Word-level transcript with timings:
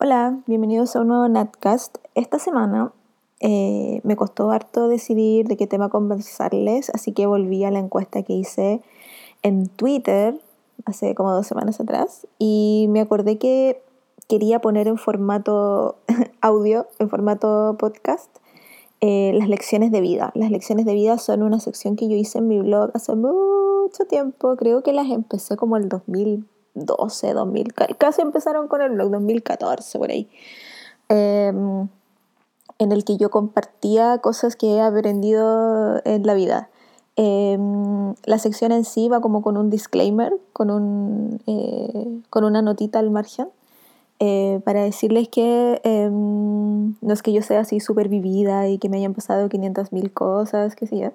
Hola, 0.00 0.38
bienvenidos 0.46 0.94
a 0.94 1.00
un 1.00 1.08
nuevo 1.08 1.28
Natcast. 1.28 1.98
Esta 2.14 2.38
semana 2.38 2.92
eh, 3.40 4.00
me 4.04 4.14
costó 4.14 4.52
harto 4.52 4.86
decidir 4.86 5.48
de 5.48 5.56
qué 5.56 5.66
tema 5.66 5.88
conversarles, 5.88 6.88
así 6.94 7.10
que 7.10 7.26
volví 7.26 7.64
a 7.64 7.72
la 7.72 7.80
encuesta 7.80 8.22
que 8.22 8.32
hice 8.32 8.80
en 9.42 9.66
Twitter 9.66 10.40
hace 10.84 11.16
como 11.16 11.32
dos 11.32 11.48
semanas 11.48 11.80
atrás 11.80 12.28
y 12.38 12.86
me 12.90 13.00
acordé 13.00 13.38
que 13.38 13.82
quería 14.28 14.60
poner 14.60 14.86
en 14.86 14.98
formato 14.98 15.96
audio, 16.40 16.86
en 17.00 17.10
formato 17.10 17.74
podcast, 17.76 18.30
eh, 19.00 19.32
las 19.34 19.48
lecciones 19.48 19.90
de 19.90 20.00
vida. 20.00 20.30
Las 20.36 20.52
lecciones 20.52 20.86
de 20.86 20.94
vida 20.94 21.18
son 21.18 21.42
una 21.42 21.58
sección 21.58 21.96
que 21.96 22.06
yo 22.06 22.14
hice 22.14 22.38
en 22.38 22.46
mi 22.46 22.60
blog 22.60 22.92
hace 22.94 23.16
mucho 23.16 24.04
tiempo, 24.08 24.54
creo 24.54 24.84
que 24.84 24.92
las 24.92 25.08
empecé 25.10 25.56
como 25.56 25.76
el 25.76 25.88
2000 25.88 26.46
12, 26.86 27.32
2000, 27.32 27.74
casi 27.98 28.22
empezaron 28.22 28.68
con 28.68 28.82
el 28.82 28.90
blog 28.90 29.10
2014 29.10 29.98
por 29.98 30.10
ahí, 30.10 30.28
em, 31.08 31.88
en 32.78 32.92
el 32.92 33.04
que 33.04 33.16
yo 33.16 33.30
compartía 33.30 34.18
cosas 34.18 34.56
que 34.56 34.76
he 34.76 34.80
aprendido 34.80 36.00
en 36.04 36.26
la 36.26 36.34
vida. 36.34 36.70
Em, 37.16 38.14
la 38.24 38.38
sección 38.38 38.70
en 38.70 38.84
sí 38.84 39.08
va 39.08 39.20
como 39.20 39.42
con 39.42 39.56
un 39.56 39.70
disclaimer, 39.70 40.32
con, 40.52 40.70
un, 40.70 41.40
eh, 41.46 42.20
con 42.30 42.44
una 42.44 42.62
notita 42.62 43.00
al 43.00 43.10
margen, 43.10 43.48
eh, 44.20 44.60
para 44.64 44.82
decirles 44.82 45.28
que 45.28 45.80
em, 45.84 46.94
no 47.00 47.12
es 47.12 47.22
que 47.22 47.32
yo 47.32 47.42
sea 47.42 47.60
así 47.60 47.80
súper 47.80 48.08
vivida 48.08 48.68
y 48.68 48.78
que 48.78 48.88
me 48.88 48.98
hayan 48.98 49.14
pasado 49.14 49.48
500.000 49.48 50.12
cosas, 50.12 50.74
qué 50.76 50.86
sé 50.86 50.98
yo, 50.98 51.10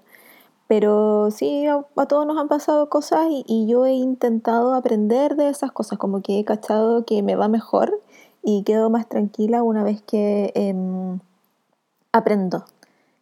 pero 0.67 1.29
sí, 1.31 1.67
a, 1.67 1.83
todos 2.07 2.25
nos 2.25 2.37
han 2.37 2.47
pasado 2.47 2.89
cosas 2.89 3.27
y, 3.29 3.67
yo 3.67 3.85
he 3.85 3.93
intentado 3.93 4.73
aprender 4.73 5.35
de 5.35 5.49
esas 5.49 5.71
cosas, 5.71 5.99
como 5.99 6.21
que 6.21 6.39
he 6.39 6.45
cachado 6.45 7.05
que 7.05 7.21
me 7.23 7.35
va 7.35 7.47
mejor 7.47 8.01
y 8.43 8.63
quedo 8.63 8.89
más 8.89 9.07
tranquila 9.07 9.63
una 9.63 9.83
vez 9.83 10.01
que 10.01 10.51
em, 10.55 11.19
aprendo 12.11 12.65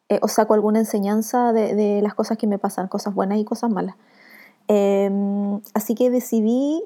eh, 0.09 0.19
o 0.21 0.27
saco 0.27 0.53
alguna 0.53 0.79
enseñanza 0.79 1.53
de, 1.53 2.01
las 2.01 2.13
cosas 2.13 2.37
que 2.37 2.47
me 2.47 2.59
pasan, 2.59 2.87
cosas 2.87 3.13
buenas 3.15 3.39
y 3.39 3.45
cosas 3.45 3.71
malas. 3.71 3.95
Em, 4.67 5.61
así 5.73 5.95
que 5.95 6.09
decidí 6.09 6.83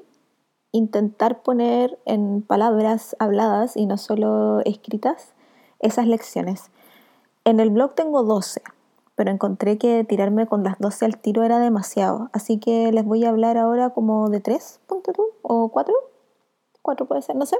intentar 0.72 1.42
poner 1.42 1.98
en 2.06 2.42
palabras 2.42 3.16
habladas 3.18 3.76
y 3.76 3.86
no 3.86 3.98
solo 3.98 4.60
escritas 4.64 5.34
esas 5.80 6.06
lecciones. 6.06 6.70
En 7.44 7.60
el 7.60 7.70
blog 7.70 7.94
tengo 7.94 8.22
12 8.24 8.62
pero 9.16 9.30
encontré 9.30 9.78
que 9.78 10.04
tirarme 10.04 10.46
con 10.46 10.62
las 10.62 10.78
12 10.78 11.06
al 11.06 11.18
tiro 11.18 11.42
era 11.42 11.58
demasiado. 11.58 12.28
Así 12.32 12.58
que 12.58 12.92
les 12.92 13.04
voy 13.04 13.24
a 13.24 13.30
hablar 13.30 13.56
ahora 13.56 13.90
como 13.90 14.28
de 14.28 14.40
tres, 14.40 14.78
punto 14.86 15.12
tú, 15.12 15.24
o 15.42 15.70
cuatro, 15.70 15.94
cuatro 16.82 17.06
puede 17.06 17.22
ser, 17.22 17.34
no 17.34 17.46
sé. 17.46 17.56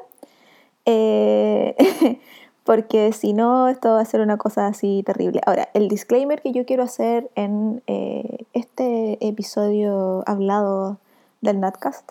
Eh, 0.85 1.75
porque 2.65 3.13
si 3.13 3.33
no, 3.33 3.69
esto 3.69 3.89
va 3.91 4.01
a 4.01 4.05
ser 4.05 4.21
una 4.21 4.37
cosa 4.37 4.67
así 4.67 5.03
terrible. 5.05 5.41
Ahora, 5.47 5.69
el 5.73 5.89
disclaimer 5.89 6.43
que 6.43 6.53
yo 6.53 6.67
quiero 6.67 6.83
hacer 6.83 7.31
en 7.35 7.83
eh, 7.87 8.45
este 8.53 9.27
episodio 9.27 10.23
hablado 10.27 10.98
del 11.41 11.61
Natcast 11.61 12.11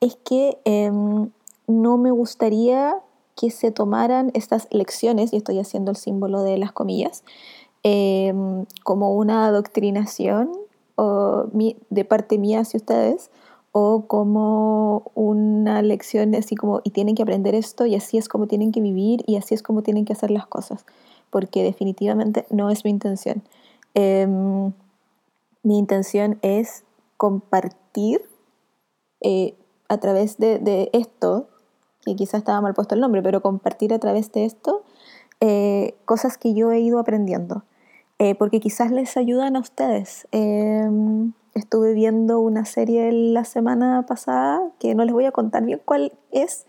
es 0.00 0.16
que 0.16 0.58
em, 0.64 1.30
no 1.66 1.98
me 1.98 2.10
gustaría 2.10 2.96
que 3.36 3.50
se 3.50 3.70
tomaran 3.70 4.30
estas 4.34 4.66
lecciones, 4.70 5.32
y 5.32 5.36
estoy 5.36 5.60
haciendo 5.60 5.92
el 5.92 5.96
símbolo 5.96 6.42
de 6.42 6.58
las 6.58 6.72
comillas, 6.72 7.22
Em, 7.84 8.66
como 8.82 9.14
una 9.14 9.46
adoctrinación 9.46 10.50
o 10.96 11.46
de 11.52 12.04
parte 12.04 12.36
mía 12.36 12.60
hacia 12.60 12.78
ustedes 12.78 13.30
o 13.70 14.06
como 14.08 15.12
una 15.14 15.80
lección 15.82 16.34
así 16.34 16.56
como 16.56 16.80
y 16.82 16.90
tienen 16.90 17.14
que 17.14 17.22
aprender 17.22 17.54
esto 17.54 17.86
y 17.86 17.94
así 17.94 18.18
es 18.18 18.28
como 18.28 18.48
tienen 18.48 18.72
que 18.72 18.80
vivir 18.80 19.22
y 19.26 19.36
así 19.36 19.54
es 19.54 19.62
como 19.62 19.82
tienen 19.82 20.04
que 20.04 20.12
hacer 20.12 20.32
las 20.32 20.46
cosas 20.46 20.86
porque 21.30 21.62
definitivamente 21.62 22.46
no 22.50 22.70
es 22.70 22.84
mi 22.84 22.90
intención. 22.90 23.42
Em, 23.94 24.72
mi 25.62 25.78
intención 25.78 26.38
es 26.42 26.82
compartir 27.16 28.22
eh, 29.20 29.54
a 29.88 29.98
través 29.98 30.38
de, 30.38 30.58
de, 30.58 30.90
esto 30.92 31.46
que 32.04 32.16
quizás 32.16 32.40
estaba 32.40 32.60
mal 32.60 32.74
puesto 32.74 32.96
el 32.96 33.00
nombre 33.00 33.22
pero 33.22 33.40
compartir 33.40 33.94
a 33.94 34.00
través 34.00 34.32
de 34.32 34.46
esto 34.46 34.82
eh, 35.40 35.94
cosas 36.04 36.38
que 36.38 36.54
yo 36.54 36.72
he 36.72 36.80
ido 36.80 36.98
aprendiendo, 36.98 37.64
eh, 38.18 38.34
porque 38.34 38.60
quizás 38.60 38.90
les 38.90 39.16
ayudan 39.16 39.56
a 39.56 39.60
ustedes. 39.60 40.26
Em, 40.32 41.32
estuve 41.54 41.94
viendo 41.94 42.40
una 42.40 42.64
serie 42.64 43.12
la 43.12 43.44
semana 43.44 44.04
pasada 44.06 44.60
que 44.78 44.94
no 44.94 45.04
les 45.04 45.12
voy 45.12 45.24
a 45.26 45.32
contar 45.32 45.64
bien 45.64 45.80
cuál 45.84 46.12
es, 46.32 46.66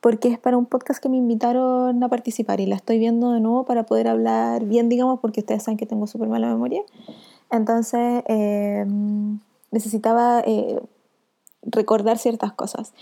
porque 0.00 0.28
es 0.28 0.38
para 0.38 0.56
un 0.56 0.66
podcast 0.66 1.02
que 1.02 1.08
me 1.08 1.16
invitaron 1.16 2.02
a 2.02 2.08
participar 2.08 2.60
y 2.60 2.66
la 2.66 2.76
estoy 2.76 2.98
viendo 2.98 3.32
de 3.32 3.40
nuevo 3.40 3.64
para 3.64 3.84
poder 3.86 4.08
hablar 4.08 4.64
bien, 4.64 4.88
digamos, 4.88 5.20
porque 5.20 5.40
ustedes 5.40 5.62
saben 5.62 5.78
que 5.78 5.86
tengo 5.86 6.06
súper 6.06 6.28
mala 6.28 6.48
memoria. 6.48 6.82
Entonces 7.50 8.22
em, 8.26 9.38
necesitaba 9.70 10.40
eh, 10.46 10.80
recordar 11.62 12.18
ciertas 12.18 12.52
cosas. 12.52 12.92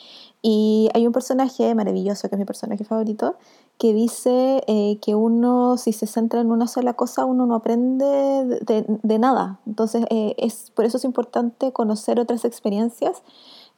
Y 0.43 0.89
hay 0.95 1.07
un 1.07 1.13
personaje 1.13 1.75
maravilloso, 1.75 2.29
que 2.29 2.35
es 2.35 2.39
mi 2.39 2.45
personaje 2.45 2.85
favorito, 2.85 3.37
que 3.81 3.95
dice 3.95 4.63
eh, 4.67 4.99
que 5.01 5.15
uno, 5.15 5.79
si 5.79 5.95
se 5.95 6.07
centra 6.07 6.43
en 6.43 6.53
una 6.53 6.67
sola 6.67 6.93
cosa, 6.93 7.25
uno 7.25 7.47
no 7.47 7.55
aprende 7.55 8.05
de, 8.05 9.19
nada. 9.19 9.59
Entonces, 9.67 10.05
eh, 10.11 10.35
es, 10.37 10.71
por 10.73 10.85
eso 10.85 10.99
es 10.99 11.05
importante 11.05 11.73
conocer 11.73 12.21
otras 12.21 12.45
experiencias. 12.45 13.23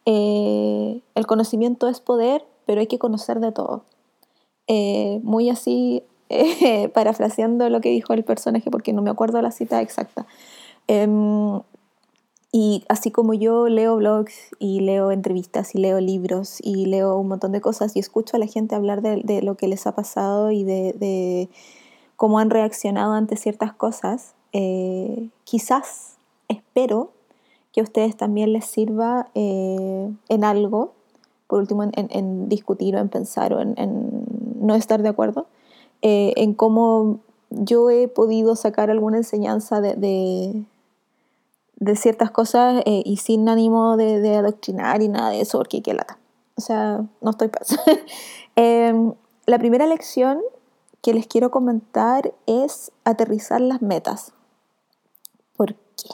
Eh, 0.05 1.03
el 1.15 1.27
conocimiento 1.29 1.87
es 1.87 2.01
poder, 2.01 2.45
pero 2.67 2.81
hay 2.81 2.89
que 2.89 2.99
conocer 2.99 3.39
de 3.39 3.53
todo. 3.53 3.85
muy 5.23 5.51
así, 5.51 6.03
parafraseando 6.95 7.69
lo 7.69 7.81
que 7.81 7.91
dijo 7.91 8.13
el 8.13 8.25
personaje, 8.25 8.73
porque 8.73 8.93
no 8.93 9.03
me 9.03 9.11
acuerdo 9.11 9.41
la 9.41 9.53
cita 9.53 9.81
exacta. 9.81 10.27
Y 12.55 12.85
así 12.89 13.11
como 13.11 13.33
yo 13.33 13.67
leo 13.69 13.97
blogs 13.97 14.51
y 14.59 14.81
leo 14.81 15.11
entrevistas 15.11 15.75
y 15.75 15.79
leo 15.79 16.01
libros 16.01 16.59
y 16.61 16.85
leo 16.85 17.17
un 17.17 17.29
montón 17.29 17.51
de 17.53 17.63
cosas 17.63 17.97
y 17.97 17.99
escucho 17.99 18.37
a 18.37 18.39
la 18.39 18.47
gente 18.47 18.75
hablar 18.75 19.01
de, 19.01 19.41
lo 19.41 19.57
que 19.57 19.69
les 19.69 19.87
ha 19.87 19.95
pasado 19.95 20.51
y 20.51 20.63
de, 20.63 21.49
cómo 22.17 22.39
han 22.39 22.51
reaccionado 22.51 23.15
ante 23.15 23.37
ciertas 23.37 23.73
cosas, 23.73 24.35
eh, 24.53 25.31
quizás, 25.45 26.19
espero, 26.49 27.11
que 27.73 27.81
a 27.81 27.85
ustedes 27.85 28.19
también 28.19 28.53
les 28.53 28.67
sirva 28.67 29.31
eh, 29.35 30.13
en 30.29 30.45
algo, 30.45 30.93
por 31.47 31.61
último 31.61 31.85
en, 31.91 32.49
discutir 32.51 32.97
o 32.97 32.99
en 32.99 33.09
pensar 33.09 33.55
o 33.55 33.61
en, 33.61 34.27
no 34.61 34.75
estar 34.75 35.03
de 35.03 35.09
acuerdo, 35.09 35.47
eh, 36.03 36.35
en 36.37 36.53
cómo 36.53 37.21
yo 37.49 37.89
he 37.89 38.09
podido 38.09 38.57
sacar 38.57 38.91
alguna 38.91 39.17
enseñanza 39.17 39.81
de, 39.81 39.95
de 39.95 40.65
ciertas 41.97 42.31
cosas 42.31 42.83
eh, 42.87 43.03
y 43.05 43.17
sin 43.17 43.49
ánimo 43.49 43.97
de, 43.97 44.37
adoctrinar 44.37 45.03
y 45.03 45.09
nada 45.09 45.31
de 45.31 45.41
eso, 45.41 45.59
porque 45.59 45.83
qué 45.83 45.95
lata. 45.95 46.19
O 46.57 46.61
sea, 46.61 47.05
no 47.21 47.31
estoy 47.31 47.49
paz. 47.49 47.79
Em, 48.55 49.15
la 49.47 49.59
primera 49.59 49.87
lección 49.87 50.39
que 51.01 51.15
les 51.15 51.27
quiero 51.27 51.51
comentar 51.51 52.35
es 52.47 52.93
aterrizar 53.05 53.63
las 53.63 53.81
metas. 53.81 54.35
¿Por 55.57 55.75
qué? 55.75 56.11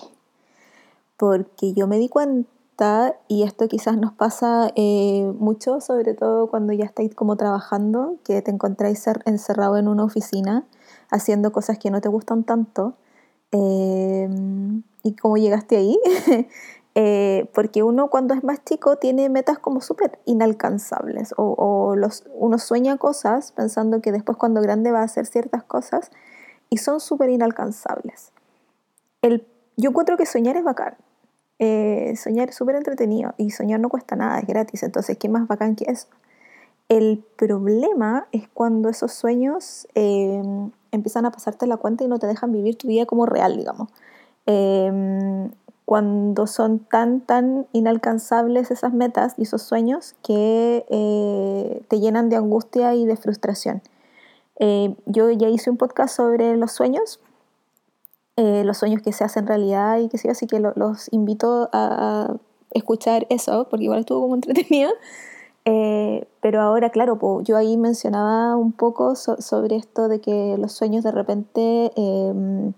Porque 1.16 1.74
yo 1.74 1.88
me 1.88 1.98
di 1.98 2.08
cuenta, 2.08 3.16
y 3.26 3.42
esto 3.42 3.66
quizás 3.66 3.96
nos 3.96 4.12
pasa 4.12 4.70
eh, 4.76 5.32
mucho, 5.36 5.80
sobre 5.80 6.14
todo 6.14 6.46
cuando 6.46 6.72
ya 6.72 6.84
estáis 6.84 7.12
como 7.12 7.36
trabajando, 7.36 8.18
que 8.22 8.40
te 8.40 8.52
encontráis 8.52 9.04
encerrado 9.24 9.78
en 9.78 9.88
una 9.88 10.04
oficina 10.04 10.64
haciendo 11.10 11.50
cosas 11.50 11.78
que 11.78 11.90
no 11.90 12.00
te 12.00 12.08
gustan 12.08 12.44
tanto. 12.44 12.94
Eh, 13.50 14.28
y 15.08 15.14
cómo 15.14 15.36
llegaste 15.36 15.76
ahí. 15.76 15.98
Eh, 17.00 17.48
porque 17.54 17.84
uno 17.84 18.10
cuando 18.10 18.34
es 18.34 18.42
más 18.42 18.64
chico 18.64 18.96
tiene 18.96 19.28
metas 19.28 19.60
como 19.60 19.80
súper 19.80 20.18
inalcanzables 20.24 21.32
o, 21.36 21.94
los, 21.94 22.24
uno 22.34 22.58
sueña 22.58 22.96
cosas 22.96 23.52
pensando 23.52 24.00
que 24.00 24.10
después 24.10 24.36
cuando 24.36 24.60
grande 24.60 24.90
va 24.90 25.02
a 25.02 25.04
hacer 25.04 25.24
ciertas 25.26 25.62
cosas 25.62 26.10
y 26.70 26.78
son 26.78 26.98
súper 26.98 27.30
inalcanzables. 27.30 28.32
El, 29.22 29.46
yo 29.76 29.90
encuentro 29.90 30.16
que 30.16 30.26
soñar 30.26 30.56
es 30.56 30.64
bacán. 30.64 30.96
Eh, 31.60 32.14
soñar 32.16 32.48
es 32.48 32.56
súper 32.56 32.74
entretenido 32.74 33.32
y 33.36 33.50
soñar 33.50 33.78
no 33.78 33.90
cuesta 33.90 34.16
nada, 34.16 34.40
es 34.40 34.46
gratis, 34.48 34.82
entonces 34.82 35.18
¿qué 35.18 35.28
más 35.28 35.46
bacán 35.46 35.76
que 35.76 35.84
eso? 35.88 36.08
El 36.88 37.24
problema 37.36 38.26
es 38.32 38.48
cuando 38.48 38.88
esos 38.88 39.12
sueños 39.12 39.86
eh, 39.94 40.42
empiezan 40.90 41.26
a 41.26 41.30
pasarte 41.30 41.68
la 41.68 41.76
cuenta 41.76 42.02
y 42.02 42.08
no 42.08 42.18
te 42.18 42.26
dejan 42.26 42.50
vivir 42.50 42.76
tu 42.76 42.88
vida 42.88 43.06
como 43.06 43.24
real, 43.24 43.56
digamos. 43.56 43.88
Em, 44.50 45.50
cuando 45.84 46.46
son 46.46 46.78
tan, 46.78 47.20
tan 47.20 47.66
inalcanzables 47.72 48.70
esas 48.70 48.94
metas 48.94 49.34
y 49.36 49.42
esos 49.42 49.60
sueños 49.60 50.14
que 50.22 50.86
eh, 50.88 51.82
te 51.88 52.00
llenan 52.00 52.30
de 52.30 52.36
angustia 52.36 52.94
y 52.94 53.04
de 53.04 53.16
frustración. 53.16 53.82
Eh, 54.58 54.94
yo 55.04 55.30
ya 55.30 55.48
hice 55.48 55.68
un 55.68 55.76
podcast 55.76 56.16
sobre 56.16 56.56
los 56.56 56.72
sueños, 56.72 57.20
eh, 58.36 58.64
los 58.64 58.78
sueños 58.78 59.02
que 59.02 59.12
se 59.12 59.24
hacen 59.24 59.46
realidad 59.46 59.98
y 59.98 60.08
que 60.08 60.16
sí, 60.16 60.28
así 60.28 60.46
que 60.46 60.60
los 60.60 61.12
invito 61.12 61.68
a 61.72 62.36
escuchar 62.70 63.26
eso, 63.28 63.66
porque 63.68 63.84
igual 63.84 64.00
estuvo 64.00 64.22
como 64.22 64.34
entretenido. 64.36 64.90
Eh, 65.66 66.26
pero 66.40 66.62
ahora, 66.62 66.88
claro, 66.88 67.18
yo 67.42 67.56
ahí 67.58 67.76
mencionaba 67.76 68.56
un 68.56 68.72
poco 68.72 69.14
sobre 69.14 69.76
esto 69.76 70.08
de 70.08 70.20
que 70.22 70.56
los 70.56 70.72
sueños 70.72 71.04
de 71.04 71.12
repente 71.12 71.92
em, 71.94 72.72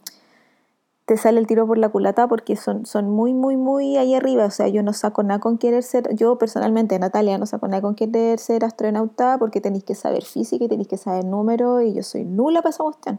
te 1.11 1.17
sale 1.17 1.41
el 1.41 1.49
tiro 1.49 1.67
por 1.67 1.77
la 1.77 1.89
culata 1.89 2.29
porque 2.29 2.55
son, 2.55 2.87
son 2.87 3.11
muy, 3.11 3.35
muy, 3.35 3.57
muy 3.57 3.97
ahí 3.97 4.15
arriba. 4.15 4.45
O 4.45 4.51
sea, 4.53 4.69
yo 4.69 4.85
no 4.85 4.93
saco 4.93 5.25
nada 5.25 5.41
con 5.41 5.59
querer 5.59 5.83
ser, 5.83 6.15
yo 6.15 6.39
personalmente, 6.39 6.97
Natalia, 7.01 7.37
no 7.37 7.47
saco 7.47 7.67
nada 7.67 7.83
con 7.83 7.97
querer 7.97 8.39
ser 8.39 8.65
astronauta 8.65 9.37
porque 9.37 9.61
tenéis 9.61 9.83
que 9.83 9.97
saber 9.97 10.23
física 10.23 10.67
y 10.67 10.69
tenéis 10.69 10.87
que 10.87 10.97
saber 10.97 11.25
números 11.25 11.83
y 11.83 11.95
yo 11.95 12.05
soy 12.05 12.23
nula 12.25 12.62
para 12.62 12.71
esa 12.71 12.85
cuestión. 12.85 13.19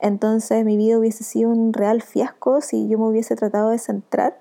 Entonces 0.00 0.64
mi 0.64 0.76
vida 0.76 0.98
hubiese 0.98 1.22
sido 1.22 1.50
un 1.50 1.72
real 1.72 2.02
fiasco 2.02 2.60
si 2.62 2.88
yo 2.88 2.98
me 2.98 3.06
hubiese 3.06 3.36
tratado 3.36 3.70
de 3.70 3.78
centrar 3.78 4.36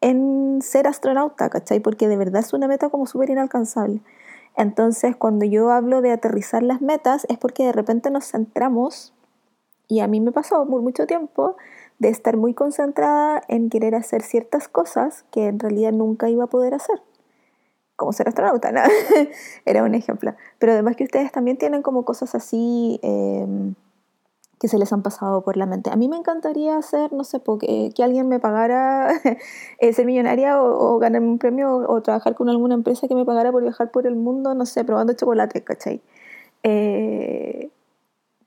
en 0.00 0.62
ser 0.62 0.86
astronauta, 0.86 1.50
¿cachai? 1.50 1.80
Porque 1.80 2.06
de 2.06 2.16
verdad 2.16 2.42
es 2.42 2.52
una 2.52 2.68
meta 2.68 2.90
como 2.90 3.06
súper 3.06 3.30
inalcanzable. 3.30 4.02
Entonces, 4.56 5.16
cuando 5.16 5.46
yo 5.46 5.72
hablo 5.72 6.00
de 6.00 6.12
aterrizar 6.12 6.62
las 6.62 6.80
metas, 6.80 7.26
es 7.28 7.38
porque 7.38 7.64
de 7.64 7.72
repente 7.72 8.08
nos 8.12 8.30
centramos, 8.30 9.12
y 9.88 10.00
a 10.00 10.06
mí 10.06 10.20
me 10.20 10.32
pasó 10.32 10.66
por 10.66 10.82
mucho 10.82 11.06
tiempo, 11.06 11.56
de 11.98 12.08
estar 12.08 12.36
muy 12.36 12.54
concentrada 12.54 13.42
en 13.48 13.70
querer 13.70 13.94
hacer 13.94 14.22
ciertas 14.22 14.68
cosas 14.68 15.24
que 15.30 15.46
en 15.46 15.58
realidad 15.58 15.92
nunca 15.92 16.28
iba 16.28 16.44
a 16.44 16.48
poder 16.48 16.74
hacer. 16.74 17.00
Como 17.96 18.12
ser 18.12 18.28
astronauta, 18.28 18.72
¿no? 18.72 18.80
Era 19.64 19.84
un 19.84 19.94
ejemplo. 19.94 20.34
Pero 20.58 20.72
además 20.72 20.96
que 20.96 21.04
ustedes 21.04 21.30
también 21.30 21.56
tienen 21.56 21.82
como 21.82 22.04
cosas 22.04 22.34
así 22.34 22.98
em, 23.02 23.74
que 24.58 24.68
se 24.68 24.78
les 24.78 24.92
han 24.92 25.02
pasado 25.02 25.42
por 25.42 25.56
la 25.56 25.66
mente. 25.66 25.90
A 25.90 25.96
mí 25.96 26.08
me 26.08 26.16
encantaría 26.16 26.76
hacer, 26.76 27.12
no 27.12 27.22
sé, 27.22 27.38
porque, 27.38 27.92
que 27.94 28.02
alguien 28.02 28.28
me 28.28 28.40
pagara 28.40 29.10
eh, 29.78 29.92
ser 29.92 30.06
millonaria 30.06 30.60
o, 30.60 30.98
ganar 30.98 31.22
un 31.22 31.38
premio 31.38 31.76
o, 31.76 32.02
trabajar 32.02 32.34
con 32.34 32.48
alguna 32.48 32.74
empresa 32.74 33.06
que 33.06 33.14
me 33.14 33.24
pagara 33.24 33.52
por 33.52 33.62
viajar 33.62 33.90
por 33.90 34.06
el 34.06 34.16
mundo, 34.16 34.54
no 34.54 34.66
sé, 34.66 34.84
probando 34.84 35.12
chocolate, 35.12 35.62
¿cachai? 35.62 36.02
Eh, 36.62 37.70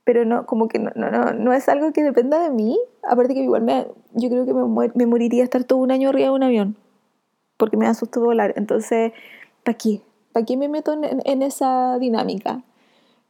pero 0.07 0.23
no, 0.23 0.45
como 0.45 0.69
que 0.69 0.79
no, 0.79 0.89
no, 0.95 1.11
no, 1.11 1.33
no, 1.33 1.51
es 1.51 1.67
algo 1.67 1.91
que 1.91 2.01
dependa 2.01 2.41
de 2.41 2.49
mí. 2.49 2.79
Aparte 3.03 3.33
que 3.33 3.41
igual 3.41 3.63
me, 3.63 3.87
yo 4.13 4.29
creo 4.29 4.45
que 4.45 4.53
me, 4.53 4.91
me 4.95 5.05
moriría 5.05 5.43
estar 5.43 5.65
todo 5.65 5.79
un 5.79 5.91
año 5.91 6.07
arriba 6.07 6.29
de 6.29 6.33
un 6.33 6.43
avión, 6.43 6.77
porque 7.57 7.75
me 7.75 7.87
asustó 7.87 8.21
volar. 8.21 8.53
Entonces, 8.55 9.11
¿para 9.65 9.77
qué? 9.77 10.01
¿Para 10.31 10.45
qué 10.45 10.55
me 10.55 10.69
meto 10.69 10.93
en, 10.93 11.21
en 11.25 11.41
esa 11.41 11.97
dinámica? 11.99 12.63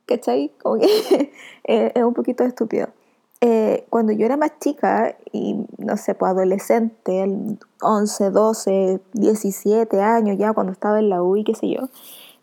¿cachai? 0.06 0.52
Como 0.62 0.80
que 0.80 1.32
es 1.64 2.04
un 2.04 2.14
poquito 2.14 2.44
estúpido. 2.44 2.90
Eh, 3.42 3.86
cuando 3.90 4.14
yo 4.14 4.26
era 4.26 4.38
más 4.38 4.52
chica, 4.60 5.16
y 5.32 5.66
no 5.78 5.98
sé, 5.98 6.16
pues 6.16 6.32
adolescente, 6.32 7.58
11, 7.82 8.30
12, 8.32 9.00
17 9.14 10.02
años 10.02 10.38
ya, 10.40 10.54
cuando 10.54 10.72
estaba 10.74 10.98
en 11.00 11.10
la 11.10 11.22
U 11.24 11.38
y 11.38 11.44
qué 11.44 11.54
sé 11.54 11.70
yo, 11.70 11.90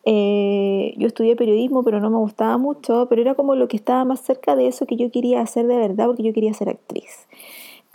eh, 0.06 0.94
yo 0.96 1.06
estudié 1.06 1.36
periodismo, 1.36 1.82
pero 1.82 2.00
no 2.00 2.10
me 2.10 2.18
gustaba 2.18 2.58
mucho, 2.58 3.06
pero 3.08 3.22
era 3.22 3.34
como 3.34 3.54
lo 3.54 3.68
que 3.68 3.76
estaba 3.76 4.04
más 4.04 4.20
cerca 4.20 4.56
de 4.56 4.66
eso 4.66 4.86
que 4.86 4.96
yo 4.96 5.10
quería 5.10 5.40
hacer 5.40 5.66
de 5.66 5.76
verdad, 5.76 6.06
porque 6.06 6.22
yo 6.22 6.32
quería 6.32 6.52
ser 6.54 6.68
actriz. 6.68 7.26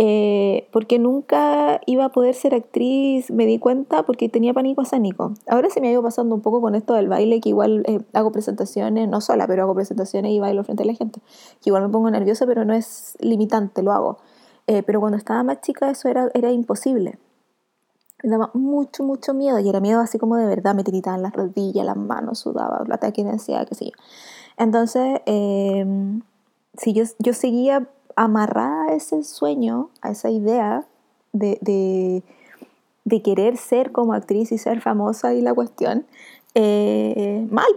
Eh, 0.02 0.66
porque 0.72 0.98
nunca 0.98 1.82
iba 1.86 2.06
a 2.06 2.10
poder 2.10 2.34
ser 2.34 2.56
actriz, 2.56 3.30
me 3.32 3.46
di 3.46 3.60
cuenta 3.60 4.04
porque 4.04 4.30
tenía 4.30 4.54
pánico 4.54 4.82
escénico. 4.82 5.34
Ahora 5.46 5.70
se 5.70 5.82
me 5.82 5.90
ha 5.90 5.92
ido 5.92 6.02
pasando 6.02 6.36
un 6.36 6.42
poco 6.42 6.62
con 6.62 6.74
esto 6.74 6.94
del 6.94 7.10
baile, 7.10 7.42
que 7.42 7.50
igual 7.50 7.84
eh, 7.86 8.00
hago 8.14 8.32
presentaciones, 8.32 9.10
no 9.10 9.20
sola, 9.20 9.46
pero 9.46 9.64
hago 9.64 9.76
presentaciones 9.76 10.32
y 10.32 10.40
bailo 10.40 10.64
frente 10.64 10.84
a 10.84 10.86
la 10.86 10.94
gente. 10.94 11.20
Que 11.62 11.70
igual 11.70 11.84
me 11.84 11.90
pongo 11.90 12.10
nerviosa, 12.10 12.48
pero 12.48 12.64
no 12.64 12.74
es 12.74 13.18
limitante, 13.20 13.84
lo 13.84 13.92
hago. 13.92 14.20
Eh, 14.68 14.84
pero 14.84 15.02
cuando 15.02 15.18
estaba 15.18 15.44
más 15.44 15.60
chica 15.60 15.90
eso 15.90 16.08
era, 16.08 16.30
era 16.34 16.50
imposible. 16.50 17.18
Me 18.24 18.30
daba 18.30 18.52
mucho, 18.54 19.04
mucho 19.04 19.34
miedo, 19.34 19.60
y 19.60 19.70
era 19.70 19.80
miedo 19.80 20.00
así 20.00 20.18
como 20.18 20.36
de 20.36 20.46
verdad, 20.46 20.76
me 20.76 20.84
tiritaban 20.84 21.22
las 21.22 21.34
rodillas, 21.34 21.86
las 21.86 21.98
manos, 21.98 22.40
sudaba, 22.40 22.84
la 22.88 22.96
ataque 22.96 23.24
de 23.24 23.32
ansiedad, 23.32 23.68
qué 23.68 23.76
sé 23.76 23.86
yo. 23.86 23.92
Entonces, 24.58 25.22
si 26.78 26.94
yo, 26.94 27.04
yo 27.20 27.34
seguía 27.34 27.88
amarrada 28.20 28.92
a 28.92 28.94
ese 28.96 29.24
sueño, 29.24 29.90
a 30.02 30.12
esa 30.12 30.30
idea 30.30 30.86
de, 31.32 32.22
querer 33.24 33.56
ser 33.56 33.94
como 33.94 34.14
actriz 34.14 34.52
y 34.52 34.58
ser 34.58 34.82
famosa 34.82 35.34
y 35.34 35.42
la 35.42 35.54
cuestión, 35.54 36.06
eh, 36.54 37.48
mal, 37.50 37.70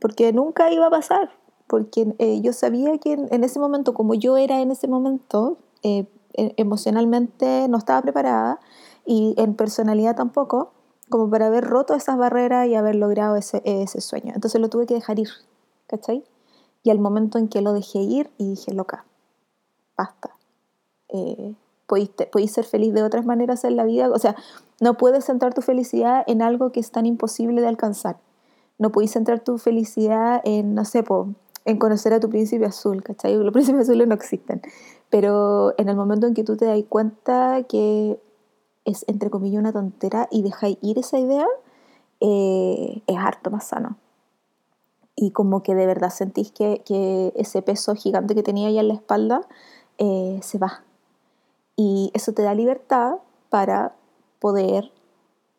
porque 0.00 0.32
nunca 0.32 0.72
iba 0.72 0.86
a 0.86 0.90
pasar, 0.90 1.30
porque 1.66 2.14
eh, 2.18 2.40
yo 2.40 2.54
sabía 2.54 2.96
que 2.96 3.12
en, 3.12 3.44
ese 3.44 3.58
momento, 3.58 3.92
como 3.92 4.14
yo 4.14 4.38
era 4.38 4.60
en 4.60 4.70
ese 4.70 4.88
momento, 4.88 5.58
eh, 5.82 6.06
e, 6.32 6.54
emocionalmente 6.56 7.68
no 7.68 7.76
estaba 7.76 8.00
preparada 8.00 8.60
y 9.08 9.34
en 9.38 9.54
personalidad 9.54 10.14
tampoco, 10.14 10.72
como 11.08 11.30
para 11.30 11.46
haber 11.46 11.64
roto 11.64 11.94
esas 11.94 12.18
barreras 12.18 12.68
y 12.68 12.74
haber 12.74 12.94
logrado 12.94 13.36
ese, 13.36 13.62
ese 13.64 14.02
sueño. 14.02 14.32
Entonces 14.34 14.60
lo 14.60 14.68
tuve 14.68 14.84
que 14.84 14.92
dejar 14.92 15.18
ir, 15.18 15.30
¿cachai? 15.86 16.22
Y 16.82 16.90
al 16.90 16.98
momento 16.98 17.38
en 17.38 17.48
que 17.48 17.62
lo 17.62 17.72
dejé 17.72 18.00
ir 18.00 18.30
y 18.36 18.50
dije, 18.50 18.74
loca, 18.74 19.06
basta. 19.96 20.36
Eh, 21.08 21.54
podéis, 21.86 22.52
ser 22.52 22.66
feliz 22.66 22.92
de 22.92 23.02
otras 23.02 23.24
maneras 23.24 23.64
en 23.64 23.76
la 23.76 23.84
vida. 23.84 24.10
O 24.10 24.18
sea, 24.18 24.36
no 24.78 24.98
puedes 24.98 25.24
centrar 25.24 25.54
tu 25.54 25.62
felicidad 25.62 26.22
en 26.26 26.42
algo 26.42 26.70
que 26.70 26.80
es 26.80 26.90
tan 26.90 27.06
imposible 27.06 27.62
de 27.62 27.68
alcanzar. 27.68 28.18
No 28.76 28.92
podéis 28.92 29.12
centrar 29.12 29.40
tu 29.40 29.56
felicidad 29.56 30.42
en, 30.44 30.74
no 30.74 30.84
sé, 30.84 31.02
en 31.64 31.78
conocer 31.78 32.12
a 32.12 32.20
tu 32.20 32.28
príncipe 32.28 32.66
azul, 32.66 33.02
¿cachai? 33.02 33.34
Los 33.36 33.52
príncipes 33.54 33.88
azules 33.88 34.06
no 34.06 34.14
existen. 34.14 34.60
Pero 35.08 35.72
en 35.78 35.88
el 35.88 35.96
momento 35.96 36.26
en 36.26 36.34
que 36.34 36.44
tú 36.44 36.58
te 36.58 36.66
das 36.66 36.78
cuenta 36.90 37.62
que 37.62 38.20
es, 38.88 39.04
entre 39.08 39.30
comillas, 39.30 39.60
una 39.60 39.72
tontera 39.72 40.28
y 40.30 40.42
dejáis 40.42 40.78
ir 40.80 40.98
esa 40.98 41.18
idea, 41.18 41.46
eh, 42.20 43.02
es 43.06 43.16
harto 43.16 43.50
más 43.50 43.68
sano. 43.68 43.96
Y 45.14 45.32
como 45.32 45.62
que 45.62 45.74
de 45.74 45.86
verdad 45.86 46.10
sentís 46.10 46.52
que, 46.52 46.82
que 46.84 47.32
ese 47.36 47.60
peso 47.60 47.94
gigante 47.94 48.34
que 48.34 48.42
tenía 48.42 48.68
ahí 48.68 48.78
en 48.78 48.88
la 48.88 48.94
espalda 48.94 49.42
eh, 49.98 50.38
se 50.42 50.58
va. 50.58 50.84
Y 51.76 52.10
eso 52.14 52.32
te 52.32 52.42
da 52.42 52.54
libertad 52.54 53.16
para 53.50 53.94
poder 54.38 54.92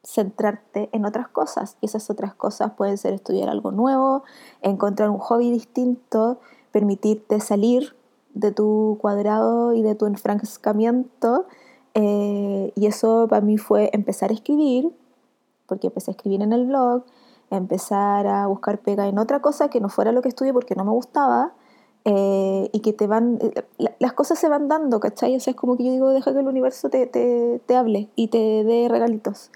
centrarte 0.04 0.90
en 0.92 1.06
otras 1.06 1.28
cosas. 1.28 1.78
Y 1.82 1.86
esas 1.86 2.10
otras 2.10 2.34
cosas 2.34 2.72
pueden 2.78 2.98
ser 2.98 3.14
estudiar 3.14 3.50
algo 3.50 3.72
nuevo, 3.72 4.24
encontrar 4.62 5.10
un 5.10 5.20
hobby 5.20 5.52
distinto, 5.52 6.40
permitirte 6.72 7.40
salir 7.40 7.96
de 8.34 8.52
tu 8.52 8.98
cuadrado 9.02 9.74
y 9.74 9.82
de 9.82 9.96
tu 9.96 10.06
enfrancamiento. 10.06 11.46
Eh, 12.02 12.72
y 12.76 12.86
eso 12.86 13.28
para 13.30 13.42
mí 13.42 13.58
fue 13.58 13.90
empezar 13.92 14.30
a 14.30 14.34
escribir, 14.34 14.90
porque 15.66 15.88
empecé 15.88 16.12
a 16.12 16.14
escribir 16.14 16.42
en 16.42 16.54
el 16.54 16.66
blog, 16.66 17.04
empezar 17.50 18.26
a 18.26 18.48
buscar 18.48 18.80
pega 18.80 19.08
en 19.08 19.20
otra 19.20 19.42
cosa 19.42 19.70
que 19.70 19.82
no 19.82 19.90
fuera 19.90 20.14
lo 20.14 20.22
que 20.22 20.30
estudié 20.30 20.54
porque 20.54 20.76
no 20.76 20.86
me 20.86 20.92
gustaba, 20.92 21.54
eh, 22.06 22.70
y 22.72 22.80
que 22.80 22.94
te 22.94 23.08
van, 23.08 23.40
eh, 23.42 23.66
las 24.00 24.14
cosas 24.14 24.40
se 24.40 24.48
van 24.48 24.70
dando, 24.70 25.02
¿cachai? 25.02 25.36
O 25.36 25.40
sea, 25.42 25.52
es 25.52 25.58
como 25.58 25.76
que 25.76 25.84
yo 25.84 25.92
digo, 25.92 26.10
deja 26.12 26.32
que 26.32 26.40
el 26.40 26.48
universo 26.48 26.90
te, 26.90 27.06
te, 27.06 27.62
te 27.66 27.76
hable 27.76 28.10
y 28.16 28.30
te 28.30 28.64
dé 28.64 28.88
regalitos. 28.90 29.52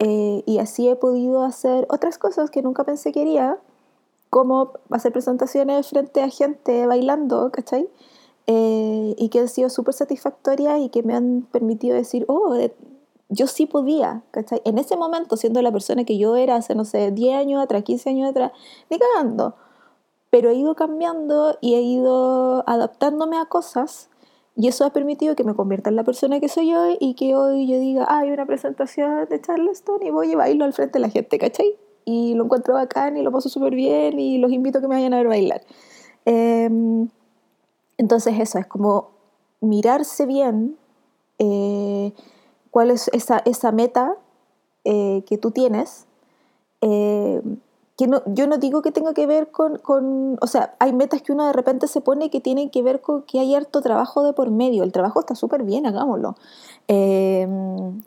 Eh, 0.00 0.42
y 0.46 0.58
así 0.58 0.88
he 0.88 0.96
podido 0.96 1.44
hacer 1.44 1.86
otras 1.88 2.18
cosas 2.18 2.50
que 2.50 2.62
nunca 2.62 2.82
pensé 2.82 3.12
que 3.12 3.20
haría, 3.22 3.58
como 4.30 4.72
hacer 4.90 5.12
presentaciones 5.12 5.88
frente 5.88 6.20
a 6.22 6.28
gente 6.28 6.86
bailando, 6.86 7.52
¿cachai? 7.52 7.88
Y 8.46 9.28
que 9.30 9.40
han 9.40 9.48
sido 9.48 9.70
súper 9.70 9.94
satisfactorias 9.94 10.80
y 10.80 10.88
que 10.90 11.02
me 11.02 11.14
han 11.14 11.48
permitido 11.50 11.96
decir, 11.96 12.24
oh, 12.28 12.56
yo 13.28 13.46
sí 13.46 13.66
podía, 13.66 14.22
¿cachai? 14.30 14.60
En 14.64 14.78
ese 14.78 14.96
momento, 14.96 15.36
siendo 15.36 15.62
la 15.62 15.72
persona 15.72 16.04
que 16.04 16.18
yo 16.18 16.36
era 16.36 16.56
hace, 16.56 16.74
no 16.74 16.84
sé, 16.84 17.10
10 17.10 17.36
años 17.36 17.62
atrás, 17.62 17.82
15 17.84 18.10
años 18.10 18.30
atrás, 18.30 18.52
ni 18.90 18.98
cagando 18.98 19.54
pero 20.34 20.50
he 20.50 20.54
ido 20.56 20.74
cambiando 20.74 21.58
y 21.60 21.76
he 21.76 21.82
ido 21.82 22.68
adaptándome 22.68 23.36
a 23.36 23.44
cosas 23.44 24.10
y 24.56 24.66
eso 24.66 24.84
ha 24.84 24.90
permitido 24.90 25.36
que 25.36 25.44
me 25.44 25.54
convierta 25.54 25.90
en 25.90 25.94
la 25.94 26.02
persona 26.02 26.40
que 26.40 26.48
soy 26.48 26.74
hoy 26.74 26.96
y 26.98 27.14
que 27.14 27.36
hoy 27.36 27.68
yo 27.68 27.78
diga, 27.78 28.04
ah, 28.08 28.18
hay 28.18 28.32
una 28.32 28.44
presentación 28.44 29.28
de 29.30 29.40
Charleston 29.40 30.02
y 30.02 30.10
voy 30.10 30.32
a 30.32 30.36
bailar 30.36 30.66
al 30.66 30.72
frente 30.72 30.94
de 30.94 31.02
la 31.02 31.08
gente, 31.08 31.38
¿cachai? 31.38 31.76
Y 32.04 32.34
lo 32.34 32.46
encuentro 32.46 32.74
bacán 32.74 33.16
y 33.16 33.22
lo 33.22 33.30
paso 33.30 33.48
súper 33.48 33.76
bien 33.76 34.18
y 34.18 34.38
los 34.38 34.50
invito 34.50 34.78
a 34.78 34.80
que 34.80 34.88
me 34.88 34.96
vayan 34.96 35.14
a 35.14 35.18
ver 35.18 35.28
bailar. 35.28 35.60
Em, 36.24 37.08
entonces 38.04 38.38
eso, 38.38 38.58
es 38.58 38.66
como 38.66 39.12
mirarse 39.62 40.26
bien 40.26 40.76
eh, 41.38 42.12
cuál 42.70 42.90
es 42.90 43.08
esa, 43.14 43.38
esa 43.46 43.72
meta 43.72 44.14
eh, 44.84 45.24
que 45.26 45.38
tú 45.38 45.52
tienes. 45.52 46.04
Eh, 46.82 47.40
que 47.96 48.06
no, 48.06 48.20
yo 48.26 48.46
no 48.46 48.58
digo 48.58 48.82
que 48.82 48.92
tenga 48.92 49.14
que 49.14 49.26
ver 49.26 49.50
con, 49.50 49.78
con, 49.78 50.36
o 50.42 50.46
sea, 50.46 50.74
hay 50.80 50.92
metas 50.92 51.22
que 51.22 51.32
uno 51.32 51.46
de 51.46 51.54
repente 51.54 51.88
se 51.88 52.02
pone 52.02 52.28
que 52.28 52.42
tienen 52.42 52.68
que 52.68 52.82
ver 52.82 53.00
con 53.00 53.22
que 53.22 53.40
hay 53.40 53.54
harto 53.54 53.80
trabajo 53.80 54.22
de 54.22 54.34
por 54.34 54.50
medio. 54.50 54.84
El 54.84 54.92
trabajo 54.92 55.20
está 55.20 55.34
súper 55.34 55.62
bien, 55.62 55.86
hagámoslo. 55.86 56.36
Eh, 56.88 57.48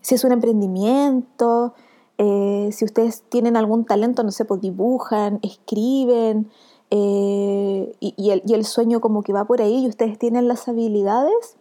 si 0.01 0.13
es 0.13 0.23
un 0.23 0.31
emprendimiento, 0.31 1.73
eh, 2.19 2.69
si 2.71 2.85
ustedes 2.85 3.23
tienen 3.29 3.57
algún 3.57 3.83
talento, 3.83 4.21
no 4.21 4.29
sé, 4.29 4.45
pues 4.45 4.61
dibujan, 4.61 5.39
escriben, 5.41 6.51
eh, 6.89 7.93
y, 7.99 8.53
el, 8.53 8.65
sueño 8.65 9.01
como 9.01 9.23
que 9.23 9.33
va 9.33 9.45
por 9.45 9.61
ahí 9.61 9.83
y 9.83 9.87
ustedes 9.87 10.17
tienen 10.17 10.47
las 10.47 10.67
habilidades, 10.67 11.57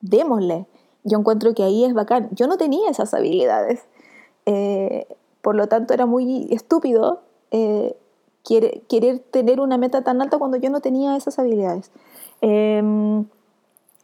démosle. 0.00 0.66
Yo 1.04 1.18
encuentro 1.18 1.54
que 1.54 1.62
ahí 1.62 1.84
es 1.84 1.94
bacán. 1.94 2.28
Yo 2.32 2.46
no 2.46 2.56
tenía 2.56 2.88
esas 2.88 3.12
habilidades 3.12 3.86
Por 5.42 5.56
lo 5.56 5.66
tanto, 5.66 5.94
era 5.94 6.06
muy 6.06 6.46
estúpido 6.50 7.22
eh, 7.50 7.96
querer 8.44 9.20
tener 9.30 9.60
una 9.60 9.78
meta 9.78 10.02
tan 10.02 10.20
alta 10.20 10.38
cuando 10.38 10.56
yo 10.56 10.70
no 10.70 10.80
tenía 10.80 11.16
esas 11.16 11.38
habilidades. 11.38 11.90
Em, 12.40 13.26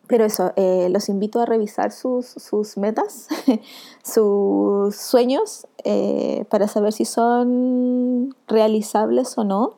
pero 0.07 0.25
eso, 0.25 0.53
eh, 0.57 0.89
los 0.91 1.09
invito 1.09 1.41
a 1.41 1.47
revisar 1.47 1.93
sus, 1.93 2.37
metas, 2.77 3.29
sus 4.05 4.97
sueños, 4.97 5.67
eh, 5.85 6.45
para 6.51 6.69
saber 6.69 6.93
si 6.93 7.05
son 7.05 8.35
realizables 8.47 9.37
o 9.37 9.45
no. 9.45 9.75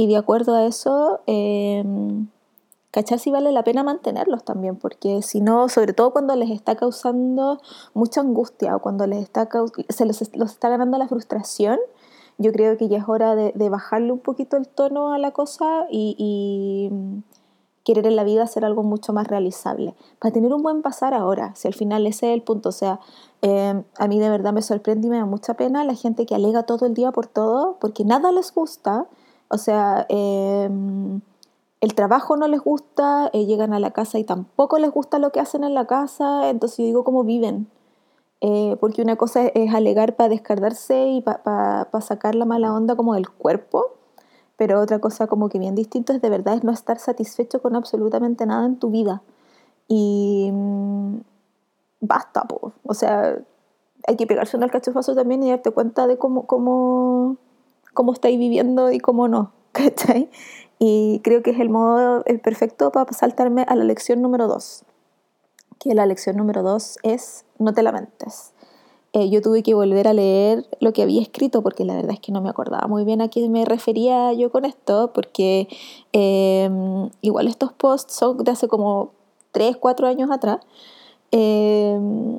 Y 0.00 0.06
de 0.06 0.16
acuerdo 0.16 0.54
a 0.54 0.64
eso, 0.64 1.20
eh, 1.26 1.84
cachar 2.90 3.18
si 3.18 3.30
vale 3.30 3.52
la 3.52 3.64
pena 3.64 3.82
mantenerlos 3.82 4.44
también, 4.44 4.76
porque 4.76 5.20
si 5.20 5.42
no, 5.42 5.68
sobre 5.68 5.92
todo 5.92 6.10
cuando 6.10 6.34
les 6.36 6.48
está 6.48 6.74
causando 6.74 7.60
mucha 7.92 8.22
angustia 8.22 8.74
o 8.74 8.78
cuando 8.78 9.06
les 9.06 9.20
está, 9.20 9.46
se 9.90 10.06
los, 10.06 10.22
está 10.22 10.70
ganando 10.70 10.96
la 10.96 11.06
frustración, 11.06 11.78
yo 12.38 12.50
creo 12.50 12.78
que 12.78 12.88
ya 12.88 12.96
es 12.96 13.04
hora 13.10 13.34
de, 13.34 13.68
bajarle 13.68 14.10
un 14.12 14.20
poquito 14.20 14.56
el 14.56 14.66
tono 14.68 15.12
a 15.12 15.18
la 15.18 15.32
cosa 15.32 15.86
y 15.90 16.90
querer 17.84 18.06
en 18.06 18.16
la 18.16 18.24
vida 18.24 18.44
hacer 18.44 18.64
algo 18.64 18.82
mucho 18.82 19.12
más 19.12 19.26
realizable, 19.26 19.94
para 20.18 20.32
tener 20.32 20.52
un 20.54 20.62
buen 20.62 20.80
pasar 20.80 21.12
ahora, 21.12 21.54
si 21.56 21.68
al 21.68 21.74
final 21.74 22.06
ese 22.06 22.30
es 22.30 22.34
el 22.34 22.42
punto, 22.42 22.70
o 22.70 22.72
sea, 22.72 23.00
em, 23.42 23.84
a 23.98 24.08
mí 24.08 24.18
de 24.18 24.30
verdad 24.30 24.52
me 24.52 24.62
sorprende 24.62 25.08
y 25.08 25.10
me 25.10 25.18
da 25.18 25.26
mucha 25.26 25.54
pena 25.54 25.84
la 25.84 25.94
gente 25.94 26.24
que 26.24 26.34
alega 26.34 26.62
todo 26.62 26.86
el 26.86 26.94
día 26.94 27.12
por 27.12 27.26
todo, 27.26 27.76
porque 27.80 28.04
nada 28.04 28.32
les 28.32 28.54
gusta, 28.54 29.06
o 29.50 29.58
sea, 29.58 30.06
em, 30.08 31.20
el 31.80 31.94
trabajo 31.94 32.36
no 32.36 32.46
les 32.48 32.60
gusta, 32.60 33.30
eh, 33.32 33.46
llegan 33.46 33.72
a 33.74 33.80
la 33.80 33.90
casa 33.90 34.18
y 34.18 34.24
tampoco 34.24 34.78
les 34.78 34.90
gusta 34.90 35.18
lo 35.18 35.32
que 35.32 35.40
hacen 35.40 35.64
en 35.64 35.74
la 35.74 35.86
casa, 35.86 36.50
entonces 36.50 36.78
yo 36.78 36.84
digo 36.84 37.04
cómo 37.04 37.24
viven. 37.24 37.68
Eh, 38.42 38.76
porque 38.80 39.02
una 39.02 39.16
cosa 39.16 39.46
es 39.46 39.74
alegar 39.74 40.16
para 40.16 40.30
descargarse 40.30 41.08
y 41.08 41.20
para 41.20 41.88
sacar 42.00 42.34
la 42.34 42.46
mala 42.46 42.72
onda 42.72 42.96
como 42.96 43.14
del 43.14 43.28
cuerpo, 43.28 43.96
pero 44.56 44.80
otra 44.80 44.98
cosa 44.98 45.26
como 45.26 45.48
que 45.48 45.58
bien 45.58 45.74
distinto 45.74 46.12
es 46.12 46.22
de 46.22 46.30
verdad 46.30 46.54
es 46.54 46.64
no 46.64 46.72
estar 46.72 46.98
satisfecho 46.98 47.60
con 47.62 47.76
absolutamente 47.76 48.46
nada 48.46 48.66
en 48.66 48.78
tu 48.78 48.90
vida. 48.90 49.22
Y 49.88 50.50
mm, 50.52 51.20
basta, 52.00 52.44
po. 52.44 52.72
o 52.84 52.94
sea, 52.94 53.38
hay 54.06 54.16
que 54.16 54.26
pegarse 54.26 54.56
un 54.56 54.62
alcachofazo 54.62 55.14
también 55.14 55.42
y 55.42 55.50
darte 55.50 55.70
cuenta 55.70 56.06
de 56.06 56.18
cómo, 56.18 56.46
cómo, 56.46 57.36
cómo 57.94 58.12
estáis 58.12 58.38
viviendo 58.38 58.90
y 58.90 58.98
cómo 59.00 59.28
no, 59.28 59.52
¿cachai? 59.72 60.30
Y 60.78 61.20
creo 61.22 61.42
que 61.42 61.50
es 61.50 61.60
el 61.60 61.68
modo 61.68 62.24
perfecto 62.42 62.90
para 62.90 63.12
saltarme 63.12 63.64
a 63.68 63.76
la 63.76 63.84
lección 63.84 64.22
número 64.22 64.48
dos, 64.48 64.84
que 65.78 65.94
la 65.94 66.06
lección 66.06 66.36
número 66.36 66.62
dos 66.62 66.98
es 67.02 67.44
no 67.58 67.74
te 67.74 67.82
lamentes. 67.82 68.52
Eh, 69.12 69.28
yo 69.28 69.42
tuve 69.42 69.64
que 69.64 69.74
volver 69.74 70.06
a 70.06 70.12
leer 70.12 70.68
lo 70.78 70.92
que 70.92 71.02
había 71.02 71.20
escrito 71.20 71.62
porque 71.62 71.84
la 71.84 71.96
verdad 71.96 72.12
es 72.12 72.20
que 72.20 72.30
no 72.30 72.40
me 72.40 72.48
acordaba 72.48 72.86
muy 72.86 73.04
bien 73.04 73.20
a 73.20 73.28
qué 73.28 73.48
me 73.48 73.64
refería 73.64 74.32
yo 74.32 74.50
con 74.52 74.64
esto, 74.64 75.12
porque 75.12 75.66
em, 76.12 77.10
igual 77.20 77.48
estos 77.48 77.72
posts 77.72 78.14
son 78.14 78.38
de 78.38 78.52
hace 78.52 78.68
como 78.68 79.10
3, 79.50 79.76
4 79.78 80.06
años 80.06 80.30
atrás. 80.30 80.60
Em, 81.32 82.38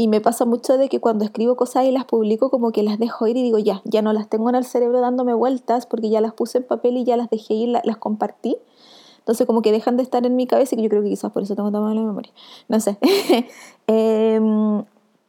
y 0.00 0.08
me 0.08 0.22
pasa 0.22 0.46
mucho 0.46 0.78
de 0.78 0.88
que 0.88 0.98
cuando 0.98 1.26
escribo 1.26 1.56
cosas 1.56 1.84
y 1.84 1.90
las 1.90 2.06
publico 2.06 2.48
como 2.48 2.72
que 2.72 2.82
las 2.82 2.98
dejo 2.98 3.26
ir 3.26 3.36
y 3.36 3.42
digo 3.42 3.58
ya, 3.58 3.82
ya 3.84 4.00
no 4.00 4.14
las 4.14 4.30
tengo 4.30 4.48
en 4.48 4.54
el 4.54 4.64
cerebro 4.64 5.02
dándome 5.02 5.34
vueltas 5.34 5.84
porque 5.84 6.08
ya 6.08 6.22
las 6.22 6.32
puse 6.32 6.56
en 6.56 6.64
papel 6.64 6.96
y 6.96 7.04
ya 7.04 7.18
las 7.18 7.28
dejé 7.28 7.52
ir, 7.52 7.68
las, 7.68 7.98
compartí. 7.98 8.56
Entonces 9.18 9.46
como 9.46 9.60
que 9.60 9.72
dejan 9.72 9.98
de 9.98 10.02
estar 10.02 10.24
en 10.24 10.36
mi 10.36 10.46
cabeza 10.46 10.74
y 10.74 10.82
yo 10.82 10.88
creo 10.88 11.02
que 11.02 11.10
quizás 11.10 11.30
por 11.32 11.42
eso 11.42 11.54
tengo 11.54 11.70
tan 11.70 11.82
mala 11.82 12.00
memoria. 12.00 12.32
No 12.66 12.80
sé. 12.80 12.96
Em, 13.88 14.84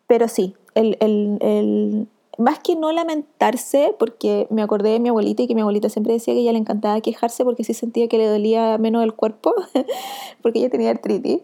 pero 0.07 0.29
sí, 0.29 0.55
el, 0.73 0.95
el, 1.01 1.37
el, 1.41 2.07
más 2.37 2.59
que 2.59 2.77
no 2.77 2.93
lamentarse, 2.93 3.93
porque 3.99 4.47
me 4.51 4.61
acordé 4.61 4.91
de 4.91 5.01
mi 5.01 5.09
abuelita 5.09 5.43
y 5.43 5.47
que 5.47 5.55
mi 5.55 5.61
abuelita 5.61 5.89
siempre 5.89 6.13
decía 6.13 6.33
que 6.33 6.39
ella 6.39 6.53
le 6.53 6.59
encantaba 6.59 7.01
quejarse 7.01 7.43
porque 7.43 7.65
sí 7.65 7.73
sentía 7.73 8.07
que 8.07 8.17
le 8.17 8.27
dolía 8.27 8.77
menos 8.77 9.03
el 9.03 9.13
cuerpo, 9.15 9.53
porque 10.41 10.59
ella 10.59 10.69
tenía 10.69 10.91
artritis. 10.91 11.41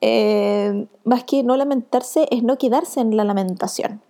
Eh, 0.00 0.86
más 1.04 1.24
que 1.24 1.42
no 1.42 1.56
lamentarse 1.56 2.28
es 2.30 2.42
no 2.42 2.56
quedarse 2.56 3.00
en 3.00 3.16
la 3.16 3.24
lamentación, 3.24 4.00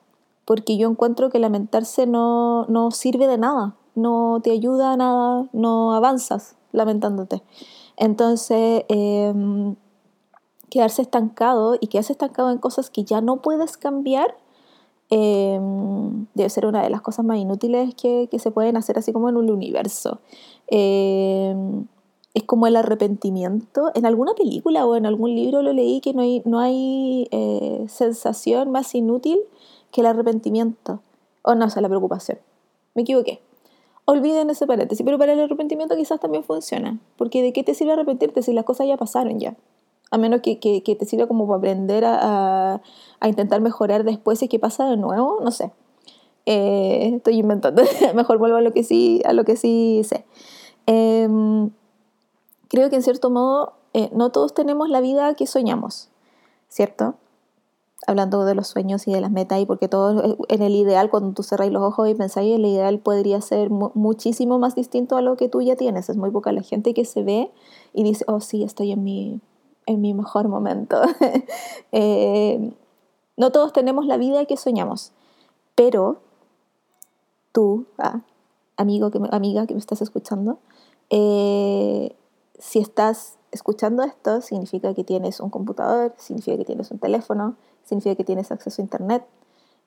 porque 0.44 0.76
yo 0.76 0.88
encuentro 0.88 1.30
que 1.30 1.38
lamentarse 1.38 2.06
no, 2.06 2.66
no 2.66 2.90
sirve 2.90 3.26
de 3.26 3.38
nada, 3.38 3.74
no 3.94 4.40
te 4.42 4.50
ayuda 4.50 4.92
a 4.92 4.96
nada, 4.96 5.48
no 5.52 5.94
avanzas 5.94 6.56
lamentándote. 6.72 7.42
Entonces, 7.96 8.84
eh, 8.88 9.74
quedarse 10.70 11.02
estancado 11.02 11.76
y 11.80 11.88
quedarse 11.88 12.12
estancado 12.12 12.50
en 12.50 12.58
cosas 12.58 12.90
que 12.90 13.04
ya 13.04 13.20
no 13.20 13.38
puedes 13.42 13.76
cambiar 13.76 14.36
em, 15.10 16.26
debe 16.34 16.50
ser 16.50 16.66
una 16.66 16.82
de 16.82 16.90
las 16.90 17.00
cosas 17.00 17.24
más 17.24 17.38
inútiles 17.38 17.94
que, 17.94 18.28
se 18.38 18.50
pueden 18.50 18.76
hacer 18.76 18.98
así 18.98 19.12
como 19.12 19.28
en 19.30 19.36
un 19.36 19.50
universo. 19.50 20.20
Em, 20.66 21.86
es 22.38 22.44
como 22.44 22.66
el 22.66 22.76
arrepentimiento. 22.76 23.90
En 23.94 24.06
alguna 24.06 24.34
película 24.34 24.86
o 24.86 24.96
en 24.96 25.06
algún 25.06 25.34
libro 25.34 25.62
lo 25.62 25.72
leí 25.72 26.00
que 26.00 26.14
no 26.14 26.22
hay, 26.22 26.42
no 26.44 26.58
hay 26.58 27.28
eh, 27.30 27.84
sensación 27.88 28.70
más 28.70 28.94
inútil 28.94 29.38
que 29.92 30.00
el 30.00 30.06
arrepentimiento. 30.06 31.00
O 31.42 31.54
no, 31.54 31.66
o 31.66 31.70
sea, 31.70 31.82
la 31.82 31.88
preocupación. 31.88 32.38
Me 32.94 33.02
equivoqué. 33.02 33.40
Olviden 34.04 34.50
ese 34.50 34.66
paréntesis, 34.66 35.04
pero 35.04 35.18
para 35.18 35.32
el 35.32 35.40
arrepentimiento 35.40 35.96
quizás 35.96 36.18
también 36.20 36.44
funciona. 36.44 36.98
Porque 37.16 37.42
¿de 37.42 37.52
qué 37.52 37.62
te 37.62 37.74
sirve 37.74 37.92
arrepentirte 37.92 38.42
si 38.42 38.52
las 38.52 38.64
cosas 38.64 38.86
ya 38.86 38.96
pasaron 38.96 39.38
ya? 39.38 39.56
a 40.10 40.16
menos 40.16 40.40
que, 40.40 40.58
que, 40.58 40.80
te 40.80 41.04
sirva 41.04 41.26
como 41.26 41.46
para 41.46 41.58
aprender 41.58 42.02
a, 42.06 42.80
a, 43.20 43.28
intentar 43.28 43.60
mejorar 43.60 44.04
después 44.04 44.42
y 44.42 44.48
que 44.48 44.58
pasa 44.58 44.88
de 44.88 44.96
nuevo, 44.96 45.40
no 45.44 45.50
sé. 45.50 45.70
Eh, 46.46 47.12
estoy 47.16 47.38
inventando, 47.40 47.82
mejor 48.14 48.38
vuelvo 48.38 48.56
a 48.56 48.62
lo 48.62 48.72
que 48.72 48.84
sí, 48.84 49.20
a 49.26 49.34
lo 49.34 49.44
que 49.44 49.56
sí 49.56 50.00
sé. 50.04 50.24
Em, 50.86 51.68
creo 52.68 52.90
que 52.90 52.96
en 52.96 53.02
cierto 53.02 53.30
modo 53.30 53.74
eh, 53.94 54.10
no 54.12 54.30
todos 54.30 54.54
tenemos 54.54 54.88
la 54.88 55.00
vida 55.00 55.34
que 55.34 55.46
soñamos, 55.46 56.10
¿cierto? 56.68 57.14
Hablando 58.06 58.44
de 58.44 58.54
los 58.54 58.68
sueños 58.68 59.08
y 59.08 59.12
de 59.12 59.20
las 59.20 59.30
metas, 59.30 59.60
y 59.60 59.66
porque 59.66 59.88
todo 59.88 60.22
eh, 60.22 60.36
en 60.48 60.62
el 60.62 60.74
ideal, 60.74 61.10
cuando 61.10 61.32
tú 61.32 61.42
cerráis 61.42 61.72
los 61.72 61.82
ojos 61.82 62.08
y 62.08 62.14
pensáis, 62.14 62.54
el 62.54 62.64
ideal 62.64 62.98
podría 63.00 63.40
ser 63.40 63.70
muchísimo 63.70 64.58
más 64.58 64.74
distinto 64.74 65.16
a 65.16 65.22
lo 65.22 65.36
que 65.36 65.48
tú 65.48 65.62
ya 65.62 65.76
tienes. 65.76 66.08
Es 66.08 66.16
muy 66.16 66.30
poca 66.30 66.52
la 66.52 66.62
gente 66.62 66.94
que 66.94 67.04
se 67.04 67.22
ve 67.22 67.50
y 67.92 68.04
dice, 68.04 68.24
oh 68.28 68.40
sí, 68.40 68.62
estoy 68.62 68.92
en 68.92 69.02
mi, 69.02 69.40
en 69.86 70.00
mi 70.00 70.14
mejor 70.14 70.48
momento. 70.48 71.00
Eh, 71.90 72.74
no 73.38 73.50
todos 73.50 73.72
tenemos 73.72 74.04
la 74.04 74.18
vida 74.18 74.44
que 74.44 74.58
soñamos, 74.58 75.12
pero 75.74 76.18
tú, 77.52 77.86
ah, 77.96 78.20
amigo 78.76 79.10
que 79.10 79.20
amiga 79.30 79.66
que 79.66 79.74
me 79.74 79.80
estás 79.80 80.02
escuchando, 80.02 80.58
eh, 81.08 82.14
si 82.58 82.80
estás 82.80 83.38
escuchando 83.50 84.02
esto, 84.02 84.40
significa 84.40 84.94
que 84.94 85.04
tienes 85.04 85.40
un 85.40 85.50
computador, 85.50 86.14
significa 86.18 86.56
que 86.56 86.64
tienes 86.64 86.90
un 86.90 86.98
teléfono, 86.98 87.56
significa 87.84 88.14
que 88.14 88.24
tienes 88.24 88.50
acceso 88.52 88.82
a 88.82 88.84
internet, 88.84 89.24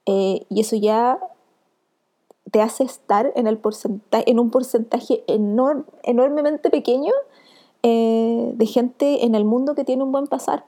eh, 0.06 0.46
y 0.50 0.62
eso 0.62 0.76
ya 0.76 1.20
te 2.52 2.62
hace 2.62 2.84
estar 2.84 3.32
en, 3.36 3.48
el 3.48 3.58
porcentaje, 3.58 4.30
en 4.30 4.40
un 4.40 4.50
porcentaje 4.50 5.24
enormemente 5.28 6.70
pequeño 6.70 7.14
eh, 7.84 8.52
de 8.56 8.66
gente 8.66 9.26
en 9.26 9.36
el 9.36 9.46
mundo 9.46 9.76
que 9.76 9.86
tiene 9.86 10.04
un 10.04 10.12
buen 10.12 10.28
pasar. 10.28 10.66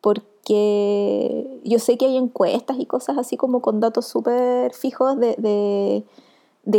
Porque 0.00 1.60
yo 1.64 1.78
sé 1.78 1.96
que 1.96 2.06
hay 2.06 2.16
encuestas 2.16 2.78
y 2.78 2.86
cosas 2.86 3.16
así 3.16 3.36
como 3.36 3.62
con 3.62 3.80
datos 3.80 4.06
súper 4.06 4.74
fijos 4.74 5.18
de, 5.18 5.34
de, 5.38 6.04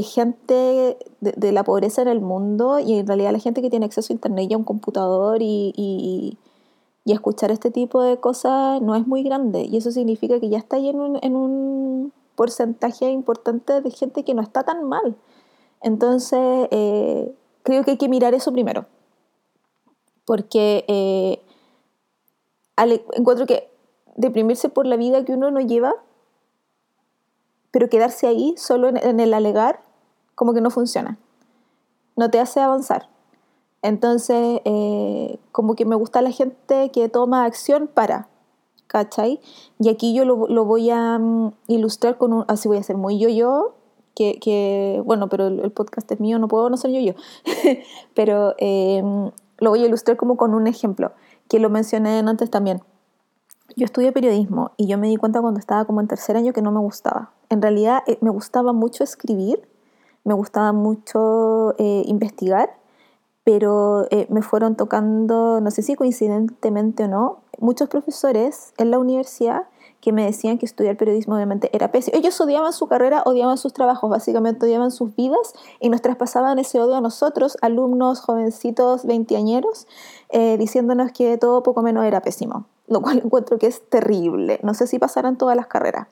gente 0.02 0.98
de, 1.22 1.52
la 1.52 1.64
pobreza 1.64 2.02
en 2.02 2.08
el 2.08 2.22
mundo 2.22 2.80
y 2.80 3.00
en 3.00 3.08
realidad 3.08 3.32
la 3.32 3.40
gente 3.40 3.62
que 3.62 3.70
tiene 3.70 3.86
acceso 3.86 4.12
a 4.12 4.16
internet 4.16 4.48
y 4.50 4.54
a 4.54 4.58
un 4.58 4.64
computador 4.64 5.42
y, 5.42 5.74
y, 5.76 6.38
escuchar 7.06 7.52
este 7.52 7.70
tipo 7.70 8.02
de 8.02 8.18
cosas 8.18 8.82
no 8.82 8.96
es 8.96 9.06
muy 9.06 9.24
grande. 9.24 9.64
Y 9.64 9.78
eso 9.78 9.92
significa 9.92 10.40
que 10.40 10.50
ya 10.50 10.58
está 10.58 10.78
ahí 10.78 10.90
en 10.90 11.00
un, 11.00 11.20
en 11.22 11.36
un 11.36 12.14
porcentaje 12.36 13.10
importante 13.12 13.82
de 13.82 13.92
gente 13.92 14.24
que 14.24 14.34
no 14.34 14.42
está 14.42 14.64
tan 14.64 14.84
mal. 14.84 15.16
Entonces, 15.82 16.68
eh, 16.72 17.34
creo 17.64 17.84
que 17.84 17.92
hay 17.92 17.98
que 17.98 18.10
mirar 18.10 18.34
eso 18.34 18.52
primero 18.52 18.86
porque 20.26 20.84
eh, 20.88 21.40
encuentro 23.14 23.46
que 23.46 23.70
deprimirse 24.16 24.70
por 24.70 24.86
la 24.86 24.98
vida 24.98 25.24
que 25.24 25.34
uno 25.34 25.52
no 25.52 25.62
lleva, 25.62 25.94
pero 27.76 27.90
quedarse 27.90 28.26
ahí 28.26 28.56
solo 28.56 28.88
en, 28.88 29.20
el 29.20 29.34
alegar, 29.34 29.82
como 30.34 30.54
que 30.54 30.62
no 30.62 30.70
funciona. 30.72 31.20
No 32.16 32.32
te 32.32 32.40
hace 32.40 32.62
avanzar. 32.62 33.10
Entonces, 33.82 34.62
eh, 34.64 35.40
como 35.52 35.76
que 35.76 35.84
me 35.84 35.98
gusta 35.98 36.22
la 36.22 36.32
gente 36.32 36.90
que 36.92 37.10
toma 37.10 37.44
acción 37.44 37.90
para, 37.94 38.30
¿cachai? 38.88 39.42
Y 39.78 39.90
aquí 39.90 40.14
yo 40.14 40.24
lo, 40.24 40.64
voy 40.64 40.90
a 40.90 41.20
mm, 41.20 41.52
ilustrar 41.68 42.18
con 42.18 42.32
un, 42.32 42.46
así 42.48 42.70
voy 42.70 42.78
a 42.78 42.84
ser 42.84 42.96
muy 42.96 43.20
yo-yo, 43.20 43.76
que, 44.16 44.40
que, 44.40 45.02
bueno, 45.04 45.28
pero 45.28 45.48
el, 45.48 45.72
podcast 45.74 46.10
es 46.14 46.22
mío, 46.22 46.40
no 46.40 46.48
puedo 46.48 46.70
no 46.70 46.78
ser 46.78 46.92
yo-yo, 46.92 47.16
pero 48.14 48.56
eh, 48.58 49.04
lo 49.58 49.70
voy 49.70 49.84
a 49.84 49.88
ilustrar 49.88 50.16
como 50.16 50.38
con 50.38 50.54
un 50.54 50.68
ejemplo, 50.68 51.12
que 51.50 51.60
lo 51.60 51.70
mencioné 51.70 52.20
antes 52.20 52.50
también. 52.50 52.82
Yo 53.76 53.86
estudié 53.86 54.12
periodismo 54.12 54.72
y 54.78 54.88
yo 54.88 54.98
me 54.98 55.08
di 55.08 55.18
cuenta 55.18 55.42
cuando 55.42 55.60
estaba 55.60 55.86
como 55.86 56.02
en 56.02 56.08
tercer 56.08 56.38
año 56.38 56.54
que 56.54 56.62
no 56.62 56.72
me 56.72 56.80
gustaba. 56.80 57.32
En 57.50 57.62
realidad 57.62 58.04
eh, 58.08 58.18
me 58.22 58.30
gustaba 58.30 58.74
mucho 58.74 59.04
escribir, 59.04 59.68
me 60.24 60.34
gustaba 60.34 60.72
mucho 60.74 61.76
eh, 61.78 62.04
investigar, 62.06 62.78
pero 63.44 64.08
eh, 64.10 64.26
me 64.30 64.42
fueron 64.42 64.76
tocando, 64.76 65.62
no 65.62 65.72
sé 65.72 65.84
si 65.84 65.96
coincidentemente 65.96 67.04
o 67.04 67.08
no, 67.08 67.40
muchos 67.60 67.90
profesores 67.90 68.74
en 68.78 68.92
la 68.92 69.00
universidad 69.00 69.68
que 70.02 70.12
me 70.12 70.26
decían 70.26 70.58
que 70.58 70.66
estudiar 70.66 70.98
periodismo 70.98 71.36
obviamente 71.36 71.70
era 71.74 71.92
pésimo. 71.92 72.18
Ellos 72.18 72.40
odiaban 72.40 72.74
su 72.74 72.88
carrera, 72.88 73.24
odiaban 73.26 73.58
sus 73.58 73.74
trabajos, 73.74 74.10
básicamente 74.10 74.66
odiaban 74.66 74.92
sus 74.92 75.16
vidas 75.16 75.54
y 75.80 75.90
nos 75.90 76.02
traspasaban 76.02 76.60
ese 76.60 76.80
odio 76.80 76.96
a 76.96 77.02
nosotros, 77.02 77.58
alumnos, 77.62 78.22
jovencitos, 78.22 79.06
veinteañeros, 79.06 79.88
eh, 80.30 80.58
diciéndonos 80.58 81.12
que 81.12 81.38
todo 81.38 81.64
poco 81.64 81.82
menos 81.82 82.06
era 82.06 82.22
pésimo, 82.22 82.66
lo 82.88 83.02
cual 83.02 83.20
encuentro 83.26 83.58
que 83.58 83.68
es 83.68 83.88
terrible. 83.90 84.60
No 84.64 84.74
sé 84.74 84.88
si 84.88 85.00
pasarán 85.00 85.38
todas 85.38 85.56
las 85.56 85.68
carreras. 85.68 86.08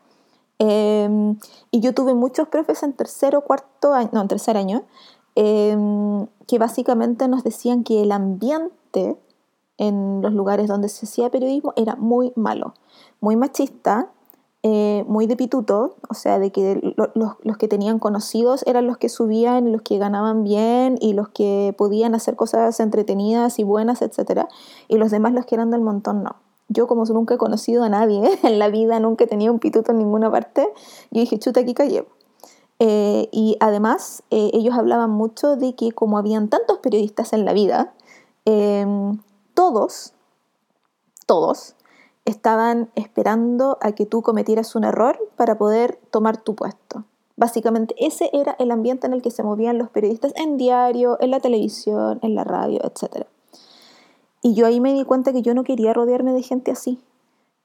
Em, 0.59 1.37
y 1.71 1.79
yo 1.79 1.93
tuve 1.93 2.13
muchos 2.13 2.47
profes 2.47 2.83
en 2.83 2.93
tercero, 2.93 3.41
cuarto 3.41 3.93
año, 3.93 4.09
no, 4.13 4.21
en 4.21 4.27
tercer 4.27 4.55
año, 4.57 4.83
em, 5.35 6.27
que 6.47 6.59
básicamente 6.59 7.27
nos 7.27 7.43
decían 7.43 7.83
que 7.83 8.03
el 8.03 8.11
ambiente 8.11 9.17
en 9.77 10.21
los 10.21 10.33
lugares 10.33 10.67
donde 10.67 10.89
se 10.89 11.05
hacía 11.05 11.31
periodismo 11.31 11.73
era 11.75 11.95
muy 11.95 12.31
malo, 12.35 12.75
muy 13.19 13.35
machista, 13.35 14.11
eh, 14.65 15.03
muy 15.07 15.27
de 15.27 15.35
pituto, 15.35 15.97
o 16.09 16.13
sea, 16.13 16.39
de 16.39 16.51
que 16.51 16.95
los, 16.95 17.57
que 17.57 17.67
tenían 17.67 17.99
conocidos 17.99 18.63
eran 18.65 18.87
los 18.87 18.97
que 18.97 19.09
subían, 19.09 19.73
los 19.73 19.81
que 19.81 19.97
ganaban 19.97 20.45
bien 20.45 20.97
y 21.01 21.11
los 21.11 21.27
que 21.27 21.75
podían 21.77 22.15
hacer 22.15 22.37
cosas 22.37 22.79
entretenidas 22.79 23.59
y 23.59 23.65
buenas, 23.65 24.01
etc. 24.01 24.45
Y 24.87 24.97
los 24.97 25.11
demás, 25.11 25.33
los 25.33 25.45
que 25.45 25.55
eran 25.55 25.69
del 25.69 25.81
montón, 25.81 26.23
no. 26.23 26.37
Yo 26.73 26.87
como 26.87 27.05
nunca 27.05 27.35
he 27.35 27.37
conocido 27.37 27.83
a 27.83 27.89
nadie 27.89 28.39
en 28.43 28.59
la 28.59 28.69
vida, 28.69 28.99
nunca 28.99 29.23
he 29.23 29.27
tenido 29.27 29.53
un 29.53 29.59
pituto 29.59 29.91
en 29.91 29.99
ninguna 29.99 30.31
parte, 30.31 30.67
yo 31.11 31.21
dije, 31.21 31.39
chuta, 31.39 31.61
aquí 31.61 31.73
callé. 31.73 32.05
Eh, 32.79 33.29
y 33.31 33.55
además 33.59 34.23
eh, 34.31 34.49
ellos 34.53 34.75
hablaban 34.75 35.11
mucho 35.11 35.55
de 35.55 35.75
que 35.75 35.91
como 35.91 36.17
habían 36.17 36.49
tantos 36.49 36.79
periodistas 36.79 37.31
en 37.31 37.45
la 37.45 37.53
vida, 37.53 37.93
em, 38.45 39.19
todos, 39.53 40.13
todos, 41.25 41.75
estaban 42.25 42.89
esperando 42.95 43.77
a 43.81 43.91
que 43.91 44.05
tú 44.05 44.21
cometieras 44.21 44.75
un 44.75 44.83
error 44.83 45.19
para 45.37 45.57
poder 45.57 45.99
tomar 46.09 46.37
tu 46.37 46.55
puesto. 46.55 47.05
Básicamente 47.35 47.95
ese 47.97 48.29
era 48.33 48.55
el 48.59 48.71
ambiente 48.71 49.07
en 49.07 49.13
el 49.13 49.21
que 49.21 49.31
se 49.31 49.43
movían 49.43 49.77
los 49.77 49.89
periodistas 49.89 50.33
en 50.35 50.57
diario, 50.57 51.17
en 51.19 51.31
la 51.31 51.39
televisión, 51.39 52.19
en 52.21 52.35
la 52.35 52.43
radio, 52.43 52.79
etc. 52.83 53.27
Y 54.43 54.53
yo 54.53 54.67
ahí 54.67 54.79
me 54.79 54.93
di 54.93 55.03
cuenta 55.05 55.33
que 55.33 55.41
yo 55.41 55.55
no 55.55 55.63
quería 55.63 55.93
rodearme 55.93 56.33
de 56.33 56.43
gente 56.43 56.69
así. 56.69 56.99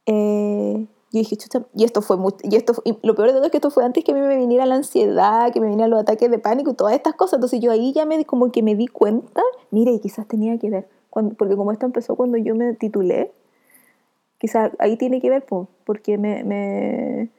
Eh, 0.07 0.87
yo 1.13 1.19
dije, 1.19 1.37
chucha, 1.37 1.67
y 1.75 1.85
esto 1.85 2.01
fue 2.01 2.17
muy, 2.17 2.33
y 2.43 2.57
esto 2.57 2.73
y 2.85 2.97
lo 3.03 3.15
peor 3.15 3.29
de 3.29 3.35
todo 3.35 3.45
es 3.45 3.51
que 3.51 3.59
esto 3.59 3.71
fue 3.71 3.85
antes 3.85 4.05
que 4.05 4.13
a 4.13 4.15
mí 4.15 4.21
me 4.21 4.37
viniera 4.37 4.65
la 4.65 4.77
ansiedad, 4.77 5.53
que 5.53 5.61
me 5.61 5.67
vinieran 5.67 5.91
los 5.91 6.01
ataques 6.01 6.31
de 6.31 6.39
pánico 6.39 6.71
y 6.71 6.75
todas 6.75 6.95
estas 6.95 7.15
cosas. 7.15 7.35
Entonces 7.35 7.61
yo 7.61 7.71
ahí 7.71 7.93
ya 7.93 8.07
me 8.07 8.25
como 8.25 8.51
que 8.53 8.63
me 8.63 8.75
di 8.75 8.87
cuenta, 8.87 9.43
mire, 9.71 9.99
quizás 10.01 10.27
tenía 10.27 10.59
que 10.59 10.71
ver 10.71 10.99
porque 11.37 11.57
como 11.57 11.73
esto 11.73 11.87
empezó 11.87 12.17
cuando 12.17 12.39
yo 12.39 12.55
me 12.55 12.75
titulé, 12.75 13.33
quizás 14.39 14.73
ahí 14.79 14.97
tiene 14.97 15.21
que 15.21 15.31
ver, 15.31 15.45
porque 15.85 16.19
me, 16.19 16.45
me, 16.45 17.31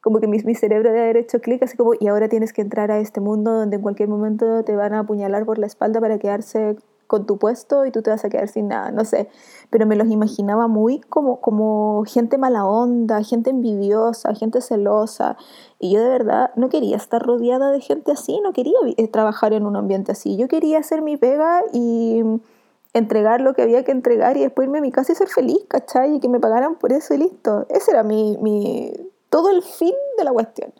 como 0.00 0.20
que 0.20 0.26
mi, 0.26 0.38
mi 0.42 0.54
cerebro 0.54 0.90
debe 0.90 1.02
haber 1.02 1.16
hecho 1.16 1.40
clic, 1.40 1.62
así 1.62 1.76
como, 1.76 1.92
y 1.98 2.06
ahora 2.08 2.28
tienes 2.28 2.52
que 2.52 2.62
entrar 2.62 2.90
a 2.90 2.98
este 3.00 3.20
mundo 3.20 3.52
donde 3.52 3.76
en 3.76 3.82
cualquier 3.82 4.08
momento 4.08 4.64
te 4.64 4.76
van 4.76 4.94
a 4.94 5.00
apuñalar 5.00 5.44
por 5.44 5.58
la 5.58 5.66
espalda 5.66 6.00
para 6.00 6.18
quedarse 6.18 6.76
tu 7.20 7.38
puesto 7.38 7.86
y 7.86 7.90
tú 7.90 8.02
te 8.02 8.10
vas 8.10 8.24
a 8.24 8.28
quedar 8.28 8.48
sin 8.48 8.68
nada, 8.68 8.90
no 8.90 9.04
sé, 9.04 9.28
pero 9.70 9.86
me 9.86 9.96
los 9.96 10.08
imaginaba 10.08 10.66
muy 10.68 11.00
como, 11.00 11.40
como 11.40 12.04
gente 12.06 12.38
mala 12.38 12.66
onda, 12.66 13.22
gente 13.22 13.50
envidiosa, 13.50 14.34
gente 14.34 14.60
celosa, 14.60 15.36
y 15.78 15.92
yo 15.92 16.02
de 16.02 16.08
verdad 16.08 16.50
no 16.56 16.68
quería 16.68 16.96
estar 16.96 17.22
rodeada 17.22 17.70
de 17.70 17.80
gente 17.80 18.12
así, 18.12 18.40
no 18.40 18.52
quería 18.52 18.76
eh, 18.96 19.08
trabajar 19.08 19.52
en 19.52 19.66
un 19.66 19.76
ambiente 19.76 20.12
así, 20.12 20.36
yo 20.36 20.48
quería 20.48 20.78
hacer 20.78 21.02
mi 21.02 21.16
pega 21.16 21.62
y 21.72 22.22
entregar 22.94 23.40
lo 23.40 23.54
que 23.54 23.62
había 23.62 23.84
que 23.84 23.92
entregar 23.92 24.36
y 24.36 24.40
después 24.40 24.66
irme 24.66 24.78
a 24.78 24.80
mi 24.80 24.92
casa 24.92 25.12
y 25.12 25.16
ser 25.16 25.28
feliz, 25.28 25.58
¿cachai? 25.68 26.14
Y 26.14 26.20
que 26.20 26.28
me 26.28 26.38
pagaran 26.38 26.76
por 26.76 26.92
eso 26.92 27.12
y 27.12 27.18
listo. 27.18 27.66
Ese 27.68 27.90
era 27.90 28.04
mi, 28.04 28.38
mi 28.40 28.92
todo 29.28 29.50
el 29.50 29.62
fin 29.62 29.94
de 30.16 30.24
la 30.24 30.32
cuestión. 30.32 30.72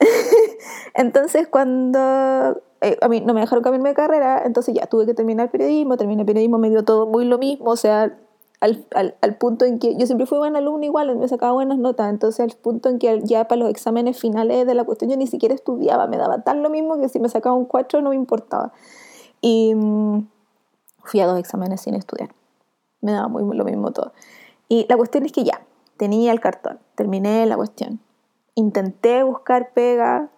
entonces 0.94 1.46
cuando 1.46 2.60
eh, 2.80 2.96
a 3.00 3.08
mí 3.08 3.20
no 3.20 3.34
me 3.34 3.40
dejaron 3.40 3.62
cambiarme 3.62 3.90
de 3.90 3.94
carrera, 3.94 4.42
entonces 4.44 4.74
ya 4.74 4.86
tuve 4.86 5.06
que 5.06 5.14
terminar 5.14 5.50
periodismo, 5.50 5.96
terminé 5.96 6.24
periodismo, 6.24 6.58
me 6.58 6.70
dio 6.70 6.84
todo 6.84 7.06
muy 7.06 7.24
lo 7.24 7.38
mismo, 7.38 7.70
o 7.70 7.76
sea, 7.76 8.16
al, 8.60 8.86
al, 8.94 9.16
al, 9.20 9.36
punto 9.36 9.64
en 9.64 9.78
que 9.78 9.96
yo 9.96 10.06
siempre 10.06 10.26
fui 10.26 10.38
buena 10.38 10.58
alumna 10.58 10.86
igual, 10.86 11.14
me 11.16 11.28
sacaba 11.28 11.52
buenas 11.52 11.78
notas, 11.78 12.08
entonces 12.10 12.40
al 12.40 12.58
punto 12.58 12.88
en 12.88 12.98
que 12.98 13.20
ya 13.24 13.48
para 13.48 13.60
los 13.60 13.70
exámenes 13.70 14.18
finales 14.18 14.66
de 14.66 14.74
la 14.74 14.84
cuestión 14.84 15.10
yo 15.10 15.16
ni 15.16 15.26
siquiera 15.26 15.54
estudiaba, 15.54 16.06
me 16.06 16.16
daba 16.16 16.42
tan 16.42 16.62
lo 16.62 16.70
mismo 16.70 16.98
que 16.98 17.08
si 17.08 17.20
me 17.20 17.28
sacaba 17.28 17.54
un 17.54 17.66
4 17.66 18.00
no 18.00 18.10
me 18.10 18.16
importaba. 18.16 18.72
Y 19.40 19.74
mm, 19.74 20.26
fui 21.04 21.20
a 21.20 21.26
dos 21.26 21.38
exámenes 21.38 21.80
sin 21.82 21.94
estudiar. 21.94 22.30
Me 23.00 23.12
daba 23.12 23.28
muy, 23.28 23.42
lo 23.56 23.64
mismo 23.64 23.92
todo. 23.92 24.12
Y 24.68 24.86
la 24.88 24.96
cuestión 24.96 25.24
es 25.24 25.32
que 25.32 25.44
ya, 25.44 25.60
tenía 25.96 26.32
el 26.32 26.40
cartón, 26.40 26.78
terminé 26.94 27.46
la 27.46 27.56
cuestión. 27.56 28.00
Intenté 28.54 29.22
buscar 29.22 29.72
pega 29.72 30.30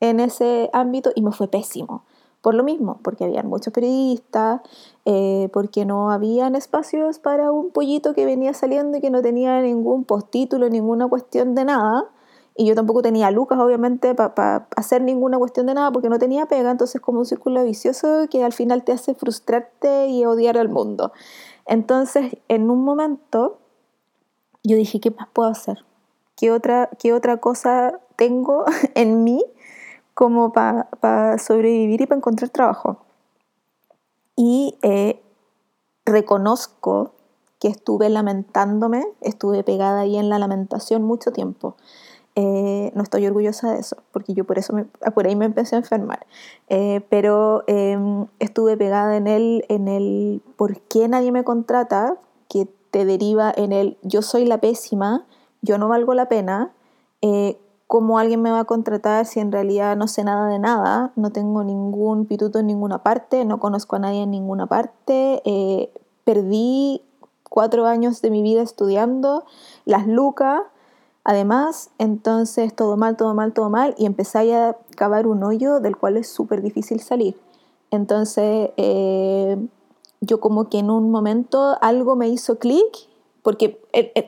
en 0.00 0.20
ese 0.20 0.70
ámbito 0.72 1.10
y 1.14 1.22
me 1.22 1.32
fue 1.32 1.48
pésimo. 1.48 2.04
Por 2.40 2.54
lo 2.54 2.62
mismo, 2.62 3.00
porque 3.02 3.24
había 3.24 3.42
muchos 3.42 3.72
periodistas, 3.72 4.60
eh, 5.04 5.48
porque 5.52 5.84
no 5.84 6.12
habían 6.12 6.54
espacios 6.54 7.18
para 7.18 7.50
un 7.50 7.70
pollito 7.70 8.14
que 8.14 8.24
venía 8.24 8.54
saliendo 8.54 8.98
y 8.98 9.00
que 9.00 9.10
no 9.10 9.20
tenía 9.20 9.60
ningún 9.62 10.04
postítulo, 10.04 10.68
ninguna 10.68 11.08
cuestión 11.08 11.54
de 11.56 11.64
nada. 11.64 12.08
Y 12.54 12.66
yo 12.66 12.74
tampoco 12.74 13.02
tenía 13.02 13.30
lucas, 13.30 13.58
obviamente, 13.58 14.14
para 14.14 14.68
hacer 14.76 15.02
ninguna 15.02 15.38
cuestión 15.38 15.66
de 15.66 15.74
nada 15.74 15.90
porque 15.90 16.08
no 16.08 16.18
tenía 16.18 16.46
pega. 16.46 16.70
Entonces, 16.70 17.00
como 17.00 17.18
un 17.18 17.26
círculo 17.26 17.64
vicioso 17.64 18.28
que 18.30 18.44
al 18.44 18.52
final 18.52 18.84
te 18.84 18.92
hace 18.92 19.14
frustrarte 19.14 20.06
y 20.06 20.24
odiar 20.24 20.56
al 20.56 20.68
mundo. 20.68 21.12
Entonces, 21.66 22.36
en 22.48 22.70
un 22.70 22.84
momento, 22.84 23.58
yo 24.62 24.76
dije, 24.76 25.00
¿qué 25.00 25.10
más 25.10 25.28
puedo 25.32 25.50
hacer? 25.50 25.84
¿Qué 26.36 26.52
otra, 26.52 26.90
qué 26.98 27.12
otra 27.12 27.38
cosa 27.38 27.98
tengo 28.14 28.64
en 28.94 29.24
mí 29.24 29.44
como 30.16 30.50
para 30.50 31.36
sobrevivir 31.36 32.00
y 32.00 32.06
para 32.06 32.16
encontrar 32.16 32.48
trabajo? 32.48 33.02
Y 34.34 34.78
eh, 34.80 35.22
reconozco 36.06 37.12
que 37.60 37.68
estuve 37.68 38.08
lamentándome, 38.08 39.04
estuve 39.20 39.62
pegada 39.62 40.00
ahí 40.00 40.16
en 40.16 40.30
la 40.30 40.38
lamentación 40.38 41.02
mucho 41.02 41.32
tiempo. 41.32 41.76
Eh, 42.34 42.92
no 42.94 43.02
estoy 43.02 43.26
orgullosa 43.26 43.72
de 43.72 43.80
eso, 43.80 43.96
porque 44.10 44.32
yo 44.32 44.44
por 44.44 44.58
eso 44.58 44.72
me, 44.72 44.84
por 44.84 45.26
ahí 45.26 45.36
me 45.36 45.44
empecé 45.44 45.76
a 45.76 45.80
enfermar. 45.80 46.26
Eh, 46.68 47.02
pero 47.10 47.64
em, 47.66 48.26
estuve 48.38 48.78
pegada 48.78 49.18
en 49.18 49.26
el, 49.26 49.66
en 49.68 49.86
el 49.86 50.42
por 50.56 50.80
qué 50.80 51.08
nadie 51.08 51.30
me 51.30 51.44
contrata, 51.44 52.16
que 52.48 52.68
te 52.90 53.04
deriva 53.04 53.52
en 53.54 53.72
el 53.72 53.98
yo 54.02 54.22
soy 54.22 54.46
la 54.46 54.62
pésima, 54.62 55.26
yo 55.60 55.76
no 55.76 55.88
valgo 55.88 56.14
la 56.14 56.28
pena, 56.28 56.72
eh, 57.20 57.58
cómo 57.86 58.18
alguien 58.18 58.42
me 58.42 58.50
va 58.50 58.60
a 58.60 58.64
contratar 58.64 59.26
si 59.26 59.40
en 59.40 59.52
realidad 59.52 59.96
no 59.96 60.08
sé 60.08 60.24
nada 60.24 60.48
de 60.48 60.58
nada, 60.58 61.12
no 61.16 61.30
tengo 61.30 61.64
ningún 61.64 62.26
pituto 62.26 62.58
en 62.58 62.66
ninguna 62.66 63.02
parte, 63.02 63.44
no 63.44 63.60
conozco 63.60 63.96
a 63.96 64.00
nadie 64.00 64.22
en 64.22 64.30
ninguna 64.30 64.66
parte, 64.66 65.90
perdí 66.24 67.02
cuatro 67.48 67.86
años 67.86 68.22
de 68.22 68.30
mi 68.30 68.42
vida 68.42 68.62
estudiando, 68.62 69.44
las 69.84 70.06
lucas 70.06 70.62
Además, 71.28 71.90
entonces 71.98 72.72
todo 72.72 72.96
mal, 72.96 73.16
todo 73.16 73.34
mal, 73.34 73.52
todo 73.52 73.68
mal 73.68 73.96
y 73.98 74.06
empezáis 74.06 74.52
a 74.54 74.76
cavar 74.94 75.26
un 75.26 75.42
hoyo 75.42 75.80
del 75.80 75.96
cual 75.96 76.16
es 76.16 76.28
súper 76.28 76.62
difícil 76.62 77.00
salir. 77.00 77.36
Entonces, 77.90 78.70
eh, 78.76 79.56
yo 80.20 80.38
como 80.38 80.68
que 80.68 80.78
en 80.78 80.88
un 80.88 81.10
momento 81.10 81.78
algo 81.80 82.14
me 82.14 82.28
hizo 82.28 82.60
clic, 82.60 83.08
porque 83.46 83.80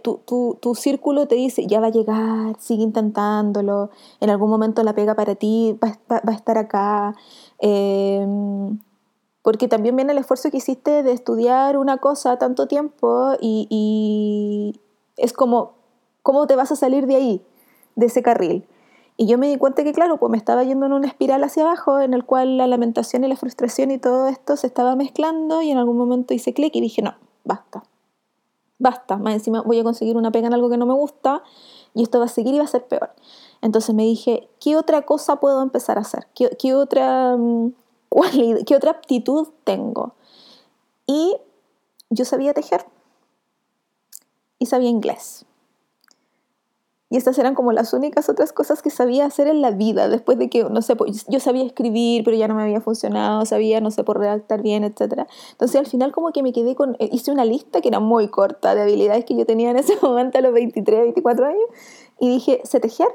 tu, 0.02 0.74
círculo 0.76 1.26
te 1.26 1.34
dice, 1.34 1.66
ya 1.66 1.80
va 1.80 1.88
a 1.88 1.90
llegar, 1.90 2.54
sigue 2.60 2.84
intentándolo, 2.84 3.90
en 4.20 4.30
algún 4.30 4.48
momento 4.48 4.84
la 4.84 4.94
pega 4.94 5.16
para 5.16 5.34
ti 5.34 5.76
va, 5.82 5.98
a 6.08 6.32
estar 6.32 6.56
acá. 6.56 7.16
Em, 7.58 8.78
porque 9.42 9.66
también 9.66 9.96
viene 9.96 10.12
el 10.12 10.18
esfuerzo 10.18 10.52
que 10.52 10.58
hiciste 10.58 11.02
de 11.02 11.10
estudiar 11.10 11.78
una 11.78 11.96
cosa 11.96 12.38
tanto 12.38 12.68
tiempo 12.68 13.32
y 13.40 14.78
es 15.16 15.32
como 15.32 15.78
¿Cómo 16.28 16.46
te 16.46 16.56
vas 16.56 16.70
a 16.70 16.76
salir 16.76 17.06
de 17.06 17.16
ahí, 17.16 17.42
de 17.96 18.04
ese 18.04 18.20
carril? 18.20 18.66
Y 19.16 19.26
yo 19.26 19.38
me 19.38 19.48
di 19.48 19.56
cuenta 19.56 19.82
que, 19.82 19.94
claro, 19.94 20.18
pues 20.18 20.30
me 20.30 20.36
estaba 20.36 20.62
yendo 20.62 20.84
en 20.84 20.92
una 20.92 21.08
espiral 21.08 21.42
hacia 21.42 21.62
abajo 21.62 22.00
en 22.00 22.12
el 22.12 22.26
cual 22.26 22.58
la 22.58 22.66
lamentación 22.66 23.24
y 23.24 23.28
la 23.28 23.36
frustración 23.36 23.90
y 23.90 23.98
todo 23.98 24.28
esto 24.28 24.58
se 24.58 24.66
estaba 24.66 24.94
mezclando 24.94 25.62
y 25.62 25.70
en 25.70 25.78
algún 25.78 25.96
momento 25.96 26.34
hice 26.34 26.52
clic 26.52 26.76
y 26.76 26.82
dije, 26.82 27.00
no, 27.00 27.14
basta, 27.44 27.82
basta, 28.78 29.16
más 29.16 29.34
encima 29.34 29.62
voy 29.62 29.78
a 29.80 29.84
conseguir 29.84 30.16
una 30.16 30.30
pega 30.30 30.46
en 30.46 30.54
algo 30.54 30.70
que 30.70 30.76
no 30.76 30.86
me 30.86 30.94
gusta 30.94 31.42
y 31.94 32.02
esto 32.02 32.18
va 32.18 32.26
a 32.26 32.28
seguir 32.28 32.54
y 32.54 32.58
va 32.58 32.64
a 32.64 32.68
ser 32.68 32.86
peor. 32.86 33.10
Entonces 33.60 33.94
me 33.94 34.04
dije, 34.04 34.48
¿qué 34.60 34.76
otra 34.76 35.02
cosa 35.02 35.40
puedo 35.40 35.62
empezar 35.62 35.98
a 35.98 36.02
hacer? 36.02 36.28
¿Qué, 36.34 36.74
otra, 36.74 37.36
mm, 37.36 37.72
¿Qué 38.66 38.76
otra 38.76 38.92
aptitud 38.92 39.48
tengo? 39.64 40.14
Y 41.06 41.36
yo 42.10 42.24
sabía 42.24 42.54
tejer 42.54 42.86
y 44.58 44.66
sabía 44.66 44.90
inglés. 44.90 45.44
Y 47.10 47.16
estas 47.16 47.38
eran 47.38 47.54
como 47.54 47.72
las 47.72 47.94
únicas 47.94 48.28
otras 48.28 48.52
cosas 48.52 48.82
que 48.82 48.90
sabía 48.90 49.24
hacer 49.24 49.48
en 49.48 49.62
la 49.62 49.70
vida, 49.70 50.08
después 50.08 50.38
de 50.38 50.50
que, 50.50 50.64
no 50.64 50.82
sé, 50.82 50.94
pues, 50.94 51.24
yo 51.26 51.40
sabía 51.40 51.64
escribir, 51.64 52.22
pero 52.22 52.36
ya 52.36 52.48
no 52.48 52.54
me 52.54 52.62
había 52.62 52.82
funcionado, 52.82 53.46
sabía, 53.46 53.80
no 53.80 53.90
sé, 53.90 54.04
por 54.04 54.18
redactar 54.18 54.60
bien, 54.60 54.84
etc. 54.84 55.26
Entonces 55.52 55.76
al 55.76 55.86
final 55.86 56.12
como 56.12 56.32
que 56.32 56.42
me 56.42 56.52
quedé 56.52 56.74
con, 56.74 56.96
eh, 56.98 57.08
hice 57.10 57.32
una 57.32 57.46
lista 57.46 57.80
que 57.80 57.88
era 57.88 57.98
muy 57.98 58.28
corta 58.28 58.74
de 58.74 58.82
habilidades 58.82 59.24
que 59.24 59.34
yo 59.36 59.46
tenía 59.46 59.70
en 59.70 59.78
ese 59.78 59.96
momento 60.02 60.38
a 60.38 60.42
los 60.42 60.52
23, 60.52 61.00
24 61.00 61.46
años, 61.46 61.64
y 62.20 62.28
dije, 62.28 62.60
sé 62.64 62.78
tejer 62.78 63.08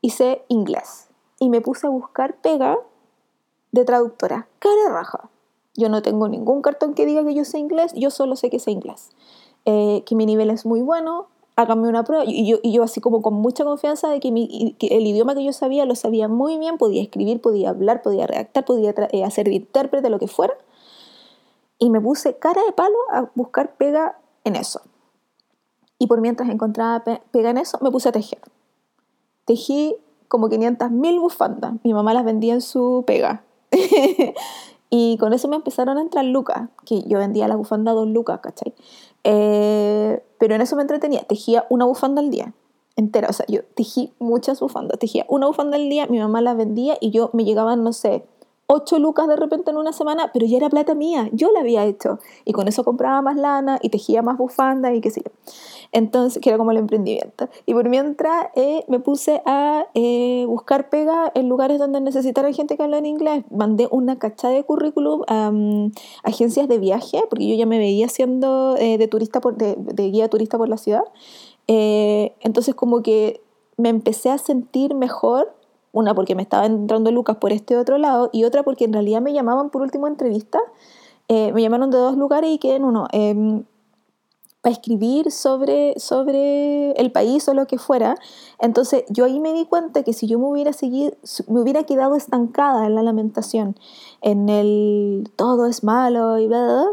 y 0.00 0.10
sé 0.10 0.44
inglés. 0.48 1.08
Y 1.38 1.50
me 1.50 1.60
puse 1.60 1.86
a 1.86 1.90
buscar 1.90 2.40
pega 2.40 2.78
de 3.72 3.84
traductora, 3.84 4.48
cara 4.58 4.90
raja. 4.90 5.28
Yo 5.74 5.88
no 5.88 6.02
tengo 6.02 6.28
ningún 6.28 6.62
cartón 6.62 6.94
que 6.94 7.04
diga 7.04 7.24
que 7.24 7.34
yo 7.34 7.44
sé 7.44 7.58
inglés, 7.58 7.92
yo 7.94 8.10
solo 8.10 8.36
sé 8.36 8.48
que 8.48 8.58
sé 8.58 8.70
inglés. 8.70 9.10
Eh, 9.64 10.02
que 10.06 10.14
mi 10.14 10.26
nivel 10.26 10.50
es 10.50 10.66
muy 10.66 10.82
bueno, 10.82 11.28
háganme 11.56 11.88
una 11.88 12.04
prueba. 12.04 12.24
Y 12.26 12.46
yo, 12.46 12.58
y 12.62 12.72
yo 12.72 12.82
así 12.82 13.00
como 13.00 13.22
con 13.22 13.34
mucha 13.34 13.64
confianza 13.64 14.08
de 14.08 14.20
que, 14.20 14.28
el 14.28 15.06
idioma 15.06 15.34
que 15.34 15.44
yo 15.44 15.52
sabía 15.52 15.84
lo 15.84 15.94
sabía 15.94 16.28
muy 16.28 16.58
bien, 16.58 16.78
podía 16.78 17.02
escribir, 17.02 17.40
podía 17.40 17.70
hablar, 17.70 18.02
podía 18.02 18.26
redactar, 18.26 18.64
podía 18.64 18.94
eh, 19.12 19.24
hacer 19.24 19.46
de 19.46 19.54
intérprete, 19.54 20.10
lo 20.10 20.18
que 20.18 20.28
fuera. 20.28 20.54
Y 21.78 21.90
me 21.90 22.00
puse 22.00 22.36
cara 22.36 22.62
de 22.64 22.72
palo 22.72 22.96
a 23.10 23.30
buscar 23.34 23.76
pega 23.76 24.18
en 24.44 24.56
eso. 24.56 24.80
Y 25.98 26.06
por 26.06 26.20
mientras 26.20 26.48
encontraba 26.48 27.04
pega 27.30 27.50
en 27.50 27.58
eso, 27.58 27.78
me 27.80 27.90
puse 27.90 28.08
a 28.08 28.12
tejer. 28.12 28.40
Tejí 29.44 29.96
como 30.28 30.48
500 30.48 30.90
mil 30.90 31.20
bufandas. 31.20 31.74
Mi 31.84 31.92
mamá 31.92 32.14
las 32.14 32.24
vendía 32.24 32.54
en 32.54 32.60
su 32.60 33.04
pega. 33.06 33.44
y 34.90 35.16
con 35.18 35.32
eso 35.32 35.48
me 35.48 35.56
empezaron 35.56 35.98
a 35.98 36.00
entrar 36.00 36.24
lucas, 36.24 36.70
que 36.84 37.02
yo 37.02 37.18
vendía 37.18 37.48
la 37.48 37.56
bufanda 37.56 37.92
dos 37.92 38.08
lucas, 38.08 38.40
¿cachai? 38.40 38.74
Eh, 39.24 40.22
pero 40.38 40.54
en 40.54 40.60
eso 40.60 40.76
me 40.76 40.82
entretenía. 40.82 41.22
Tejía 41.22 41.66
una 41.70 41.84
bufanda 41.84 42.20
al 42.20 42.30
día, 42.30 42.54
entera. 42.96 43.28
O 43.28 43.32
sea, 43.32 43.46
yo 43.48 43.64
tejí 43.74 44.12
muchas 44.18 44.60
bufandas. 44.60 44.98
Tejía 44.98 45.24
una 45.28 45.46
bufanda 45.46 45.76
al 45.76 45.88
día, 45.88 46.06
mi 46.06 46.18
mamá 46.18 46.40
las 46.40 46.56
vendía 46.56 46.96
y 47.00 47.10
yo 47.10 47.30
me 47.32 47.44
llegaban, 47.44 47.84
no 47.84 47.92
sé, 47.92 48.24
8 48.72 48.98
lucas 48.98 49.28
de 49.28 49.36
repente 49.36 49.70
en 49.70 49.76
una 49.76 49.92
semana, 49.92 50.30
pero 50.32 50.46
ya 50.46 50.56
era 50.56 50.70
plata 50.70 50.94
mía, 50.94 51.28
yo 51.32 51.52
la 51.52 51.60
había 51.60 51.84
hecho. 51.84 52.18
Y 52.46 52.52
con 52.52 52.68
eso 52.68 52.84
compraba 52.84 53.20
más 53.20 53.36
lana 53.36 53.78
y 53.82 53.90
tejía 53.90 54.22
más 54.22 54.38
bufandas 54.38 54.94
y 54.94 55.02
qué 55.02 55.10
sé 55.10 55.22
yo. 55.24 55.30
Entonces, 55.92 56.40
que 56.40 56.48
era 56.48 56.56
como 56.56 56.70
el 56.70 56.78
emprendimiento. 56.78 57.50
Y 57.66 57.74
por 57.74 57.90
mientras 57.90 58.46
eh, 58.54 58.82
me 58.88 58.98
puse 58.98 59.42
a 59.44 59.86
eh, 59.92 60.46
buscar 60.46 60.88
pega 60.88 61.30
en 61.34 61.50
lugares 61.50 61.78
donde 61.78 62.00
necesitara 62.00 62.50
gente 62.52 62.78
que 62.78 62.82
hablara 62.82 63.00
en 63.00 63.06
inglés. 63.06 63.44
Mandé 63.50 63.88
una 63.90 64.18
cachada 64.18 64.54
de 64.54 64.64
currículum 64.64 65.22
a 65.28 65.52
agencias 66.22 66.66
de 66.66 66.78
viaje, 66.78 67.22
porque 67.28 67.46
yo 67.46 67.54
ya 67.54 67.66
me 67.66 67.76
veía 67.76 68.08
siendo 68.08 68.76
eh, 68.78 68.96
de, 68.96 69.06
turista 69.06 69.42
por, 69.42 69.56
de, 69.56 70.10
guía 70.10 70.28
turista 70.28 70.56
por 70.56 70.70
la 70.70 70.78
ciudad. 70.78 71.04
entonces, 71.66 72.74
como 72.74 73.02
que 73.02 73.42
me 73.76 73.90
empecé 73.90 74.30
a 74.30 74.38
sentir 74.38 74.94
mejor 74.94 75.54
una 75.92 76.14
porque 76.14 76.34
me 76.34 76.42
estaba 76.42 76.66
entrando 76.66 77.10
Lucas 77.12 77.36
por 77.36 77.52
este 77.52 77.76
otro 77.76 77.98
lado 77.98 78.30
y 78.32 78.44
otra 78.44 78.62
porque 78.62 78.84
en 78.84 78.92
realidad 78.92 79.20
me 79.20 79.32
llamaban 79.32 79.70
por 79.70 79.82
último 79.82 80.06
entrevista. 80.06 80.58
Eh, 81.28 81.52
me 81.52 81.62
llamaron 81.62 81.90
de 81.90 81.98
dos 81.98 82.16
lugares 82.16 82.50
y 82.50 82.58
que 82.58 82.74
en 82.74 82.84
uno, 82.84 83.06
em, 83.12 83.64
para 84.62 84.72
escribir 84.72 85.30
sobre, 85.30 85.98
sobre 85.98 86.92
el 86.92 87.10
país 87.12 87.48
o 87.48 87.54
lo 87.54 87.66
que 87.66 87.78
fuera. 87.78 88.16
Entonces 88.58 89.04
yo 89.08 89.24
ahí 89.24 89.40
me 89.40 89.52
di 89.52 89.66
cuenta 89.66 90.02
que 90.02 90.12
si 90.12 90.26
yo 90.26 90.38
me 90.38 90.46
hubiera 90.46 90.72
seguido, 90.72 91.12
me 91.48 91.60
hubiera 91.60 91.84
quedado 91.84 92.16
estancada 92.16 92.86
en 92.86 92.94
la 92.94 93.02
lamentación, 93.02 93.76
en 94.20 94.48
el 94.48 95.30
todo 95.36 95.66
es 95.66 95.84
malo 95.84 96.38
y 96.38 96.46
bla, 96.46 96.86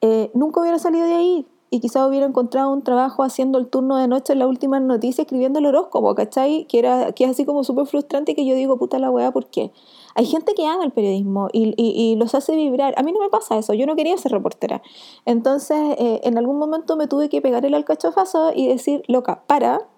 eh, 0.00 0.30
nunca 0.34 0.60
hubiera 0.60 0.78
salido 0.78 1.06
de 1.06 1.14
ahí 1.14 1.46
y 1.72 1.80
quizás 1.80 2.06
hubiera 2.06 2.26
encontrado 2.26 2.70
un 2.70 2.82
trabajo 2.82 3.22
haciendo 3.22 3.58
el 3.58 3.66
turno 3.66 3.96
de 3.96 4.06
noche 4.06 4.34
en 4.34 4.40
la 4.40 4.46
última 4.46 4.78
noticia 4.78 5.22
escribiendo 5.22 5.58
el 5.58 5.64
horóscopo, 5.64 6.14
¿cachai? 6.14 6.66
Que, 6.66 6.78
era, 6.78 7.12
que 7.12 7.24
es 7.24 7.30
así 7.30 7.46
como 7.46 7.64
súper 7.64 7.86
frustrante 7.86 8.32
y 8.32 8.34
que 8.34 8.44
yo 8.44 8.54
digo, 8.54 8.76
puta 8.76 8.98
la 8.98 9.10
weá, 9.10 9.32
¿por 9.32 9.46
qué? 9.46 9.72
Hay 10.14 10.26
gente 10.26 10.52
que 10.52 10.66
ama 10.66 10.84
el 10.84 10.90
periodismo 10.90 11.48
y, 11.50 11.72
y, 11.78 12.14
los 12.16 12.34
hace 12.34 12.54
vibrar. 12.56 12.92
A 12.98 13.02
mí 13.02 13.10
no 13.10 13.20
me 13.20 13.30
pasa 13.30 13.56
eso, 13.56 13.72
yo 13.72 13.86
no 13.86 13.96
quería 13.96 14.18
ser 14.18 14.32
reportera. 14.32 14.82
Entonces, 15.24 15.78
eh, 15.96 16.20
en 16.24 16.36
algún 16.36 16.58
momento 16.58 16.94
me 16.98 17.06
tuve 17.06 17.30
que 17.30 17.40
pegar 17.40 17.64
el 17.64 17.72
alcachofazo 17.72 18.52
y 18.54 18.68
decir, 18.68 19.02
loca, 19.08 19.42
para, 19.46 19.88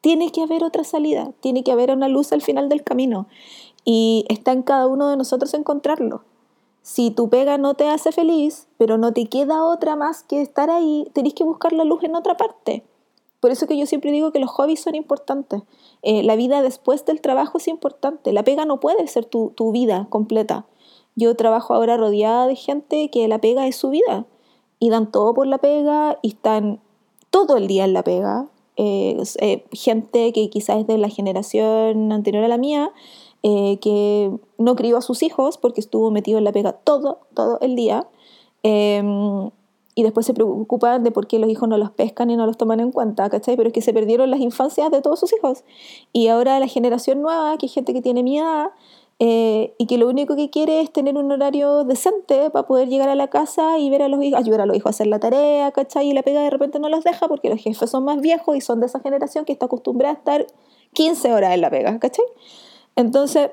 tiene 0.00 0.30
que 0.30 0.42
haber 0.42 0.62
otra 0.62 0.84
salida, 0.84 1.32
tiene 1.40 1.64
que 1.64 1.72
haber 1.72 1.90
una 1.90 2.06
luz 2.06 2.32
al 2.32 2.42
final 2.42 2.68
del 2.68 2.84
camino. 2.84 3.26
Y 3.84 4.24
está 4.28 4.52
en 4.52 4.62
cada 4.62 4.86
uno 4.86 5.08
de 5.08 5.16
nosotros 5.16 5.52
encontrarlo 5.54 6.22
si 6.88 7.10
tu 7.10 7.28
pega 7.28 7.58
no 7.58 7.74
te 7.74 7.86
hace 7.90 8.12
feliz, 8.12 8.66
pero 8.78 8.96
no 8.96 9.12
te 9.12 9.26
queda 9.26 9.62
otra 9.62 9.94
más 9.94 10.22
que 10.22 10.40
estar 10.40 10.70
ahí, 10.70 11.06
tenés 11.12 11.34
que 11.34 11.44
buscar 11.44 11.74
la 11.74 11.84
luz 11.84 12.02
en 12.02 12.16
otra 12.16 12.38
parte. 12.38 12.82
Por 13.40 13.50
eso 13.50 13.66
que 13.66 13.76
yo 13.76 13.84
siempre 13.84 14.10
digo 14.10 14.32
que 14.32 14.38
los 14.38 14.48
hobbies 14.48 14.80
son 14.80 14.94
importantes. 14.94 15.60
Eh, 16.00 16.22
la 16.22 16.34
vida 16.34 16.62
después 16.62 17.04
del 17.04 17.20
trabajo 17.20 17.58
es 17.58 17.68
importante. 17.68 18.32
La 18.32 18.42
pega 18.42 18.64
no 18.64 18.80
puede 18.80 19.06
ser 19.06 19.26
tu, 19.26 19.52
vida 19.70 20.06
completa. 20.08 20.64
Yo 21.14 21.36
trabajo 21.36 21.74
ahora 21.74 21.98
rodeada 21.98 22.46
de 22.46 22.56
gente 22.56 23.10
que 23.10 23.28
la 23.28 23.38
pega 23.38 23.66
es 23.66 23.76
su 23.76 23.90
vida. 23.90 24.24
Y 24.78 24.88
dan 24.88 25.12
todo 25.12 25.34
por 25.34 25.46
la 25.46 25.58
pega 25.58 26.18
y 26.22 26.28
están 26.28 26.80
todo 27.28 27.58
el 27.58 27.66
día 27.66 27.84
en 27.84 27.92
la 27.92 28.02
pega. 28.02 28.48
Eh, 28.76 29.22
eh, 29.40 29.66
gente 29.72 30.32
que 30.32 30.48
quizás 30.48 30.78
es 30.78 30.86
de 30.86 30.96
la 30.96 31.10
generación 31.10 32.12
anterior 32.12 32.44
a 32.44 32.48
la 32.48 32.56
mía, 32.56 32.92
eh, 33.42 33.78
que 33.80 34.30
no 34.58 34.76
crió 34.76 34.96
a 34.96 35.02
sus 35.02 35.22
hijos 35.22 35.58
porque 35.58 35.80
estuvo 35.80 36.10
metido 36.10 36.38
en 36.38 36.44
la 36.44 36.52
pega 36.52 36.72
todo, 36.72 37.20
todo 37.34 37.58
el 37.60 37.76
día. 37.76 38.06
Em, 38.62 39.50
y 39.94 40.02
después 40.04 40.26
se 40.26 40.34
preocupan 40.34 41.02
de 41.02 41.10
por 41.10 41.26
qué 41.26 41.38
los 41.38 41.50
hijos 41.50 41.68
no 41.68 41.76
los 41.76 41.90
pescan 41.90 42.30
y 42.30 42.36
no 42.36 42.46
los 42.46 42.56
toman 42.56 42.80
en 42.80 42.92
cuenta, 42.92 43.28
¿cachai? 43.30 43.56
Pero 43.56 43.68
es 43.68 43.72
que 43.72 43.82
se 43.82 43.92
perdieron 43.92 44.30
las 44.30 44.40
infancias 44.40 44.90
de 44.90 45.02
todos 45.02 45.18
sus 45.18 45.32
hijos. 45.32 45.64
Y 46.12 46.28
ahora 46.28 46.60
la 46.60 46.68
generación 46.68 47.20
nueva, 47.20 47.58
que 47.58 47.66
es 47.66 47.74
gente 47.74 47.92
que 47.92 48.00
tiene 48.00 48.22
mi 48.22 48.38
edad, 48.38 48.70
eh, 49.20 49.74
y 49.78 49.86
que 49.86 49.98
lo 49.98 50.08
único 50.08 50.36
que 50.36 50.50
quiere 50.50 50.80
es 50.80 50.92
tener 50.92 51.16
un 51.16 51.32
horario 51.32 51.82
decente 51.82 52.50
para 52.50 52.68
poder 52.68 52.88
llegar 52.88 53.08
a 53.08 53.16
la 53.16 53.26
casa 53.26 53.76
y 53.78 53.90
ver 53.90 54.02
a 54.02 54.08
los 54.08 54.22
hijos, 54.22 54.38
ayudar 54.38 54.60
a 54.60 54.66
los 54.66 54.76
hijos 54.76 54.86
a 54.86 54.90
hacer 54.90 55.08
la 55.08 55.18
tarea, 55.18 55.72
¿cachai? 55.72 56.08
Y 56.08 56.12
la 56.12 56.22
pega 56.22 56.42
de 56.42 56.50
repente 56.50 56.78
no 56.78 56.88
los 56.88 57.02
deja 57.02 57.26
porque 57.26 57.50
los 57.50 57.60
jefes 57.60 57.90
son 57.90 58.04
más 58.04 58.20
viejos 58.20 58.56
y 58.56 58.60
son 58.60 58.78
de 58.78 58.86
esa 58.86 59.00
generación 59.00 59.44
que 59.44 59.52
está 59.52 59.66
acostumbrada 59.66 60.14
a 60.14 60.18
estar 60.18 60.46
15 60.92 61.32
horas 61.34 61.54
en 61.54 61.60
la 61.60 61.70
pega, 61.70 61.98
¿cachai? 61.98 62.24
Entonces, 62.98 63.50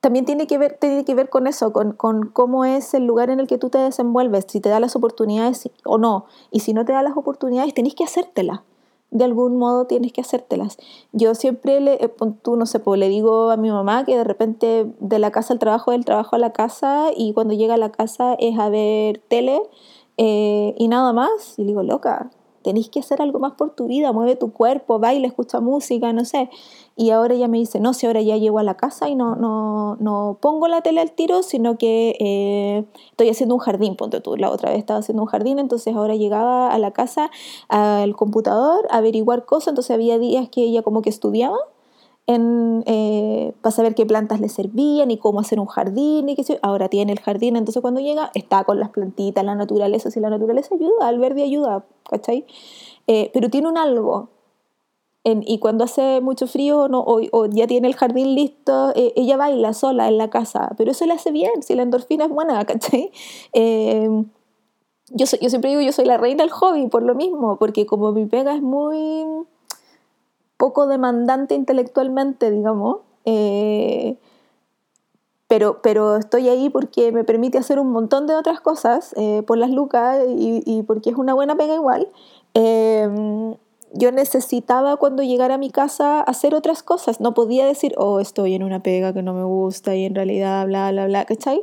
también 0.00 0.24
tiene 0.24 0.46
que 0.46 0.56
ver, 0.56 0.78
tiene 0.80 1.04
que 1.04 1.16
ver 1.16 1.28
con 1.28 1.48
eso, 1.48 1.72
con, 1.72 1.96
cómo 2.32 2.64
es 2.64 2.94
el 2.94 3.06
lugar 3.06 3.28
en 3.28 3.40
el 3.40 3.48
que 3.48 3.58
tú 3.58 3.70
te 3.70 3.78
desenvuelves, 3.78 4.44
si 4.46 4.60
te 4.60 4.68
da 4.68 4.78
las 4.78 4.94
oportunidades 4.94 5.68
o 5.84 5.98
no. 5.98 6.26
Y 6.52 6.60
si 6.60 6.74
no 6.74 6.84
te 6.84 6.92
da 6.92 7.02
las 7.02 7.16
oportunidades, 7.16 7.74
tenés 7.74 7.96
que 7.96 8.04
hacértelas. 8.04 8.60
De 9.10 9.24
algún 9.24 9.56
modo 9.56 9.86
tienes 9.86 10.12
que 10.12 10.20
hacértelas. 10.20 10.76
Yo 11.10 11.34
siempre, 11.34 11.80
le, 11.80 11.94
eh, 11.94 12.12
tú 12.42 12.54
no 12.54 12.66
sé, 12.66 12.78
pues 12.78 13.00
le 13.00 13.08
digo 13.08 13.50
a 13.50 13.56
mi 13.56 13.68
mamá 13.68 14.04
que 14.04 14.16
de 14.16 14.22
repente 14.22 14.86
de 15.00 15.18
la 15.18 15.32
casa 15.32 15.52
al 15.52 15.58
trabajo, 15.58 15.90
del 15.90 16.04
trabajo 16.04 16.36
a 16.36 16.38
la 16.38 16.52
casa, 16.52 17.08
y 17.16 17.32
cuando 17.32 17.54
llega 17.54 17.74
a 17.74 17.78
la 17.78 17.90
casa 17.90 18.34
es 18.38 18.56
a 18.60 18.68
ver 18.68 19.20
tele 19.26 19.60
eh, 20.18 20.72
y 20.78 20.86
nada 20.86 21.12
más. 21.12 21.58
Y 21.58 21.62
le 21.62 21.68
digo, 21.68 21.82
loca, 21.82 22.30
tenés 22.62 22.90
que 22.90 23.00
hacer 23.00 23.22
algo 23.22 23.38
más 23.38 23.52
por 23.52 23.70
tu 23.70 23.86
vida, 23.86 24.12
mueve 24.12 24.36
tu 24.36 24.52
cuerpo, 24.52 24.98
baila, 24.98 25.26
escucha 25.26 25.58
música, 25.60 26.12
no 26.12 26.24
sé. 26.24 26.50
Y 27.00 27.10
ahora 27.10 27.34
ella 27.34 27.46
me 27.46 27.58
dice, 27.58 27.78
no, 27.78 27.94
si 27.94 28.06
ahora 28.06 28.20
ya 28.22 28.36
llego 28.38 28.58
a 28.58 28.64
la 28.64 28.76
casa 28.76 29.08
y 29.08 29.14
no, 29.14 29.36
no, 29.36 29.94
no 30.00 30.36
pongo 30.40 30.66
la 30.66 30.80
tele 30.80 31.00
al 31.00 31.12
tiro, 31.12 31.44
sino 31.44 31.78
que 31.78 32.16
eh, 32.18 32.84
estoy 33.10 33.28
haciendo 33.28 33.54
un 33.54 33.60
jardín, 33.60 33.94
ponte 33.94 34.20
tú. 34.20 34.36
La 34.36 34.50
otra 34.50 34.70
vez 34.70 34.80
estaba 34.80 34.98
haciendo 34.98 35.22
un 35.22 35.28
jardín, 35.28 35.60
entonces 35.60 35.94
ahora 35.94 36.16
llegaba 36.16 36.72
a 36.72 36.78
la 36.80 36.90
casa 36.90 37.30
al 37.68 38.16
computador 38.16 38.88
a 38.90 38.96
averiguar 38.96 39.44
cosas, 39.44 39.68
entonces 39.68 39.92
había 39.92 40.18
días 40.18 40.48
que 40.48 40.64
ella 40.64 40.82
como 40.82 41.00
que 41.00 41.08
estudiaba 41.10 41.58
en, 42.26 42.82
eh, 42.86 43.52
para 43.60 43.76
saber 43.76 43.94
qué 43.94 44.04
plantas 44.04 44.40
le 44.40 44.48
servían 44.48 45.12
y 45.12 45.18
cómo 45.18 45.38
hacer 45.38 45.60
un 45.60 45.66
jardín 45.66 46.28
y 46.28 46.34
qué 46.34 46.42
sé 46.42 46.58
Ahora 46.62 46.88
tiene 46.88 47.12
el 47.12 47.20
jardín, 47.20 47.54
entonces 47.54 47.80
cuando 47.80 48.00
llega 48.00 48.32
está 48.34 48.64
con 48.64 48.80
las 48.80 48.90
plantitas, 48.90 49.44
la 49.44 49.54
naturaleza, 49.54 50.10
si 50.10 50.18
la 50.18 50.30
naturaleza 50.30 50.74
ayuda, 50.74 51.08
el 51.08 51.20
verde 51.20 51.44
ayuda, 51.44 51.84
¿cachai? 52.10 52.44
Eh, 53.06 53.30
pero 53.32 53.50
tiene 53.50 53.68
un 53.68 53.78
algo 53.78 54.30
y 55.46 55.58
cuando 55.58 55.84
hace 55.84 56.20
mucho 56.20 56.46
frío 56.46 56.88
no, 56.88 57.02
o, 57.06 57.46
ya 57.46 57.66
tiene 57.66 57.88
el 57.88 57.96
jardín 57.96 58.34
listo, 58.34 58.92
eh, 58.94 59.12
ella 59.16 59.36
baila 59.36 59.72
sola 59.72 60.08
en 60.08 60.18
la 60.18 60.30
casa, 60.30 60.70
pero 60.76 60.90
eso 60.92 61.06
le 61.06 61.12
hace 61.14 61.32
bien, 61.32 61.62
si 61.62 61.74
la 61.74 61.82
endorfina 61.82 62.24
es 62.24 62.30
buena, 62.30 62.64
¿cachai? 62.66 63.10
Em, 63.52 64.26
yo, 65.10 65.26
yo 65.40 65.50
siempre 65.50 65.70
digo, 65.70 65.82
yo 65.82 65.92
soy 65.92 66.04
la 66.04 66.18
reina 66.18 66.44
del 66.44 66.52
hobby 66.52 66.86
por 66.88 67.02
lo 67.02 67.14
mismo, 67.14 67.56
porque 67.56 67.86
como 67.86 68.12
mi 68.12 68.26
pega 68.26 68.54
es 68.54 68.62
muy 68.62 69.26
poco 70.56 70.86
demandante 70.86 71.54
intelectualmente, 71.54 72.50
digamos, 72.50 72.98
eh, 73.24 74.18
pero, 75.48 75.80
pero 75.82 76.16
estoy 76.16 76.48
ahí 76.48 76.68
porque 76.68 77.10
me 77.10 77.24
permite 77.24 77.58
hacer 77.58 77.78
un 77.78 77.90
montón 77.90 78.26
de 78.26 78.34
otras 78.34 78.60
cosas 78.60 79.14
eh, 79.16 79.42
por 79.46 79.56
las 79.56 79.70
lucas 79.70 80.18
y, 80.28 80.62
y, 80.66 80.82
porque 80.82 81.10
es 81.10 81.16
una 81.16 81.32
buena 81.32 81.56
pega 81.56 81.74
igual. 81.74 82.08
Yo 83.92 84.12
necesitaba 84.12 84.96
cuando 84.96 85.22
llegara 85.22 85.54
a 85.54 85.58
mi 85.58 85.70
casa 85.70 86.20
hacer 86.20 86.54
otras 86.54 86.82
cosas. 86.82 87.20
No 87.20 87.34
podía 87.34 87.66
decir, 87.66 87.94
oh, 87.96 88.20
estoy 88.20 88.54
en 88.54 88.62
una 88.62 88.82
pega 88.82 89.12
que 89.12 89.22
no 89.22 89.34
me 89.34 89.44
gusta 89.44 89.94
y 89.96 90.04
en 90.04 90.14
realidad 90.14 90.66
bla, 90.66 90.90
bla, 90.90 91.06
bla, 91.06 91.24
¿cachai? 91.24 91.62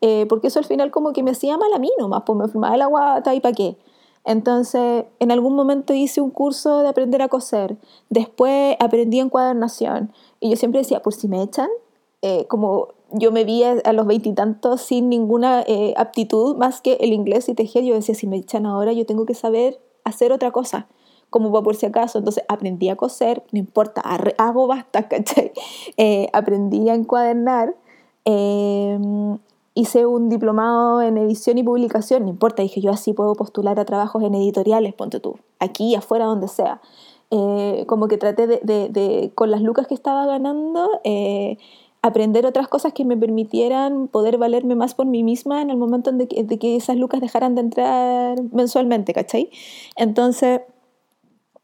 Eh, 0.00 0.26
porque 0.28 0.48
eso 0.48 0.58
al 0.58 0.66
final 0.66 0.90
como 0.90 1.12
que 1.12 1.22
me 1.22 1.30
hacía 1.30 1.56
mal 1.56 1.72
a 1.72 1.78
mí 1.78 1.90
nomás, 1.98 2.22
pues 2.26 2.38
me 2.38 2.48
fumaba 2.48 2.76
la 2.76 2.86
guata 2.86 3.34
y 3.34 3.40
para 3.40 3.54
qué. 3.54 3.76
Entonces, 4.24 5.04
en 5.18 5.30
algún 5.30 5.54
momento 5.54 5.92
hice 5.92 6.20
un 6.20 6.30
curso 6.30 6.80
de 6.82 6.88
aprender 6.88 7.20
a 7.22 7.28
coser, 7.28 7.76
después 8.08 8.76
aprendí 8.80 9.20
encuadernación 9.20 10.12
y 10.40 10.50
yo 10.50 10.56
siempre 10.56 10.80
decía, 10.80 11.02
por 11.02 11.12
si 11.12 11.28
me 11.28 11.42
echan, 11.42 11.68
eh, 12.22 12.46
como 12.48 12.88
yo 13.12 13.32
me 13.32 13.44
vi 13.44 13.64
a, 13.64 13.92
los 13.92 14.06
veintitantos 14.06 14.80
sin 14.80 15.10
ninguna 15.10 15.62
eh, 15.66 15.92
aptitud 15.96 16.56
más 16.56 16.80
que 16.80 16.94
el 17.00 17.12
inglés 17.12 17.48
y 17.48 17.54
tejer, 17.54 17.84
yo 17.84 17.94
decía, 17.94 18.14
si 18.14 18.26
me 18.26 18.36
echan 18.36 18.64
ahora, 18.64 18.92
yo 18.92 19.04
tengo 19.04 19.26
que 19.26 19.34
saber 19.34 19.78
hacer 20.04 20.32
otra 20.32 20.50
cosa, 20.50 20.88
como 21.34 21.50
va 21.50 21.64
por 21.64 21.74
si 21.74 21.84
acaso. 21.84 22.18
Entonces 22.18 22.44
aprendí 22.46 22.90
a 22.90 22.94
coser, 22.94 23.42
no 23.50 23.58
importa, 23.58 24.00
hago 24.38 24.68
basta, 24.68 25.08
¿cachai? 25.08 25.50
Eh, 25.96 26.28
aprendí 26.32 26.88
a 26.88 26.94
encuadernar 26.94 27.74
hice 29.74 30.06
un 30.06 30.28
diplomado 30.28 31.02
en 31.02 31.18
edición 31.18 31.58
y 31.58 31.64
publicación, 31.64 32.22
no 32.22 32.28
importa, 32.28 32.62
dije 32.62 32.80
yo 32.80 32.92
así 32.92 33.12
puedo 33.12 33.34
postular 33.34 33.80
a 33.80 33.84
trabajos 33.84 34.22
en 34.22 34.34
editoriales, 34.36 34.94
ponte 34.94 35.18
tú, 35.18 35.36
aquí, 35.58 35.96
afuera, 35.96 36.26
donde 36.26 36.46
sea. 36.46 36.80
Eh, 37.30 37.84
como 37.88 38.06
que 38.06 38.16
traté 38.16 38.46
de, 38.46 39.32
con 39.34 39.50
las 39.50 39.60
lucas 39.60 39.88
que 39.88 39.94
estaba 39.94 40.24
ganando, 40.26 40.88
eh, 41.02 41.58
aprender 42.02 42.46
otras 42.46 42.68
cosas 42.68 42.92
que 42.92 43.04
me 43.04 43.16
permitieran 43.16 44.06
poder 44.06 44.38
valerme 44.38 44.76
más 44.76 44.94
por 44.94 45.06
mí 45.06 45.24
misma 45.24 45.60
en 45.60 45.70
el 45.70 45.76
momento 45.76 46.12
de 46.12 46.28
que, 46.28 46.44
de 46.44 46.58
que 46.58 46.76
esas 46.76 46.96
lucas 46.96 47.20
dejaran 47.20 47.56
de 47.56 47.62
entrar 47.62 48.40
mensualmente, 48.52 49.12
¿cachai? 49.12 49.50
Entonces 49.96 50.60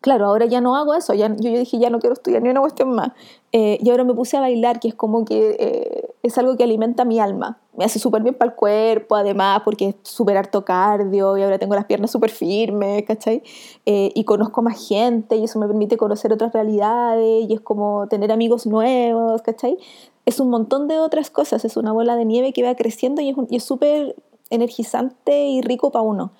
claro, 0.01 0.27
ahora 0.27 0.47
ya 0.47 0.61
no 0.61 0.77
hago 0.77 0.95
eso, 0.95 1.15
ya, 1.15 1.29
yo, 1.29 1.51
dije, 1.51 1.79
ya 1.79 1.91
no 1.91 1.99
quiero 1.99 2.15
estudiar 2.15 2.43
ni 2.43 2.49
una 2.49 2.61
cuestión 2.61 2.91
más. 2.91 3.11
Eh, 3.53 3.79
y 3.83 3.91
ahora 3.91 4.05
me 4.05 4.15
puse 4.15 4.37
a 4.37 4.41
bailar, 4.41 4.81
que 4.81 4.89
es 4.89 4.95
como 4.95 5.25
que 5.25 5.57
eh, 5.59 6.09
es 6.23 6.39
algo 6.39 6.57
que 6.57 6.65
alimenta 6.65 7.05
mi 7.05 7.19
alma. 7.19 7.61
Me 7.77 7.85
hace 7.85 7.99
súper 7.99 8.23
bien 8.23 8.35
para 8.35 8.51
el 8.51 8.57
cuerpo, 8.57 9.17
además, 9.17 9.63
porque 9.65 9.89
es 9.89 9.95
súper 10.03 10.37
harto 10.37 10.65
cardio 10.65 11.37
y 11.37 11.43
ahora 11.43 11.59
tengo 11.59 11.75
las 11.75 11.85
piernas 11.85 12.11
súper 12.11 12.31
firmes, 12.31 13.05
¿cachai? 13.05 13.43
Eh, 13.87 14.13
y 14.15 14.25
conozco 14.25 14.63
más 14.63 14.87
gente 14.87 15.37
y 15.37 15.45
eso 15.45 15.59
me 15.59 15.67
permite 15.67 15.97
conocer 15.97 16.33
otras 16.33 16.53
realidades 16.53 17.49
y 17.49 17.53
es 17.53 17.61
como 17.61 18.07
tener 18.09 18.33
amigos 18.33 18.67
nuevos, 18.67 19.43
¿cachai? 19.43 19.79
Es 20.27 20.41
un 20.41 20.51
montón 20.51 20.89
de 20.89 20.99
otras 20.99 21.31
cosas, 21.31 21.65
es 21.65 21.77
una 21.77 21.93
bola 21.93 22.17
de 22.17 22.25
nieve 22.25 22.53
que 22.53 22.63
va 22.63 22.75
creciendo 22.75 23.21
y 23.23 23.35
es 23.57 23.65
súper 23.65 24.15
energizante 24.51 25.47
y 25.49 25.63
rico 25.63 25.91
para 25.91 26.03
uno. 26.03 26.33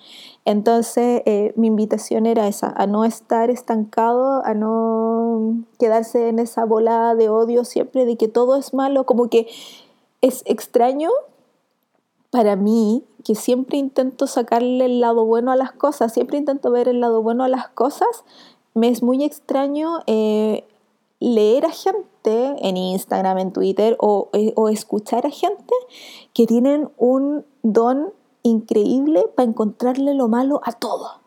Entonces, 0.43 1.21
eh, 1.25 1.53
mi 1.55 1.67
invitación 1.67 2.25
era 2.25 2.47
esa, 2.47 2.73
a 2.75 2.87
no 2.87 3.05
estar 3.05 3.49
estancado, 3.49 4.43
a 4.43 4.53
no 4.53 5.63
quedarse 5.77 6.29
en 6.29 6.39
esa 6.39 6.65
bola 6.65 7.13
de 7.15 7.29
odio 7.29 7.63
siempre 7.63 8.05
de 8.05 8.17
que 8.17 8.27
todo 8.27 8.55
es 8.55 8.73
malo, 8.73 9.05
como 9.05 9.29
que 9.29 9.47
es 10.21 10.41
extraño 10.45 11.09
para 12.31 12.55
mí 12.55 13.03
que 13.23 13.35
siempre 13.35 13.77
intento 13.77 14.25
sacarle 14.25 14.85
el 14.85 14.99
lado 14.99 15.25
bueno 15.25 15.51
a 15.51 15.55
las 15.55 15.73
cosas, 15.73 16.13
siempre 16.13 16.37
intento 16.37 16.71
ver 16.71 16.87
el 16.87 17.01
lado 17.01 17.21
bueno 17.21 17.43
a 17.43 17.49
las 17.49 17.67
cosas, 17.69 18.23
me 18.73 18.87
es 18.87 19.03
muy 19.03 19.23
extraño 19.23 19.99
eh, 20.07 20.63
leer 21.19 21.65
a 21.65 21.71
gente 21.71 22.05
en 22.23 22.77
Instagram, 22.77 23.37
en 23.37 23.53
Twitter 23.53 23.95
o, 23.99 24.29
eh, 24.33 24.53
o 24.55 24.69
escuchar 24.69 25.27
a 25.27 25.29
gente 25.29 25.73
que 26.33 26.47
tienen 26.47 26.89
un 26.97 27.45
don 27.61 28.13
increíble 28.43 29.25
para 29.35 29.49
encontrarle 29.49 30.13
lo 30.13 30.27
malo 30.27 30.61
a 30.63 30.73
todo. 30.73 31.21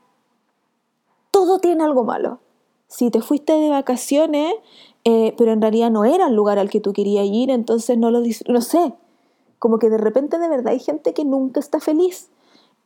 Todo 1.31 1.59
tiene 1.59 1.85
algo 1.85 2.05
malo. 2.05 2.41
Si 2.87 3.11
te 3.11 3.21
fuiste 3.21 3.53
de 3.55 3.71
vacaciones, 3.71 4.55
eh, 5.05 5.35
pero 5.37 5.53
en 5.53 5.61
realidad 5.61 5.91
no 5.91 6.05
era 6.05 6.29
el 6.29 6.35
lugar 6.35 6.59
al 6.59 6.71
que 6.71 6.81
tú 6.81 6.93
querías 6.93 7.27
ir, 7.27 7.51
entonces 7.51 7.99
no 7.99 8.11
lo 8.11 8.21
no 8.49 8.61
sé. 8.61 8.95
Como 9.59 9.79
que 9.79 9.91
de 9.91 9.99
repente 9.99 10.39
de 10.39 10.49
verdad 10.49 10.69
hay 10.69 10.81
gente 10.81 11.15
que 11.15 11.25
nunca 11.25 11.61
está 11.61 11.81
feliz. 11.81 12.31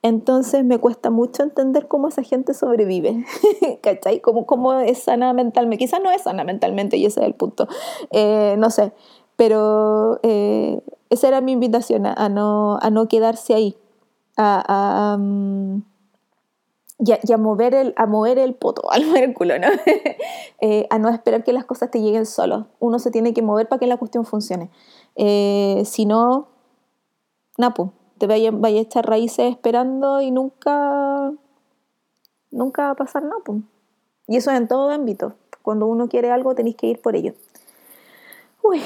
Entonces 0.03 0.65
me 0.65 0.79
cuesta 0.79 1.11
mucho 1.11 1.43
entender 1.43 1.89
cómo 1.89 2.07
esa 2.07 2.23
gente 2.23 2.55
sobrevive, 2.55 3.25
¿cachai? 3.83 4.21
Cómo, 4.21 4.47
cómo 4.47 4.75
es 4.75 4.99
sana 4.99 5.33
mentalmente. 5.33 5.85
Quizás 5.85 6.01
no 6.01 6.11
es 6.13 6.23
sana 6.23 6.45
mentalmente 6.45 6.97
y 6.97 7.05
ese 7.05 7.21
es 7.21 7.27
el 7.27 7.35
punto. 7.35 7.67
Eh, 8.11 8.55
no 8.59 8.71
sé, 8.71 8.93
pero 9.35 10.21
eh, 10.23 10.81
esa 11.11 11.29
era 11.29 11.41
mi 11.41 11.53
invitación, 11.53 12.07
a, 12.07 12.29
no, 12.29 12.79
a 12.81 12.91
no 12.91 13.09
quedarse 13.09 13.55
ahí, 13.55 13.77
a, 14.39 14.65
a, 15.13 15.17
mm, 15.19 15.83
y, 17.01 17.33
a, 17.33 17.37
mover 17.37 17.75
el, 17.75 17.93
a 17.97 18.07
mover 18.07 18.39
el 18.39 18.55
poto, 18.55 18.83
al 18.91 19.05
mover 19.07 19.25
el 19.25 19.35
culo, 19.35 19.59
¿no? 19.59 19.69
Eh, 20.61 20.89
a 20.91 20.99
no 20.99 21.09
esperar 21.09 21.45
que 21.45 21.53
las 21.53 21.65
cosas 21.65 21.89
te 21.89 22.01
lleguen 22.01 22.27
solos. 22.27 22.67
Uno 22.81 22.99
se 22.99 23.13
tiene 23.13 23.33
que 23.33 23.43
mover 23.43 23.69
para 23.69 23.79
que 23.79 23.87
la 23.87 23.97
cuestión 23.97 24.25
funcione. 24.25 24.71
Eh, 25.15 25.85
si 25.87 26.05
no, 26.05 26.49
napo, 27.57 27.93
te 28.19 28.27
vaya, 28.27 28.51
vaya 28.53 28.81
a 28.81 28.83
echar 28.83 29.07
raíces 29.07 29.53
esperando 29.53 30.21
y 30.21 30.33
nunca, 30.33 31.33
nunca 32.51 32.87
va 32.87 32.91
a 32.91 32.95
pasar 32.97 33.23
nada. 33.23 33.37
Y 34.27 34.37
eso 34.37 34.51
es 34.51 34.57
en 34.57 34.67
todo 34.67 34.91
ámbito. 34.91 35.35
Cuando 35.63 35.87
uno 35.87 36.09
quiere 36.09 36.33
algo, 36.33 36.57
tenéis 36.57 36.75
que 36.75 36.89
ir 36.89 37.01
por 37.01 37.15
ello. 37.15 37.35
Uy, 38.65 38.83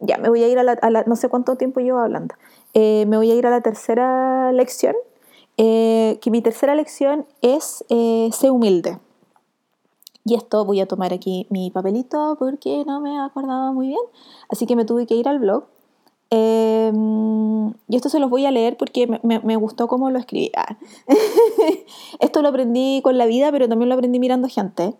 ya, 0.00 0.16
me 0.16 0.30
voy 0.30 0.42
a 0.42 0.48
ir 0.48 0.58
a 0.58 0.62
la, 0.62 1.04
no 1.06 1.16
sé 1.16 1.28
cuánto 1.28 1.56
tiempo 1.56 1.80
llevo 1.80 1.98
hablando. 1.98 2.34
Eh, 2.74 3.04
me 3.06 3.16
voy 3.16 3.30
a 3.30 3.34
ir 3.34 3.46
a 3.46 3.50
la 3.50 3.60
tercera 3.60 4.52
lección, 4.52 4.94
eh, 5.56 6.18
que 6.20 6.30
mi 6.30 6.40
tercera 6.40 6.74
lección 6.74 7.26
es 7.42 7.84
eh, 7.88 8.30
ser 8.32 8.50
humilde. 8.50 8.98
Y 10.24 10.34
esto 10.34 10.64
voy 10.64 10.80
a 10.80 10.86
tomar 10.86 11.12
aquí 11.12 11.46
mi 11.50 11.70
papelito 11.70 12.36
porque 12.38 12.84
no 12.86 13.00
me 13.00 13.18
acordaba 13.18 13.72
muy 13.72 13.88
bien, 13.88 14.00
así 14.48 14.66
que 14.66 14.76
me 14.76 14.84
tuve 14.84 15.06
que 15.06 15.14
ir 15.14 15.28
al 15.28 15.38
blog. 15.38 15.64
y 16.32 17.96
esto 17.96 18.08
se 18.08 18.20
los 18.20 18.30
voy 18.30 18.46
a 18.46 18.52
leer 18.52 18.76
porque 18.76 19.08
me, 19.22 19.56
gustó 19.56 19.88
cómo 19.88 20.10
lo 20.10 20.18
escribí. 20.18 20.52
Ah. 20.56 20.76
esto 22.20 22.42
lo 22.42 22.48
aprendí 22.48 23.00
con 23.02 23.18
la 23.18 23.26
vida, 23.26 23.50
pero 23.50 23.68
también 23.68 23.88
lo 23.88 23.94
aprendí 23.96 24.20
mirando 24.20 24.48
gente. 24.48 24.94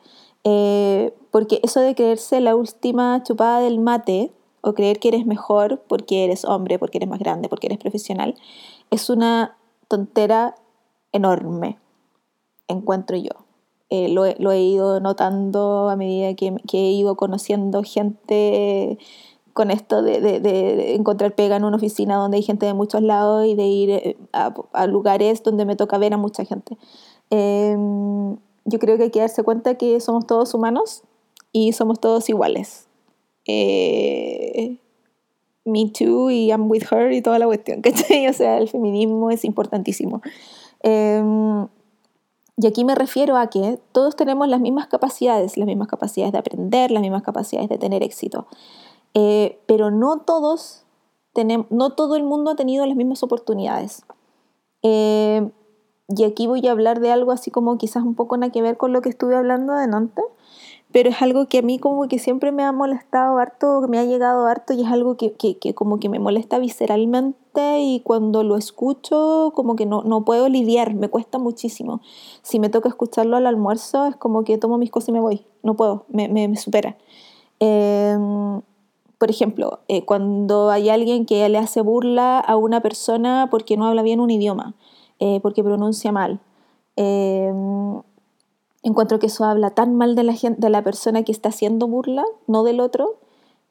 porque 1.31 1.61
eso 1.63 1.81
de 1.81 1.95
creerse 1.95 2.41
la 2.41 2.57
última 2.57 3.23
chupada 3.23 3.61
del 3.61 3.79
mate, 3.79 4.33
o 4.63 4.75
creer 4.75 4.99
que 4.99 5.09
eres 5.09 5.27
mejor 5.27 5.83
porque 5.89 6.25
eres 6.25 6.45
hombre, 6.45 6.79
porque 6.79 6.99
eres 6.99 7.09
más 7.09 7.19
grande, 7.19 7.49
porque 7.49 7.67
eres 7.67 7.79
profesional, 7.79 8.35
es 8.91 9.11
una 9.11 9.57
tontera 9.89 10.55
enorme, 11.13 11.79
encuentro 12.69 13.17
yo. 13.17 13.31
Eh, 13.93 14.09
lo, 14.09 14.25
he 14.25 14.63
ido 14.63 15.01
notando 15.01 15.89
a 15.89 15.97
medida 15.97 16.35
que, 16.35 16.55
he 16.73 16.93
ido 16.93 17.17
conociendo 17.17 17.83
gente 17.83 18.99
con 19.53 19.73
esto 19.73 20.01
de, 20.03 20.95
encontrar 20.95 21.35
pega 21.35 21.57
en 21.57 21.65
una 21.65 21.77
oficina 21.77 22.15
donde 22.15 22.37
hay 22.37 22.45
gente 22.45 22.67
de 22.67 22.75
muchos 22.75 23.03
lados 23.03 23.47
y 23.47 23.57
de 23.57 23.67
ir 23.67 23.91
eh, 23.91 24.17
a, 24.33 24.87
lugares 24.87 25.43
donde 25.43 25.65
me 25.65 25.75
toca 25.75 25.99
ver 25.99 26.15
a 26.15 26.19
mucha 26.19 26.45
gente. 26.45 26.79
Em, 27.31 28.37
yo 28.65 28.79
creo 28.79 28.97
que 28.97 29.05
hay 29.05 29.11
que 29.11 29.21
darse 29.21 29.43
cuenta 29.43 29.75
que 29.75 29.99
somos 30.01 30.25
todos 30.27 30.55
humanos 30.55 31.03
y 31.53 31.73
somos 31.73 31.99
todos 31.99 32.29
iguales 32.29 32.90
eh, 33.51 34.79
Me 35.65 35.91
Too 35.91 36.31
y 36.31 36.51
I'm 36.51 36.71
with 36.71 36.85
her 36.91 37.13
y 37.13 37.23
toda 37.23 37.39
la 37.39 37.47
cuestión, 37.47 37.81
¿cachai? 37.83 38.27
O 38.29 38.33
sea, 38.33 38.59
el 38.59 38.69
feminismo 38.69 39.31
es 39.31 39.45
importantísimo. 39.45 40.23
Em, 40.83 41.67
y 42.57 42.67
aquí 42.67 42.85
me 42.85 42.95
refiero 42.95 43.37
a 43.37 43.49
que 43.49 43.79
todos 43.93 44.17
tenemos 44.17 44.49
las 44.49 44.61
mismas 44.61 44.87
capacidades, 44.87 45.57
las 45.57 45.67
mismas 45.67 45.89
capacidades 45.89 46.33
de 46.33 46.39
aprender, 46.39 46.91
las 46.91 47.03
mismas 47.03 47.23
capacidades 47.23 47.69
de 47.69 47.79
tener 47.79 48.03
éxito. 48.03 48.47
Eh, 49.15 49.59
pero 49.67 49.91
no 49.91 50.21
todos 50.21 50.85
tenemos, 51.33 51.67
no 51.71 51.91
todo 51.91 52.17
el 52.17 52.23
mundo 52.23 52.51
ha 52.51 52.57
tenido 52.57 52.87
las 52.87 52.97
mismas 52.97 53.23
oportunidades. 53.23 54.03
Eh, 54.83 55.51
y 56.09 56.25
aquí 56.25 56.47
voy 56.47 56.67
a 56.67 56.73
hablar 56.73 57.01
de 57.01 57.13
algo 57.13 57.33
así 57.33 57.51
como 57.51 57.79
quizás 57.79 58.03
un 58.03 58.15
poco 58.15 58.37
nada 58.37 58.53
que 58.53 58.63
ver 58.63 58.77
con 58.77 58.93
lo 58.93 59.01
que 59.01 59.09
estuve 59.09 59.37
hablando 59.37 59.75
de 59.75 59.85
antes, 59.85 60.25
pero 60.93 61.11
es 61.11 61.23
algo 61.23 61.47
que 61.47 61.59
a 61.59 61.63
mí 61.63 61.79
como 61.79 62.09
que 62.09 62.19
siempre 62.19 62.51
me 62.51 62.65
ha 62.65 62.73
molestado 62.73 63.39
harto, 63.39 63.87
me 63.89 63.99
ha 63.99 64.05
llegado 64.05 64.47
harto 64.47 64.73
y 64.73 64.83
es 64.83 64.89
algo 64.89 65.17
que, 65.17 65.33
que, 65.33 65.57
que 65.59 65.75
como 65.75 66.01
que 66.01 66.09
me 66.09 66.19
molesta 66.19 66.59
visceralmente 66.59 67.81
y 67.81 68.01
cuando 68.01 68.43
lo 68.43 68.57
escucho 68.57 69.53
como 69.55 69.77
que 69.77 69.87
no, 69.87 70.03
no, 70.03 70.25
puedo 70.25 70.49
lidiar, 70.49 70.95
me 70.95 71.09
cuesta 71.09 71.39
muchísimo. 71.39 72.01
Si 72.43 72.59
me 72.59 72.71
toca 72.71 72.89
escucharlo 72.89 73.37
al 73.37 73.47
almuerzo 73.47 74.07
es 74.07 74.17
como 74.17 74.43
que 74.45 74.59
tomo 74.59 74.79
mis 74.79 74.91
cosas 74.91 75.11
y 75.11 75.13
me 75.13 75.21
voy, 75.21 75.47
no 75.63 75.75
puedo, 75.75 76.07
me, 76.09 76.29
me, 76.29 76.57
supera. 76.57 76.97
Em, 77.61 78.61
por 79.19 79.31
ejemplo, 79.31 79.81
eh, 79.89 80.05
cuando 80.05 80.71
hay 80.71 80.89
alguien 80.89 81.25
que 81.27 81.49
le 81.49 81.59
hace 81.59 81.83
burla 81.83 82.41
a 82.41 82.57
una 82.57 82.81
persona 82.81 83.49
porque 83.51 83.77
no 83.77 83.87
habla 83.87 84.03
bien 84.03 84.19
un 84.21 84.31
idioma, 84.31 84.75
eh, 85.21 85.39
porque 85.41 85.63
pronuncia 85.63 86.11
mal. 86.11 86.41
Encuentro 88.83 89.19
que 89.19 89.27
eso 89.27 89.45
habla 89.45 89.71
tan 89.71 89.95
mal 89.95 90.15
de 90.15 90.23
la, 90.23 90.35
de 90.35 90.71
la 90.71 90.83
persona 90.83 91.23
que 91.23 91.33
está 91.33 91.51
haciendo 91.51 91.87
burla, 91.87 92.25
no 92.47 92.65
del 92.65 92.81
otro. 92.81 93.19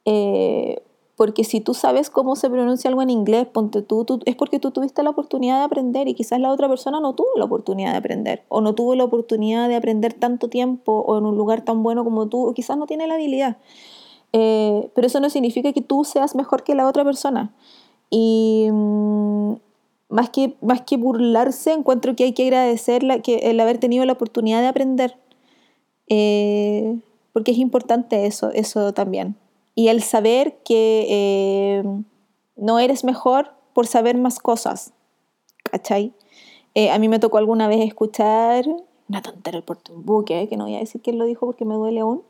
Eh, 0.05 0.83
porque 1.19 1.43
si 1.43 1.59
tú 1.59 1.73
sabes 1.73 2.09
cómo 2.09 2.37
se 2.37 2.49
pronuncia 2.49 2.89
algo 2.89 3.01
en 3.01 3.09
inglés, 3.09 3.45
ponte 3.45 3.81
tú, 3.81 4.05
es 4.25 4.37
porque 4.37 4.57
tú 4.57 4.71
tuviste 4.71 5.03
la 5.03 5.09
oportunidad 5.09 5.57
de 5.57 5.65
aprender 5.65 6.07
y 6.07 6.13
quizás 6.13 6.39
la 6.39 6.49
otra 6.49 6.69
persona 6.69 7.01
no 7.01 7.13
tuvo 7.13 7.27
la 7.35 7.43
oportunidad 7.43 7.91
de 7.91 7.97
aprender 7.97 8.43
o 8.47 8.61
no 8.61 8.73
tuvo 8.73 8.95
la 8.95 9.03
oportunidad 9.03 9.67
de 9.67 9.75
aprender 9.75 10.13
tanto 10.13 10.47
tiempo 10.47 11.03
o 11.05 11.17
en 11.17 11.25
un 11.25 11.35
lugar 11.35 11.65
tan 11.65 11.83
bueno 11.83 12.05
como 12.05 12.29
tú 12.29 12.47
o 12.47 12.53
quizás 12.53 12.77
no 12.77 12.85
tiene 12.85 13.05
la 13.05 13.15
habilidad. 13.15 13.57
Eh, 14.31 14.91
pero 14.95 15.07
eso 15.07 15.19
no 15.19 15.29
significa 15.29 15.73
que 15.73 15.81
tú 15.81 16.05
seas 16.05 16.35
mejor 16.35 16.63
que 16.63 16.73
la 16.73 16.87
otra 16.87 17.03
persona. 17.03 17.51
Mm, 18.11 19.55
más 20.09 20.29
que, 20.31 20.57
más 20.61 20.81
que 20.81 20.97
burlarse, 20.97 21.71
encuentro 21.71 22.15
que 22.15 22.25
hay 22.25 22.33
que 22.33 22.43
agradecer 22.43 23.03
que, 23.21 23.37
el 23.49 23.59
haber 23.59 23.77
tenido 23.77 24.05
la 24.05 24.13
oportunidad 24.13 24.61
de 24.61 24.67
aprender. 24.67 25.17
Eh, 26.07 26.99
porque 27.31 27.51
es 27.51 27.57
importante 27.57 28.25
eso, 28.25 28.51
eso 28.51 28.93
también. 28.93 29.37
Y 29.75 29.87
el 29.87 30.01
saber 30.01 30.57
que 30.65 31.05
eh, 31.09 31.83
no 32.55 32.79
eres 32.79 33.03
mejor 33.03 33.53
por 33.73 33.87
saber 33.87 34.17
más 34.17 34.39
cosas. 34.39 34.93
¿Cachai? 35.63 36.13
Eh, 36.73 36.89
a 36.89 36.99
mí 36.99 37.07
me 37.07 37.19
tocó 37.19 37.37
alguna 37.37 37.67
vez 37.67 37.79
escuchar 37.87 38.65
una 39.07 39.21
tontera 39.21 39.61
por 39.61 39.79
un 39.89 40.05
buque, 40.05 40.47
que 40.47 40.57
no 40.57 40.65
voy 40.65 40.75
a 40.75 40.79
decir 40.79 41.01
quién 41.01 41.17
lo 41.17 41.25
dijo 41.25 41.45
porque 41.45 41.65
me 41.65 41.75
duele 41.75 42.01
aún, 42.01 42.23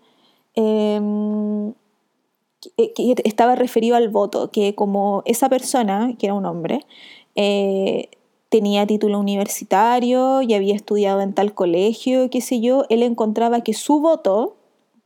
em, 0.55 1.73
que, 2.95 3.15
estaba 3.25 3.55
referido 3.55 3.95
al 3.95 4.09
voto, 4.09 4.49
que 4.51 4.75
como 4.75 5.21
esa 5.25 5.49
persona, 5.49 6.15
que 6.17 6.27
era 6.27 6.33
un 6.33 6.45
hombre, 6.45 6.85
eh, 7.35 8.09
tenía 8.49 8.85
título 8.87 9.19
universitario 9.19 10.41
y 10.41 10.53
había 10.53 10.75
estudiado 10.75 11.21
en 11.21 11.33
tal 11.33 11.53
colegio, 11.53 12.29
qué 12.29 12.41
sé 12.41 12.59
yo, 12.59 12.85
él 12.89 13.03
encontraba 13.03 13.61
que 13.61 13.73
su 13.73 13.99
voto, 13.99 14.55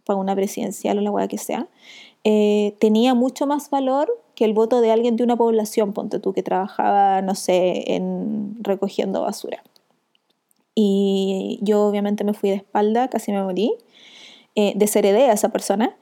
para 0.05 0.19
una 0.19 0.35
presidencial 0.35 0.97
o 0.97 1.01
la 1.01 1.11
hueá 1.11 1.27
que 1.27 1.37
sea, 1.37 1.67
eh, 2.23 2.75
tenía 2.79 3.13
mucho 3.13 3.45
más 3.45 3.69
valor 3.69 4.09
que 4.35 4.45
el 4.45 4.53
voto 4.53 4.81
de 4.81 4.91
alguien 4.91 5.15
de 5.15 5.23
una 5.23 5.35
población, 5.35 5.93
ponte 5.93 6.19
tú, 6.19 6.33
que 6.33 6.41
trabajaba, 6.41 7.21
no 7.21 7.35
sé, 7.35 7.93
en 7.93 8.55
recogiendo 8.61 9.21
basura. 9.21 9.61
Y 10.75 11.59
yo 11.61 11.85
obviamente 11.85 12.23
me 12.23 12.33
fui 12.33 12.49
de 12.49 12.55
espalda, 12.55 13.09
casi 13.09 13.31
me 13.31 13.43
morí, 13.43 13.73
eh, 14.55 14.73
desheredé 14.75 15.29
a 15.29 15.33
esa 15.33 15.49
persona. 15.49 15.95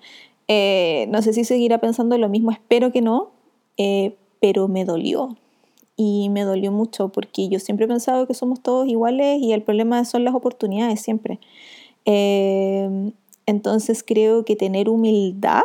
Eh, 0.47 1.07
no 1.09 1.21
sé 1.21 1.33
si 1.33 1.43
seguirá 1.43 1.79
pensando 1.79 2.17
lo 2.17 2.29
mismo, 2.29 2.51
espero 2.51 2.91
que 2.91 3.01
no, 3.01 3.31
eh, 3.77 4.15
pero 4.39 4.67
me 4.67 4.85
dolió. 4.85 5.37
Y 6.03 6.29
me 6.29 6.41
dolió 6.41 6.71
mucho 6.71 7.09
porque 7.09 7.47
yo 7.47 7.59
siempre 7.59 7.85
he 7.85 7.87
pensado 7.87 8.25
que 8.25 8.33
somos 8.33 8.59
todos 8.61 8.87
iguales 8.87 9.39
y 9.39 9.53
el 9.53 9.61
problema 9.61 10.03
son 10.03 10.23
las 10.23 10.33
oportunidades 10.33 10.99
siempre. 10.99 11.39
Eh, 12.05 13.11
entonces 13.45 14.03
creo 14.03 14.43
que 14.43 14.55
tener 14.55 14.89
humildad 14.89 15.61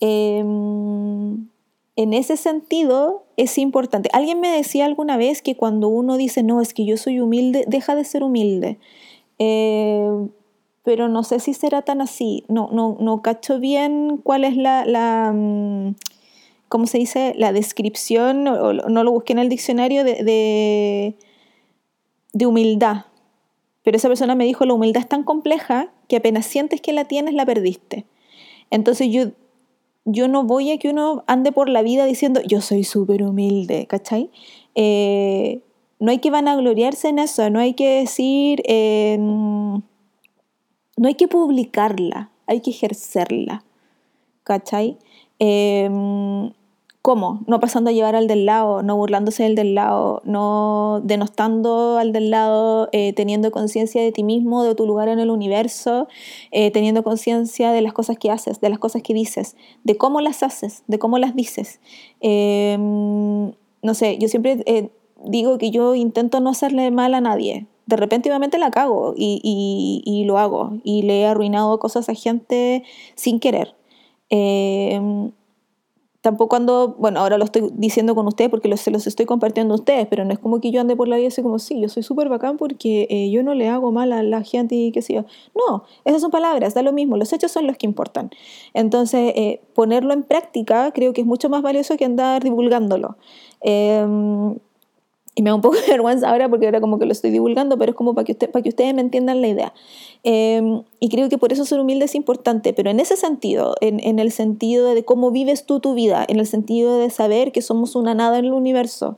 en 0.00 1.48
ese 1.96 2.36
sentido 2.36 3.22
es 3.36 3.58
importante. 3.58 4.10
Alguien 4.12 4.40
me 4.40 4.48
decía 4.48 4.86
alguna 4.86 5.16
vez 5.16 5.40
que 5.40 5.56
cuando 5.56 5.86
uno 5.86 6.16
dice, 6.16 6.42
no, 6.42 6.60
es 6.60 6.74
que 6.74 6.84
yo 6.84 6.96
soy 6.96 7.20
humilde, 7.20 7.64
deja 7.68 7.94
de 7.94 8.04
ser 8.04 8.24
humilde. 8.24 8.80
Eh, 9.38 10.28
pero 10.82 11.08
no 11.08 11.22
sé 11.22 11.38
si 11.38 11.54
será 11.54 11.82
tan 11.82 12.00
así. 12.00 12.44
No, 12.48 12.70
no, 12.72 12.96
no 12.98 13.22
cacho 13.22 13.60
bien 13.60 14.18
cuál 14.20 14.42
es 14.42 14.56
la, 14.56 14.84
la 14.84 15.32
mm, 15.32 15.94
¿cómo 16.68 16.86
se 16.86 16.98
dice? 16.98 17.34
La 17.36 17.52
descripción, 17.52 18.46
o, 18.48 18.72
no 18.72 19.04
lo 19.04 19.10
busqué 19.10 19.32
en 19.32 19.38
el 19.38 19.48
diccionario 19.48 20.04
de, 20.04 21.14
de, 22.32 22.46
humildad. 22.46 23.06
Pero 23.82 23.96
esa 23.96 24.08
persona 24.08 24.34
me 24.34 24.44
dijo, 24.44 24.64
la 24.64 24.74
humildad 24.74 25.02
es 25.02 25.08
tan 25.08 25.24
compleja 25.24 25.90
que 26.08 26.16
apenas 26.16 26.46
sientes 26.46 26.80
que 26.80 26.92
la 26.92 27.06
tienes, 27.06 27.34
la 27.34 27.46
perdiste. 27.46 28.06
Entonces 28.70 29.08
yo 29.10 29.30
yo 30.10 30.26
no 30.26 30.42
voy 30.44 30.70
a 30.72 30.78
que 30.78 30.88
uno 30.88 31.22
ande 31.26 31.52
por 31.52 31.68
la 31.68 31.82
vida 31.82 32.06
diciendo 32.06 32.40
yo 32.46 32.62
soy 32.62 32.82
súper 32.84 33.22
humilde, 33.22 33.86
¿cachai? 33.86 34.30
Eh, 34.74 35.60
no 36.00 36.10
hay 36.10 36.18
que 36.18 36.30
vanagloriarse 36.30 37.08
en 37.08 37.18
eso, 37.18 37.50
no 37.50 37.58
hay 37.60 37.74
que 37.74 38.00
decir, 38.00 38.62
no 39.18 39.82
hay 41.04 41.14
que 41.14 41.28
publicarla, 41.28 42.30
hay 42.46 42.60
que 42.60 42.70
ejercerla, 42.70 43.64
¿cachai? 44.44 44.96
Em, 45.38 46.50
¿Cómo? 47.08 47.40
No 47.46 47.58
pasando 47.58 47.88
a 47.88 47.92
llevar 47.94 48.16
al 48.16 48.26
del 48.26 48.44
lado, 48.44 48.82
no 48.82 48.94
burlándose 48.96 49.44
del 49.44 49.54
del 49.54 49.74
lado, 49.74 50.20
no 50.24 51.00
denostando 51.04 51.96
al 51.96 52.12
del 52.12 52.30
lado, 52.30 52.90
eh, 52.92 53.14
teniendo 53.14 53.50
conciencia 53.50 54.02
de 54.02 54.12
ti 54.12 54.22
mismo, 54.24 54.62
de 54.62 54.74
tu 54.74 54.84
lugar 54.84 55.08
en 55.08 55.18
el 55.18 55.30
universo, 55.30 56.08
eh, 56.50 56.70
teniendo 56.70 57.04
conciencia 57.04 57.70
de 57.72 57.80
las 57.80 57.94
cosas 57.94 58.18
que 58.18 58.30
haces, 58.30 58.60
de 58.60 58.68
las 58.68 58.78
cosas 58.78 59.02
que 59.02 59.14
dices, 59.14 59.56
de 59.84 59.96
cómo 59.96 60.20
las 60.20 60.42
haces, 60.42 60.82
de 60.86 60.98
cómo 60.98 61.18
las 61.18 61.34
dices. 61.34 61.80
Em, 62.20 63.52
no 63.82 63.94
sé, 63.94 64.18
yo 64.18 64.28
siempre 64.28 64.62
eh, 64.66 64.90
digo 65.24 65.56
que 65.56 65.70
yo 65.70 65.94
intento 65.94 66.40
no 66.40 66.50
hacerle 66.50 66.90
mal 66.90 67.14
a 67.14 67.22
nadie. 67.22 67.66
De 67.86 67.96
repente, 67.96 68.28
obviamente, 68.28 68.58
la 68.58 68.70
cago 68.70 69.14
y, 69.16 69.40
y 70.04 70.24
lo 70.24 70.38
hago. 70.38 70.72
Y 70.84 71.02
le 71.02 71.22
he 71.22 71.26
arruinado 71.26 71.78
cosas 71.78 72.08
a 72.10 72.14
gente 72.14 72.84
sin 73.14 73.40
querer. 73.40 73.78
Eh, 74.30 75.30
tampoco 76.20 76.56
ando, 76.56 76.96
bueno, 76.98 77.20
ahora 77.20 77.38
lo 77.38 77.44
estoy 77.44 77.70
diciendo 77.74 78.14
con 78.14 78.26
ustedes 78.26 78.50
porque 78.50 78.76
se 78.76 78.90
los 78.90 79.06
estoy 79.06 79.24
compartiendo 79.24 79.74
a 79.74 79.76
ustedes, 79.76 80.06
pero 80.08 80.24
no 80.24 80.32
es 80.32 80.38
como 80.38 80.60
que 80.60 80.70
yo 80.70 80.80
ande 80.80 80.96
por 80.96 81.08
la 81.08 81.16
vida 81.16 81.28
así 81.28 81.42
como, 81.42 81.58
sí, 81.58 81.80
yo 81.80 81.88
soy 81.88 82.02
súper 82.02 82.28
bacán 82.28 82.56
porque 82.56 83.06
eh, 83.08 83.30
yo 83.30 83.42
no 83.42 83.54
le 83.54 83.68
hago 83.68 83.92
mal 83.92 84.12
a 84.12 84.22
la 84.22 84.42
gente 84.42 84.74
y 84.74 84.92
qué 84.92 85.00
sé 85.00 85.14
yo. 85.14 85.24
No, 85.54 85.84
esas 86.04 86.20
son 86.20 86.30
palabras, 86.30 86.74
da 86.74 86.82
lo 86.82 86.92
mismo, 86.92 87.16
los 87.16 87.32
hechos 87.32 87.52
son 87.52 87.66
los 87.66 87.76
que 87.76 87.86
importan. 87.86 88.30
Entonces, 88.74 89.32
eh, 89.36 89.60
ponerlo 89.74 90.12
en 90.12 90.22
práctica 90.24 90.90
creo 90.92 91.12
que 91.12 91.20
es 91.22 91.26
mucho 91.26 91.48
más 91.48 91.62
valioso 91.62 91.96
que 91.96 92.04
andar 92.04 92.42
divulgándolo. 92.42 93.16
Em, 93.60 94.56
y 95.38 95.42
me 95.42 95.50
da 95.50 95.54
un 95.54 95.60
poco 95.60 95.76
de 95.80 95.86
vergüenza 95.86 96.28
ahora 96.28 96.48
porque 96.48 96.66
ahora 96.66 96.80
como 96.80 96.98
que 96.98 97.06
lo 97.06 97.12
estoy 97.12 97.30
divulgando, 97.30 97.78
pero 97.78 97.92
es 97.92 97.96
como 97.96 98.12
para 98.12 98.24
que, 98.24 98.32
usted, 98.32 98.50
para 98.50 98.60
que 98.60 98.70
ustedes 98.70 98.92
me 98.92 99.02
entiendan 99.02 99.40
la 99.40 99.46
idea. 99.46 99.72
Em, 100.24 100.82
y 100.98 101.08
creo 101.10 101.28
que 101.28 101.38
por 101.38 101.52
eso 101.52 101.64
ser 101.64 101.78
humilde 101.78 102.06
es 102.06 102.16
importante, 102.16 102.72
pero 102.72 102.90
en 102.90 102.98
ese 102.98 103.16
sentido, 103.16 103.76
en, 103.80 104.00
en, 104.00 104.18
el 104.18 104.32
sentido 104.32 104.92
de 104.92 105.04
cómo 105.04 105.30
vives 105.30 105.64
tú 105.64 105.78
tu 105.78 105.94
vida, 105.94 106.24
en 106.26 106.40
el 106.40 106.46
sentido 106.48 106.98
de 106.98 107.08
saber 107.10 107.52
que 107.52 107.62
somos 107.62 107.94
una 107.94 108.14
nada 108.14 108.40
en 108.40 108.46
el 108.46 108.52
universo 108.52 109.16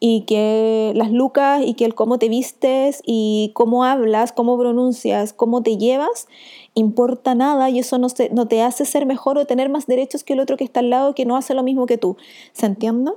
y 0.00 0.22
que 0.22 0.90
las 0.96 1.12
lucas 1.12 1.62
y 1.64 1.74
que 1.74 1.84
el 1.84 1.94
cómo 1.94 2.18
te 2.18 2.28
vistes 2.28 3.00
y 3.06 3.52
cómo 3.54 3.84
hablas, 3.84 4.32
cómo 4.32 4.58
pronuncias, 4.58 5.32
cómo 5.32 5.62
te 5.62 5.76
llevas, 5.76 6.26
importa 6.74 7.36
nada 7.36 7.70
y 7.70 7.78
eso 7.78 7.96
no, 7.98 8.08
no 8.32 8.48
te 8.48 8.62
hace 8.62 8.84
ser 8.86 9.06
mejor 9.06 9.38
o 9.38 9.46
tener 9.46 9.68
más 9.68 9.86
derechos 9.86 10.24
que 10.24 10.32
el 10.32 10.40
otro 10.40 10.56
que 10.56 10.64
está 10.64 10.80
al 10.80 10.90
lado 10.90 11.14
que 11.14 11.26
no 11.26 11.36
hace 11.36 11.54
lo 11.54 11.62
mismo 11.62 11.86
que 11.86 11.96
tú. 11.96 12.16
¿Se 12.54 12.66
entiende? 12.66 13.12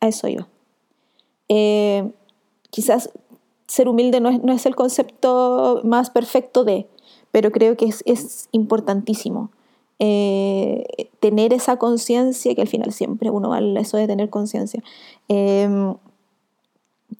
A 0.00 0.08
eso 0.08 0.26
iba. 0.26 0.48
Eh, 1.48 2.10
quizás 2.70 3.10
ser 3.66 3.88
humilde 3.88 4.20
no 4.20 4.52
es, 4.52 4.66
el 4.66 4.74
concepto 4.74 5.80
más 5.84 6.10
perfecto 6.10 6.64
de, 6.64 6.86
pero 7.30 7.50
creo 7.50 7.76
que 7.76 7.86
es, 7.86 8.48
importantísimo. 8.52 9.50
Eh, 10.00 11.10
tener 11.20 11.52
esa 11.52 11.76
conciencia, 11.76 12.54
que 12.54 12.62
al 12.62 12.68
final 12.68 12.92
siempre 12.92 13.30
uno 13.30 13.48
vale 13.50 13.80
eso 13.80 13.96
de 13.96 14.06
tener 14.06 14.30
conciencia, 14.30 14.82
em, 15.28 15.94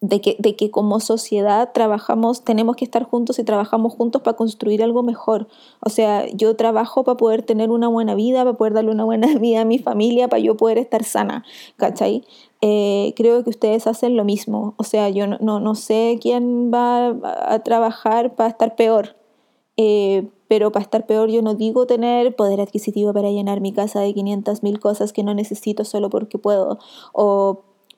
de, 0.01 0.21
que, 0.21 0.37
de 0.39 0.55
que 0.57 0.71
como 0.71 1.01
sociedad 1.01 1.71
trabajamos, 1.73 2.45
tenemos 2.45 2.77
que 2.77 2.85
estar 2.85 3.05
juntos 3.05 3.39
y 3.39 3.45
trabajamos 3.45 3.95
juntos 3.95 4.23
para 4.23 4.37
construir 4.37 4.83
algo 4.83 5.03
mejor. 5.03 5.49
O 5.81 5.91
sea, 5.91 6.27
yo 6.29 6.57
trabajo 6.57 7.05
para 7.05 7.17
poder 7.17 7.43
tener 7.43 7.71
una 7.71 7.89
buena 7.89 8.15
vida, 8.15 8.45
para 8.45 8.57
poder 8.57 8.75
darle 8.75 8.91
una 8.91 9.05
buena 9.05 9.27
vida 9.39 9.63
a 9.63 9.65
mi 9.65 9.79
familia, 9.79 10.29
para 10.29 10.41
yo 10.41 10.57
poder 10.57 10.79
estar 10.79 11.05
sana, 11.05 11.45
¿cachai? 11.77 12.25
Eh, 12.61 13.13
creo 13.17 13.43
que 13.45 13.51
ustedes 13.51 13.87
hacen 13.87 14.17
lo 14.17 14.25
mismo. 14.25 14.75
O 14.79 14.85
sea, 14.85 15.09
yo 15.09 15.27
no, 15.27 15.61
no, 15.61 15.75
sé 15.75 16.19
quién 16.21 16.73
va 16.73 17.09
a 17.53 17.59
trabajar 17.61 18.35
para 18.35 18.51
estar 18.51 18.77
peor. 18.77 19.17
Eh, 19.77 20.29
pero 20.49 20.73
para 20.73 20.83
estar 20.83 21.07
peor 21.07 21.29
yo 21.31 21.41
no 21.41 21.55
digo 21.55 21.87
tener 21.87 22.35
poder 22.35 22.61
adquisitivo 22.61 23.13
para 23.13 23.31
llenar 23.31 23.61
mi 23.61 23.73
casa 23.73 24.01
de 24.01 24.13
500 24.13 24.63
mil 24.65 24.81
cosas 24.81 25.13
que 25.13 25.23
no 25.23 25.35
necesito 25.35 25.85
solo 25.85 26.11
porque 26.11 26.39
puedo. 26.39 26.79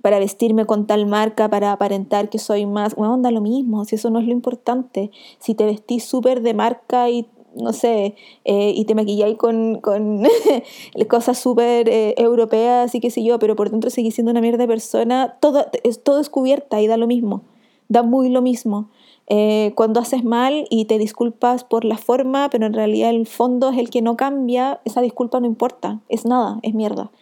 Para 0.03 0.19
vestirme 0.19 0.67
con 0.67 0.87
tal 0.87 1.07
marca, 1.07 1.49
para 1.49 1.73
aparentar 1.73 2.31
que 2.31 2.39
soy 2.39 2.67
más. 2.67 2.95
Bueno, 2.95 3.15
onda 3.15 3.31
lo 3.31 3.41
mismo, 3.41 3.85
si 3.85 3.97
eso 3.97 4.11
no 4.11 4.19
es 4.19 4.27
lo 4.27 4.33
importante. 4.33 5.11
Si 5.39 5.55
te 5.55 5.65
vestís 5.65 6.05
súper 6.05 6.43
de 6.43 6.55
marca 6.55 7.11
y 7.11 7.27
no 7.55 7.73
sé, 7.73 8.15
eh, 8.45 8.73
y 8.75 8.85
te 8.85 8.95
maquilláis 8.95 9.37
con, 9.37 9.81
con 9.81 10.23
cosas 11.09 11.39
súper 11.39 11.89
eh, 11.89 12.15
europeas 12.17 12.95
y 12.95 13.01
qué 13.01 13.11
sé 13.11 13.25
yo, 13.25 13.39
pero 13.39 13.57
por 13.57 13.71
dentro 13.71 13.91
seguís 13.91 14.15
siendo 14.15 14.31
una 14.31 14.41
mierda 14.41 14.59
de 14.59 14.69
persona, 14.69 15.37
todo 15.41 15.67
es, 15.83 16.03
todo 16.03 16.21
es 16.21 16.31
cubierta 16.31 16.81
y 16.81 16.87
da 16.87 16.97
lo 16.97 17.07
mismo, 17.07 17.43
da 17.89 18.03
muy 18.03 18.29
lo 18.29 18.43
mismo. 18.43 18.91
Eh, 19.33 19.73
cuando 19.77 20.01
haces 20.01 20.25
mal 20.25 20.67
y 20.71 20.87
te 20.87 20.99
disculpas 20.99 21.63
por 21.63 21.85
la 21.85 21.99
forma, 21.99 22.51
pero 22.51 22.67
en 22.67 22.73
realidad 22.73 23.11
el 23.11 23.27
fondo 23.27 23.71
es 23.71 23.79
el 23.79 23.89
que 23.89 24.03
no 24.03 24.17
cambia, 24.17 24.81
esa 24.85 25.01
disculpa 25.01 25.39
no 25.39 25.47
importa, 25.47 26.01
es 26.09 26.25
nada, 26.25 26.59
es 26.63 26.75
mierda. 26.75 27.13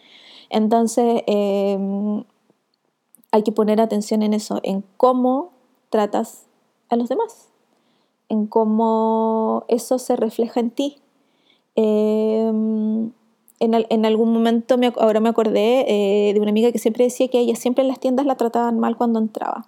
Entonces, 0.49 1.21
em, 1.27 2.23
hay 3.31 3.43
que 3.43 3.51
poner 3.51 3.81
atención 3.81 4.21
en 4.23 4.33
eso, 4.33 4.59
en 4.63 4.83
cómo 4.97 5.51
tratas 5.89 6.47
a 6.89 6.95
los 6.95 7.09
demás 7.09 7.49
en 8.29 8.45
cómo 8.45 9.65
eso 9.67 9.99
se 9.99 10.15
refleja 10.15 10.59
en 10.59 10.71
ti. 10.71 10.97
Em, 11.75 13.11
en, 13.59 14.05
algún 14.05 14.31
momento, 14.31 14.77
me, 14.77 14.93
ahora 14.97 15.19
me 15.19 15.29
acordé 15.29 15.85
eh, 16.29 16.33
de 16.33 16.39
una 16.39 16.51
amiga 16.51 16.71
que 16.71 16.79
siempre 16.79 17.03
decía 17.03 17.27
que 17.27 17.39
ella 17.39 17.55
siempre 17.55 17.81
en 17.81 17.89
las 17.89 17.99
tiendas 17.99 18.25
la 18.25 18.37
trataban 18.37 18.79
mal 18.79 18.95
cuando 18.95 19.19
entraba. 19.19 19.67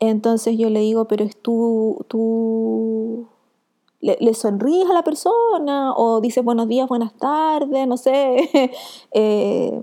Entonces 0.00 0.58
yo 0.58 0.68
le 0.68 0.80
digo, 0.80 1.06
pero 1.06 1.24
es 1.24 1.36
tú, 1.40 2.04
tú 2.08 3.28
le, 4.00 4.34
sonríes 4.34 4.88
a 4.90 4.94
la 4.94 5.04
persona 5.04 5.94
o 5.94 6.20
dices 6.20 6.44
buenos 6.44 6.68
días, 6.68 6.88
buenas 6.88 7.14
tardes, 7.14 7.86
no 7.86 7.96
sé. 7.96 8.50
Eh, 9.12 9.82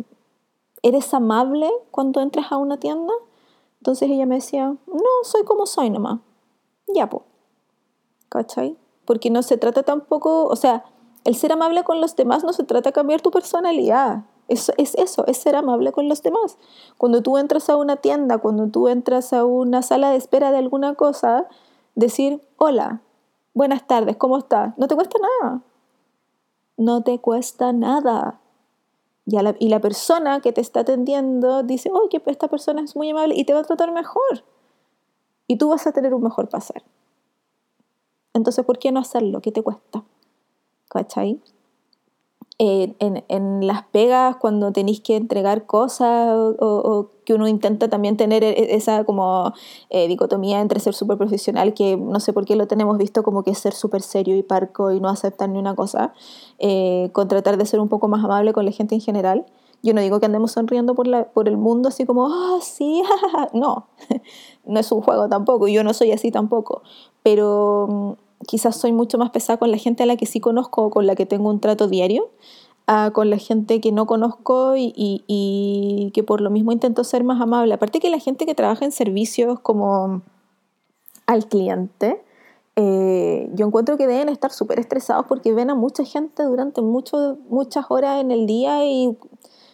¿eres 0.84 1.13
amable 1.13 1.71
cuando 1.91 2.21
entras 2.21 2.51
a 2.51 2.57
una 2.57 2.78
tienda? 2.78 3.13
Entonces 3.80 4.09
ella 4.09 4.25
me 4.25 4.36
decía, 4.36 4.75
no, 4.88 5.09
soy 5.23 5.43
como 5.43 5.65
soy 5.65 5.89
nomás. 5.89 6.19
Ya, 6.88 7.09
pues. 7.09 7.23
¿Cachai? 8.30 8.78
Porque 9.05 9.30
no 9.30 9.43
se 9.43 9.57
trata 9.57 9.84
tampoco, 9.84 10.45
o 10.45 10.55
sea, 10.55 10.84
el 11.23 11.36
ser 11.36 11.51
amable 11.51 11.84
con 11.84 12.01
los 12.01 12.15
demás 12.15 12.43
no 12.43 12.53
se 12.53 12.63
trata 12.63 12.89
de 12.89 12.93
cambiar 12.93 13.21
tu 13.21 13.32
personalidad. 13.32 14.25
Es, 14.47 14.71
es 14.78 14.95
eso, 14.95 15.25
es 15.28 15.38
ser 15.38 15.55
amable 15.55 15.91
con 15.91 16.07
los 16.07 16.21
demás. 16.21 16.57
Cuando 16.97 17.21
tú 17.21 17.38
entras 17.38 17.69
a 17.69 17.75
una 17.75 17.97
tienda, 17.97 18.38
cuando 18.38 18.67
tú 18.67 18.88
entras 18.88 19.34
a 19.34 19.45
una 19.45 19.82
sala 19.82 20.11
de 20.11 20.17
espera 20.17 20.51
de 20.51 20.57
alguna 20.57 20.95
cosa, 20.95 21.47
decir, 21.95 22.41
hola, 22.57 23.01
buenas 23.53 23.86
tardes, 23.88 24.15
¿cómo 24.17 24.38
estás? 24.38 24.78
No 24.78 24.88
te 24.88 24.95
cuesta 24.95 25.17
nada. 25.41 25.61
No 26.78 27.01
te 27.01 27.19
cuesta 27.19 27.73
nada. 27.73 28.39
Y, 29.28 29.36
la, 29.41 29.55
y 29.59 29.67
la 29.67 29.82
persona 29.82 30.39
que 30.39 30.53
te 30.53 30.61
está 30.61 30.80
atendiendo 30.80 31.61
dice, 31.61 31.91
oye, 31.91 32.21
esta 32.25 32.47
persona 32.47 32.82
es 32.82 32.95
muy 32.95 33.09
amable 33.09 33.36
y 33.36 33.43
te 33.43 33.53
va 33.53 33.59
a 33.59 33.63
tratar 33.63 33.91
mejor. 33.91 34.45
Y 35.47 35.57
tú 35.57 35.69
vas 35.69 35.86
a 35.86 35.91
tener 35.91 36.13
un 36.13 36.23
mejor 36.23 36.47
pasar. 36.47 36.82
Entonces, 38.34 38.65
¿por 38.65 38.80
qué 38.80 38.91
no 38.93 39.01
hacerlo? 39.01 39.41
¿Qué 39.41 39.51
te 39.51 39.61
cuesta? 39.61 40.05
¿Cachai? 40.89 41.41
En, 42.59 43.67
las 43.67 43.83
pegas 43.83 44.35
cuando 44.37 44.71
tenéis 44.71 45.01
que 45.01 45.15
entregar 45.15 45.65
cosas 45.65 46.33
o, 46.59 47.09
que 47.23 47.33
uno 47.33 47.47
intenta 47.47 47.89
también 47.89 48.17
tener 48.17 48.43
e, 48.43 48.75
esa 48.75 49.03
como 49.03 49.53
eh, 49.89 50.07
dicotomía 50.07 50.61
entre 50.61 50.79
ser 50.79 50.93
súper 50.93 51.17
profesional, 51.17 51.73
que 51.73 51.97
no 51.97 52.19
sé 52.19 52.33
por 52.33 52.45
qué 52.45 52.55
lo 52.55 52.67
tenemos 52.67 52.97
visto 52.97 53.21
como 53.21 53.43
que 53.43 53.53
ser 53.53 53.73
súper 53.73 54.01
serio 54.01 54.35
y 54.37 54.43
parco 54.43 54.91
y 54.91 54.99
no 54.99 55.09
aceptar 55.09 55.49
ni 55.49 55.59
una 55.59 55.75
cosa, 55.75 56.13
eh, 56.59 57.09
con 57.13 57.27
tratar 57.27 57.57
de 57.57 57.65
ser 57.65 57.79
un 57.79 57.89
poco 57.89 58.07
más 58.07 58.23
amable 58.23 58.53
con 58.53 58.65
la 58.65 58.71
gente 58.71 58.95
en 58.95 59.01
general. 59.01 59.45
Yo 59.83 59.93
no 59.93 60.01
digo 60.01 60.19
que 60.19 60.25
andemos 60.25 60.53
sonriendo 60.53 60.95
por, 60.95 61.05
la, 61.05 61.25
por 61.25 61.47
el 61.47 61.57
mundo 61.57 61.89
así 61.89 62.05
como, 62.05 62.27
ah, 62.27 62.57
sí, 62.61 63.03
no, 63.53 63.87
no 64.65 64.79
es 64.79 64.91
un 64.91 65.01
juego 65.01 65.29
tampoco, 65.29 65.67
yo 65.67 65.83
no 65.83 65.93
soy 65.93 66.13
así 66.13 66.31
tampoco, 66.31 66.81
pero 67.21 67.87
mm, 67.87 68.26
quizás 68.47 68.75
soy 68.77 68.91
mucho 68.91 69.19
más 69.19 69.29
pesada 69.29 69.57
con 69.57 69.69
la 69.69 69.77
gente 69.77 70.01
a 70.01 70.05
la 70.07 70.15
que 70.15 70.25
sí 70.25 70.39
conozco 70.39 70.85
o 70.85 70.89
con 70.89 71.05
la 71.05 71.15
que 71.15 71.27
tengo 71.27 71.49
un 71.49 71.59
trato 71.59 71.87
diario, 71.87 72.31
con 73.13 73.29
la 73.29 73.37
gente 73.37 73.81
que 73.81 73.91
no 73.91 74.07
conozco 74.07 74.73
y, 74.77 76.11
que 76.13 76.23
por 76.23 76.41
lo 76.41 76.49
mismo 76.49 76.71
intento 76.71 77.03
ser 77.03 77.23
más 77.23 77.39
amable. 77.41 77.73
Aparte 77.73 77.99
que 77.99 78.09
la 78.09 78.19
gente 78.19 78.45
que 78.45 78.55
trabaja 78.55 78.85
en 78.85 78.91
servicios 78.91 79.59
como 79.59 80.21
al 81.27 81.47
cliente, 81.47 82.23
eh, 82.77 83.49
yo 83.53 83.67
encuentro 83.67 83.97
que 83.97 84.07
deben 84.07 84.29
estar 84.29 84.51
súper 84.51 84.79
estresados 84.79 85.25
porque 85.27 85.53
ven 85.53 85.69
a 85.69 85.75
mucha 85.75 86.05
gente 86.05 86.43
durante 86.43 86.81
muchas 86.81 87.85
horas 87.89 88.21
en 88.21 88.31
el 88.31 88.47
día 88.47 88.85
y 88.85 89.17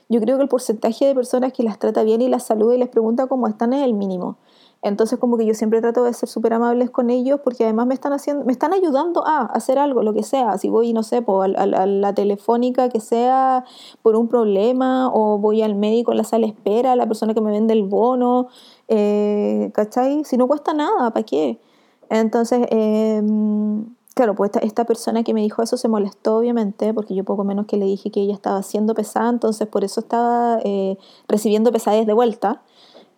yo 0.09 0.19
creo 0.19 0.38
que 0.38 0.43
el 0.43 0.49
porcentaje 0.49 1.05
de 1.05 1.13
personas 1.13 1.53
que 1.53 1.63
las 1.63 1.78
trata 1.78 2.03
bien 2.03 2.21
y 2.21 2.30
las 2.30 2.43
saluda 2.43 2.76
y 2.76 2.80
les 2.80 2.89
pregunta 2.89 3.28
cómo 3.28 3.47
están 3.47 3.74
es 3.74 3.84
el 3.84 3.93
mínimo. 3.93 4.38
Entonces 4.84 5.17
como 5.17 5.38
que 5.38 5.45
yo 5.45 5.53
siempre 5.53 5.79
trato 5.79 6.03
de 6.03 6.13
ser 6.13 6.27
súper 6.27 6.53
amables 6.53 6.89
con 6.89 7.09
ellos 7.09 7.39
porque 7.41 7.63
además 7.63 7.88
me 7.88 7.93
están, 7.93 8.11
haciendo, 8.11 8.43
me 8.43 8.51
están 8.51 8.73
ayudando 8.73 9.25
a 9.25 9.45
hacer 9.45 9.79
algo, 9.79 10.03
lo 10.03 10.13
que 10.13 10.23
sea. 10.23 10.57
Si 10.57 10.69
voy, 10.69 10.91
no 10.91 11.03
sé, 11.03 11.21
por 11.21 11.57
a, 11.57 11.65
la 11.65 12.13
telefónica 12.13 12.89
que 12.89 12.99
sea 12.99 13.63
por 14.01 14.17
un 14.17 14.27
problema 14.27 15.09
o 15.13 15.38
voy 15.38 15.61
al 15.61 15.75
médico 15.75 16.11
en 16.11 16.17
la 16.17 16.25
sala 16.25 16.47
espera, 16.47 16.97
la 16.97 17.07
persona 17.07 17.34
que 17.34 17.39
me 17.39 17.49
vende 17.51 17.73
el 17.73 17.84
bono, 17.84 18.47
eh, 18.89 19.71
¿cachai? 19.73 20.25
Si 20.25 20.36
no 20.36 20.47
cuesta 20.47 20.73
nada, 20.73 21.11
¿para 21.11 21.25
qué? 21.25 21.61
Entonces, 22.09 22.67
em, 22.69 23.86
claro, 24.15 24.36
pues 24.36 24.51
esta, 24.61 24.84
persona 24.84 25.23
que 25.23 25.34
me 25.34 25.41
dijo 25.41 25.63
eso 25.63 25.77
se 25.77 25.88
molestó 25.88 26.38
obviamente 26.38 26.93
porque 26.93 27.15
yo 27.15 27.23
poco 27.23 27.45
menos 27.45 27.67
que 27.67 27.77
le 27.77 27.86
dije 27.86 28.11
que 28.11 28.19
ella 28.21 28.34
estaba 28.34 28.61
siendo 28.63 28.93
pesada, 28.95 29.29
entonces 29.29 29.65
por 29.67 29.86
eso 29.86 30.01
estaba 30.01 30.59
eh, 30.65 30.97
recibiendo 31.29 31.71
pesadez 31.71 32.05
de 32.05 32.13
vuelta. 32.13 32.61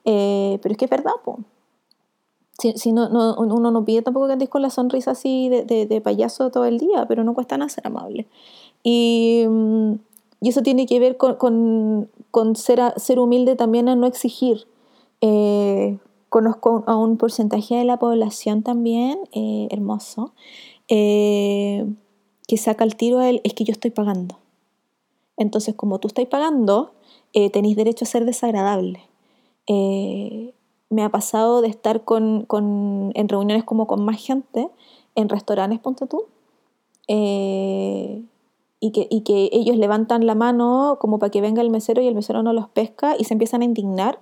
Eh, 0.06 0.60
pero 0.62 0.74
es 0.74 0.78
que 0.78 0.86
es 0.86 0.92
verdad, 0.92 1.14
pues 1.24 1.38
si, 2.58 2.92
no, 2.94 3.10
no, 3.10 3.36
uno 3.38 3.72
no 3.72 3.86
pide 3.86 4.02
tampoco 4.02 4.28
que 4.28 4.34
andes 4.34 4.50
con 4.50 4.62
la 4.62 4.70
sonrisa 4.70 5.12
así 5.12 5.50
de, 5.50 5.86
de, 5.86 6.02
payaso 6.02 6.50
todo 6.52 6.66
el 6.66 6.78
día, 6.78 7.06
pero 7.08 7.24
no 7.24 7.34
cuesta 7.34 7.58
nada 7.58 7.70
ser 7.70 7.86
amable. 7.88 8.28
Y, 8.84 9.46
mm, 9.48 9.94
y 10.42 10.50
eso 10.50 10.62
tiene 10.62 10.86
que 10.86 11.00
ver 11.00 11.18
con, 11.18 11.36
con, 11.36 12.10
con 12.32 12.56
ser, 12.56 12.80
ser, 12.98 13.20
humilde 13.20 13.56
también 13.56 13.90
a 13.90 13.96
no 13.96 14.08
exigir. 14.08 14.68
Eh, 15.22 15.98
conozco 16.30 16.84
a 16.88 16.96
un 16.96 17.18
porcentaje 17.18 17.76
de 17.76 17.86
la 17.86 17.98
población 17.98 18.64
también, 18.64 19.20
eh, 19.34 19.68
hermoso, 19.72 20.34
eh, 20.88 21.86
que 22.48 22.58
saca 22.58 22.84
el 22.84 22.96
tiro 22.96 23.20
a 23.20 23.30
él, 23.30 23.42
es 23.44 23.54
que 23.54 23.64
yo 23.64 23.72
estoy 23.72 23.92
pagando. 23.92 24.38
Entonces, 25.38 25.76
como 25.76 26.00
tú 26.00 26.08
estás 26.08 26.26
pagando, 26.28 26.92
tenéis 27.52 27.76
derecho 27.76 28.06
a 28.06 28.08
ser 28.08 28.24
desagradable 28.24 29.02
me 30.90 31.04
ha 31.04 31.10
pasado 31.10 31.62
de 31.62 31.68
estar 31.68 32.04
con, 32.04 32.46
en 33.16 33.30
reuniones 33.30 33.64
como 33.64 33.88
con 33.88 34.04
más 34.04 34.22
gente, 34.22 34.70
en 35.16 35.30
restaurantes, 35.30 35.80
ponte 35.80 36.08
tú, 36.08 36.26
eh, 37.08 38.24
y, 38.80 38.92
que, 38.92 39.08
y 39.10 39.22
que 39.22 39.50
ellos 39.52 39.78
levantan 39.78 40.26
la 40.26 40.36
mano 40.36 40.98
como 41.00 41.20
para 41.20 41.32
que 41.32 41.42
venga 41.42 41.62
el 41.62 41.70
mesero 41.70 42.02
y 42.02 42.08
el 42.08 42.16
mesero 42.16 42.44
no 42.44 42.54
los 42.54 42.70
pesca 42.70 43.16
y 43.18 43.24
se 43.24 43.34
empiezan 43.34 43.62
a 43.62 43.66
indignar 43.66 44.20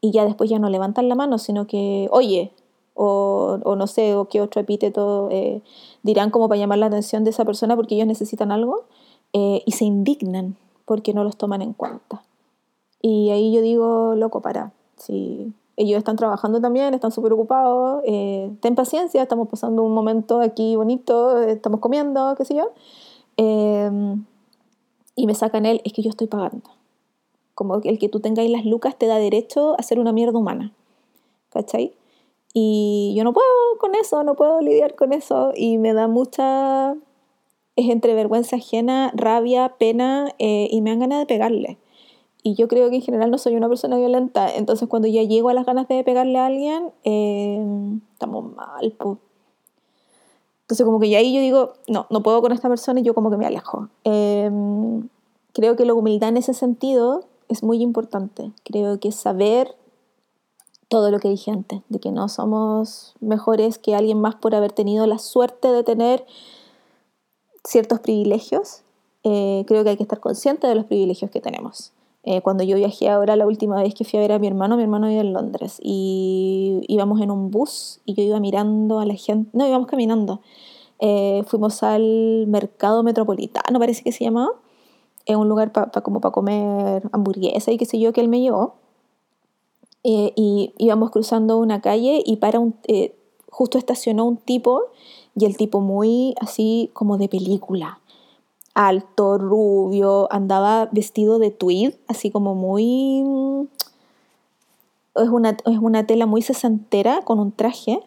y 0.00 0.12
ya 0.12 0.24
después 0.24 0.50
ya 0.50 0.58
no 0.58 0.70
levantan 0.70 1.08
la 1.08 1.14
mano, 1.14 1.38
sino 1.38 1.66
que, 1.66 2.08
oye, 2.10 2.52
o, 2.94 3.58
o 3.64 3.76
no 3.76 3.86
sé, 3.86 4.14
o 4.14 4.26
qué 4.28 4.40
otro 4.40 4.60
epíteto 4.60 5.28
eh, 5.30 5.62
dirán 6.02 6.30
como 6.30 6.48
para 6.48 6.58
llamar 6.58 6.78
la 6.78 6.86
atención 6.86 7.24
de 7.24 7.30
esa 7.30 7.44
persona 7.44 7.76
porque 7.76 7.94
ellos 7.94 8.06
necesitan 8.06 8.52
algo 8.52 8.84
eh, 9.32 9.62
y 9.66 9.72
se 9.72 9.84
indignan 9.84 10.56
porque 10.84 11.12
no 11.12 11.24
los 11.24 11.36
toman 11.36 11.62
en 11.62 11.72
cuenta. 11.72 12.22
Y 13.02 13.30
ahí 13.30 13.52
yo 13.52 13.60
digo, 13.60 14.14
loco, 14.14 14.40
para, 14.40 14.72
si 14.96 15.52
ellos 15.76 15.98
están 15.98 16.16
trabajando 16.16 16.60
también, 16.60 16.94
están 16.94 17.12
súper 17.12 17.32
ocupados, 17.34 18.02
eh, 18.06 18.50
ten 18.60 18.74
paciencia, 18.74 19.22
estamos 19.22 19.48
pasando 19.48 19.82
un 19.82 19.92
momento 19.92 20.40
aquí 20.40 20.74
bonito, 20.74 21.42
estamos 21.42 21.80
comiendo, 21.80 22.34
qué 22.36 22.44
sé 22.44 22.54
yo. 22.54 22.72
Em, 23.36 24.24
y 25.14 25.26
me 25.26 25.34
sacan 25.34 25.66
él, 25.66 25.80
es 25.84 25.92
que 25.92 26.02
yo 26.02 26.10
estoy 26.10 26.26
pagando. 26.26 26.70
Como 27.54 27.76
el 27.76 27.98
que 27.98 28.08
tú 28.08 28.20
tengáis 28.20 28.50
las 28.50 28.64
lucas 28.64 28.96
te 28.96 29.06
da 29.06 29.16
derecho 29.18 29.76
a 29.78 29.82
ser 29.82 29.98
una 29.98 30.12
mierda 30.12 30.38
humana. 30.38 30.72
¿Cachai? 31.50 31.94
Y 32.52 33.14
yo 33.16 33.24
no 33.24 33.32
puedo 33.34 33.46
con 33.78 33.94
eso, 33.94 34.22
no 34.24 34.34
puedo 34.34 34.60
lidiar 34.60 34.94
con 34.94 35.12
eso. 35.12 35.52
Y 35.54 35.78
me 35.78 35.92
da 35.92 36.08
mucha... 36.08 36.94
Es 37.76 37.90
entre 37.90 38.14
vergüenza 38.14 38.56
ajena, 38.56 39.12
rabia, 39.14 39.74
pena 39.78 40.30
eh, 40.38 40.68
y 40.70 40.80
me 40.80 40.90
dan 40.90 41.00
ganas 41.00 41.18
de 41.18 41.26
pegarle. 41.26 41.78
Y 42.46 42.54
yo 42.54 42.68
creo 42.68 42.88
que 42.90 42.94
en 42.94 43.02
general 43.02 43.32
no 43.32 43.38
soy 43.38 43.56
una 43.56 43.68
persona 43.68 43.98
violenta. 43.98 44.54
Entonces 44.54 44.88
cuando 44.88 45.08
ya 45.08 45.24
llego 45.24 45.48
a 45.48 45.54
las 45.54 45.66
ganas 45.66 45.88
de 45.88 46.04
pegarle 46.04 46.38
a 46.38 46.46
alguien, 46.46 46.92
eh, 47.02 47.60
estamos 48.12 48.54
mal. 48.54 48.84
Entonces 48.84 50.84
como 50.84 51.00
que 51.00 51.08
ya 51.08 51.18
ahí 51.18 51.34
yo 51.34 51.40
digo, 51.40 51.72
no, 51.88 52.06
no 52.08 52.22
puedo 52.22 52.40
con 52.40 52.52
esta 52.52 52.68
persona 52.68 53.00
y 53.00 53.02
yo 53.02 53.14
como 53.14 53.32
que 53.32 53.36
me 53.36 53.46
alejo. 53.46 53.88
Eh, 54.04 54.48
creo 55.54 55.74
que 55.74 55.84
la 55.84 55.94
humildad 55.94 56.28
en 56.28 56.36
ese 56.36 56.54
sentido 56.54 57.24
es 57.48 57.64
muy 57.64 57.82
importante. 57.82 58.52
Creo 58.62 59.00
que 59.00 59.10
saber 59.10 59.74
todo 60.86 61.10
lo 61.10 61.18
que 61.18 61.28
dije 61.28 61.50
antes, 61.50 61.82
de 61.88 61.98
que 61.98 62.12
no 62.12 62.28
somos 62.28 63.16
mejores 63.18 63.76
que 63.76 63.96
alguien 63.96 64.20
más 64.20 64.36
por 64.36 64.54
haber 64.54 64.70
tenido 64.70 65.04
la 65.08 65.18
suerte 65.18 65.72
de 65.72 65.82
tener 65.82 66.24
ciertos 67.64 67.98
privilegios. 67.98 68.82
Eh, 69.24 69.64
creo 69.66 69.82
que 69.82 69.90
hay 69.90 69.96
que 69.96 70.04
estar 70.04 70.20
consciente 70.20 70.68
de 70.68 70.76
los 70.76 70.84
privilegios 70.84 71.32
que 71.32 71.40
tenemos. 71.40 71.92
Eh, 72.28 72.42
cuando 72.42 72.64
yo 72.64 72.76
viajé 72.76 73.08
ahora, 73.08 73.36
la 73.36 73.46
última 73.46 73.80
vez 73.80 73.94
que 73.94 74.04
fui 74.04 74.18
a 74.18 74.22
ver 74.22 74.32
a 74.32 74.40
mi 74.40 74.48
hermano, 74.48 74.76
mi 74.76 74.82
hermano 74.82 75.06
vive 75.06 75.20
en 75.20 75.32
Londres 75.32 75.78
y 75.80 76.80
íbamos 76.88 77.20
en 77.20 77.30
un 77.30 77.52
bus 77.52 78.00
y 78.04 78.14
yo 78.14 78.24
iba 78.24 78.40
mirando 78.40 78.98
a 78.98 79.06
la 79.06 79.14
gente, 79.14 79.48
no, 79.52 79.64
íbamos 79.64 79.86
caminando. 79.86 80.40
Eh, 80.98 81.44
fuimos 81.46 81.84
al 81.84 82.46
mercado 82.48 83.04
metropolitano, 83.04 83.78
parece 83.78 84.02
que 84.02 84.10
se 84.10 84.24
llamaba, 84.24 84.50
en 85.24 85.38
un 85.38 85.48
lugar 85.48 85.70
pa, 85.70 85.88
como 86.02 86.20
para 86.20 86.32
comer 86.32 87.08
hamburguesa 87.12 87.70
y 87.70 87.78
qué 87.78 87.84
sé 87.86 88.00
yo, 88.00 88.12
que 88.12 88.22
él 88.22 88.28
me 88.28 88.40
llevó. 88.40 88.74
Eh, 90.02 90.32
y 90.34 90.74
íbamos 90.78 91.10
cruzando 91.12 91.58
una 91.58 91.80
calle 91.80 92.22
y 92.26 92.36
para 92.36 92.58
un, 92.58 92.74
justo 93.50 93.78
estacionó 93.78 94.24
un 94.24 94.36
tipo 94.36 94.82
y 95.36 95.44
el 95.44 95.56
tipo 95.56 95.80
muy 95.80 96.34
así 96.40 96.90
como 96.92 97.18
de 97.18 97.28
película 97.28 98.00
alto, 98.76 99.38
rubio, 99.38 100.28
andaba 100.30 100.90
vestido 100.92 101.38
de 101.38 101.50
tweed, 101.50 101.94
así 102.06 102.30
como 102.30 102.54
muy... 102.54 103.68
Es 105.14 105.30
una, 105.30 105.56
es 105.64 105.78
una 105.80 106.06
tela 106.06 106.26
muy 106.26 106.42
sesentera 106.42 107.22
con 107.22 107.40
un 107.40 107.52
traje 107.52 108.00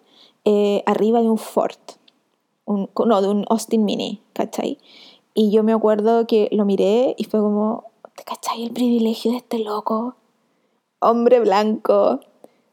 eh, 0.45 0.83
arriba 0.85 1.21
de 1.21 1.29
un 1.29 1.39
Ford, 1.39 1.75
no, 2.67 3.21
de 3.21 3.27
un 3.27 3.45
Austin 3.49 3.83
Mini, 3.83 4.21
¿cachai? 4.33 4.77
Y 5.33 5.49
yo 5.49 5.63
me 5.63 5.73
acuerdo 5.73 6.27
que 6.27 6.49
lo 6.51 6.65
miré 6.65 7.15
y 7.17 7.23
fue 7.23 7.39
como, 7.39 7.85
¿te 8.15 8.23
cachai 8.23 8.63
el 8.63 8.71
privilegio 8.71 9.31
de 9.31 9.37
este 9.37 9.57
loco? 9.57 10.17
Hombre 10.99 11.39
blanco, 11.39 12.19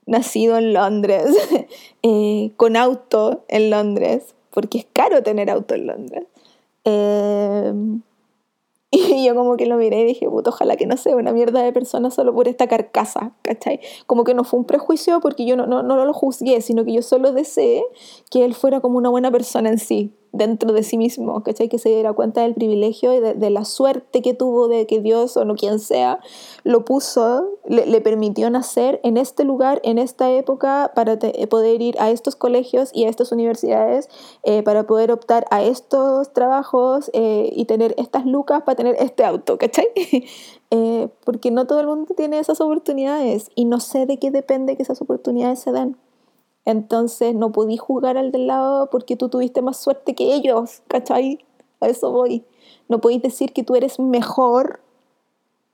nacido 0.05 0.59
en 0.59 0.75
Londres, 0.75 1.35
eh, 2.03 2.53
con 2.59 2.77
auto 2.77 3.45
en 3.49 3.71
Londres, 3.71 4.35
porque 4.51 4.79
es 4.79 4.87
caro 4.93 5.23
tener 5.23 5.49
auto 5.49 5.75
en 5.75 5.87
Londres. 5.87 6.27
Em, 6.87 8.01
Y 8.91 9.27
yo 9.27 9.35
como 9.35 9.57
que 9.57 9.67
lo 9.67 9.77
miré 9.77 10.01
y 10.01 10.05
dije, 10.05 10.29
puto, 10.29 10.51
ojalá 10.51 10.77
que 10.77 10.87
no 10.87 10.97
sea 10.97 11.17
una 11.17 11.33
mierda 11.33 11.63
de 11.63 11.73
persona 11.73 12.11
solo 12.11 12.35
por 12.35 12.49
esta 12.49 12.67
carcasa, 12.67 13.33
¿cachai? 13.43 13.81
Como 14.07 14.25
que 14.25 14.35
no 14.35 14.45
fue 14.45 14.61
un 14.61 14.65
prejuicio 14.65 15.21
porque 15.21 15.45
yo 15.45 15.57
no, 15.57 15.67
no, 15.67 15.83
no 15.83 16.05
lo 16.05 16.13
juzgué, 16.13 16.61
sino 16.61 16.85
que 16.85 16.93
yo 16.93 17.03
solo 17.03 17.33
deseé 17.33 17.85
que 18.31 18.45
él 18.45 18.55
fuera 18.55 18.81
como 18.81 18.99
una 18.99 19.09
buena 19.09 19.31
persona 19.31 19.69
en 19.71 19.79
sí, 19.79 20.15
dentro 20.33 20.73
de 20.73 20.83
sí 20.83 20.99
mismo, 20.99 21.43
¿cachai? 21.43 21.69
Que 21.69 21.79
se 21.79 21.89
diera 21.89 22.13
cuenta 22.13 22.43
del 22.43 22.55
privilegio 22.55 23.15
y 23.15 23.21
de, 23.21 23.51
la 23.51 23.65
suerte 23.65 24.23
que 24.23 24.35
tuvo 24.35 24.69
de 24.69 24.87
que 24.87 25.01
Dios 25.01 25.37
o 25.37 25.45
no 25.45 25.55
quien 25.55 25.79
sea 25.79 26.21
lo 26.65 26.85
puso, 26.85 27.49
le, 27.67 28.01
permitió 28.01 28.51
nacer 28.51 29.01
en 29.03 29.17
este 29.17 29.45
lugar, 29.45 29.81
en 29.85 29.99
esta 29.99 30.31
época, 30.31 30.93
para 30.95 31.19
poder 31.49 31.81
ir 31.83 31.97
a 31.99 32.11
estos 32.11 32.37
colegios 32.37 32.91
y 32.93 33.05
a 33.05 33.09
estas 33.09 33.33
universidades, 33.33 34.09
eh, 34.43 34.63
para 34.63 34.87
poder 34.87 35.13
optar 35.13 35.47
a 35.51 35.63
estos 35.63 36.33
trabajos 36.33 37.11
eh, 37.13 37.51
y 37.53 37.65
tener 37.65 37.95
estas 37.99 38.27
lucas 38.27 38.63
para 38.63 38.77
tener 38.77 38.97
este 38.99 39.25
auto, 39.25 39.59
¿cachai? 39.59 39.87
Eh, 40.73 41.09
porque 41.25 41.53
no 41.53 41.69
todo 41.69 41.79
el 41.79 41.87
mundo 41.87 42.13
tiene 42.17 42.41
esas 42.41 42.61
oportunidades 42.61 43.51
y 43.55 43.67
no 43.67 43.79
sé 43.79 44.05
de 44.05 44.19
qué 44.19 44.33
depende 44.33 44.77
que 44.77 44.83
esas 44.83 45.01
oportunidades 45.01 45.61
se 45.61 45.71
den. 45.71 45.97
Entonces 46.67 47.35
no 47.35 47.53
podí 47.53 47.77
jugar 47.79 48.19
al 48.19 48.33
del 48.33 48.49
lado 48.49 48.91
porque 48.91 49.17
tú 49.17 49.29
tuviste 49.29 49.63
más 49.63 49.79
suerte 49.79 50.15
que 50.15 50.35
ellos, 50.35 50.83
¿cachai? 50.89 51.39
A 51.81 51.87
eso 51.87 52.11
voy. 52.11 52.45
No 52.89 53.01
podéis 53.01 53.23
decir 53.23 53.53
que 53.53 53.63
tú 53.63 53.77
eres 53.77 53.99
mejor 54.01 54.81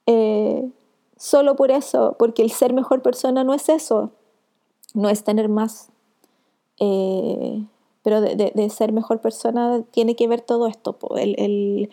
eh, 0.07 0.71
solo 1.17 1.57
por 1.57 1.71
eso, 1.71 2.15
porque 2.19 2.43
el 2.43 2.51
ser 2.51 2.75
mejor 2.75 3.03
persona 3.03 3.43
no 3.43 3.55
es 3.55 3.69
eso, 3.69 4.11
no 4.93 5.09
es 5.09 5.25
tener 5.25 5.49
más. 5.49 5.89
Eh, 6.79 7.65
pero 8.03 8.21
de, 8.21 8.71
ser 8.71 8.93
mejor 8.93 9.21
persona 9.21 9.83
tiene 9.93 10.17
que 10.17 10.27
ver 10.27 10.41
todo 10.41 10.67
esto, 10.67 10.99
el, 11.17 11.89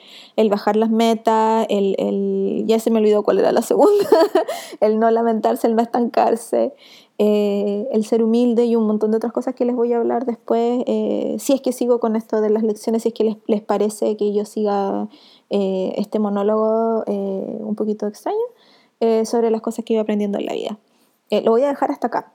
bajar 0.50 0.76
las 0.76 0.90
metas, 0.90 1.68
el, 1.70 2.64
ya 2.66 2.80
se 2.80 2.90
me 2.90 2.98
olvidó 2.98 3.22
cuál 3.22 3.38
era 3.40 3.52
la 3.52 3.62
segunda, 3.62 4.10
el 4.80 4.98
no 5.00 5.12
lamentarse, 5.12 5.68
el 5.68 5.76
no 5.76 5.84
estancarse, 5.84 6.74
eh, 7.22 7.86
el 7.92 8.06
ser 8.06 8.24
humilde 8.24 8.64
y 8.64 8.78
un 8.78 8.88
montón 8.88 9.12
de 9.12 9.18
otras 9.18 9.34
cosas 9.34 9.54
que 9.54 9.66
les 9.66 9.76
voy 9.76 9.92
a 9.92 9.98
hablar 9.98 10.26
después, 10.26 10.84
eh, 10.88 11.36
si 11.38 11.52
es 11.52 11.60
que 11.60 11.74
sigo 11.74 12.00
con 12.00 12.16
esto 12.16 12.40
de 12.40 12.50
las 12.50 12.64
lecciones, 12.64 13.04
si 13.04 13.10
es 13.10 13.14
que 13.14 13.38
les, 13.46 13.62
parece 13.62 14.16
que 14.16 14.34
yo 14.34 14.46
siga 14.46 15.10
eh, 15.50 15.92
este 15.98 16.18
monólogo 16.18 17.04
un 17.06 17.76
poquito 17.76 18.08
extraño 18.08 18.38
sobre 19.26 19.52
las 19.52 19.62
cosas 19.62 19.84
que 19.84 19.94
iba 19.94 20.02
aprendiendo 20.02 20.40
en 20.40 20.46
la 20.46 20.54
vida. 20.54 20.80
lo 21.30 21.52
voy 21.52 21.64
a 21.64 21.68
dejar 21.68 21.92
hasta 21.92 22.08
acá 22.08 22.32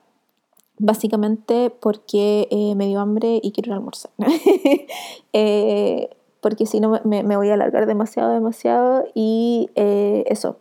básicamente 0.78 1.70
porque 1.70 2.46
me 2.76 2.86
dio 2.86 3.00
hambre 3.00 3.40
y 3.42 3.52
quiero 3.52 3.70
ir 3.70 3.74
almorzar. 3.74 4.10
porque 6.40 6.66
si 6.66 6.80
no 6.80 7.00
me, 7.04 7.36
voy 7.36 7.48
a 7.48 7.54
alargar 7.54 7.86
demasiado, 7.86 8.34
demasiado. 8.34 9.06
Y 9.14 9.70
eso, 9.74 10.58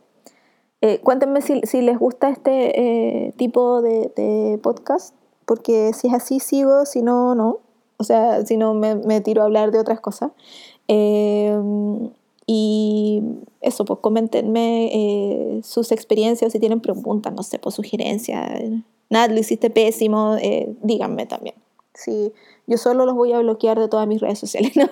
eh, 0.86 1.00
cuéntenme 1.00 1.42
si, 1.42 1.62
si, 1.62 1.82
les 1.82 1.98
gusta 1.98 2.30
este 2.30 3.28
eh, 3.28 3.34
tipo 3.38 3.82
de, 3.82 4.12
de, 4.18 4.60
podcast, 4.62 5.16
porque 5.46 5.94
si 5.94 6.08
es 6.10 6.14
así 6.14 6.42
sigo, 6.42 6.86
si 6.86 7.02
no, 7.02 7.36
no. 7.36 7.60
O 7.96 8.04
sea, 8.04 8.46
si 8.46 8.58
no 8.58 8.74
me, 8.74 8.96
me 8.96 9.22
tiro 9.22 9.44
a 9.44 9.46
hablar 9.46 9.72
de 9.72 9.80
otras 9.80 10.02
cosas. 10.02 10.32
Eh, 10.90 11.58
y 12.46 13.24
eso, 13.62 13.86
pues 13.86 14.00
coméntenme 14.02 15.62
sus 15.64 15.94
experiencias, 15.94 16.52
si 16.52 16.60
tienen 16.60 16.82
preguntas, 16.82 17.34
no 17.34 17.44
sé, 17.44 17.60
pues 17.60 17.76
sugerencias. 17.76 18.62
Nada, 19.10 19.30
lo 19.30 19.40
hiciste 19.40 19.70
pésimo, 19.70 20.36
díganme 20.82 21.26
también. 21.28 21.56
Sí, 21.94 22.34
yo 22.68 22.78
solo 22.78 23.06
los 23.06 23.16
voy 23.16 23.32
a 23.32 23.40
bloquear 23.40 23.80
de 23.80 23.88
todas 23.88 24.06
mis 24.06 24.20
redes 24.20 24.40
sociales. 24.40 24.76
¿no? 24.76 24.90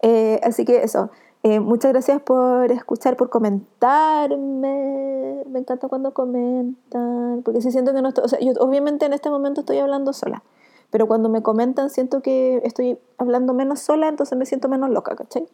así 0.42 0.64
que 0.64 0.82
eso. 0.82 1.10
Eh, 1.42 1.58
muchas 1.58 1.92
gracias 1.92 2.20
por 2.20 2.70
escuchar, 2.70 3.16
por 3.16 3.30
comentarme. 3.30 5.42
Me 5.46 5.58
encanta 5.58 5.88
cuando 5.88 6.12
comentan, 6.12 7.40
porque 7.42 7.62
si 7.62 7.72
siento 7.72 7.94
que 7.94 8.02
no 8.02 8.08
estoy, 8.08 8.24
o 8.24 8.64
obviamente 8.64 9.06
en 9.06 9.14
este 9.14 9.30
momento 9.30 9.60
estoy 9.60 9.78
hablando 9.78 10.12
sola, 10.12 10.42
pero 10.90 11.08
cuando 11.08 11.30
me 11.30 11.42
comentan 11.42 11.88
siento 11.88 12.20
que 12.20 12.60
estoy 12.62 12.98
hablando 13.16 13.54
menos 13.54 13.80
sola, 13.80 14.08
entonces 14.08 14.36
me 14.36 14.44
siento 14.44 14.68
menos 14.68 14.90
loca, 14.90 15.16
¿cachai? 15.16 15.48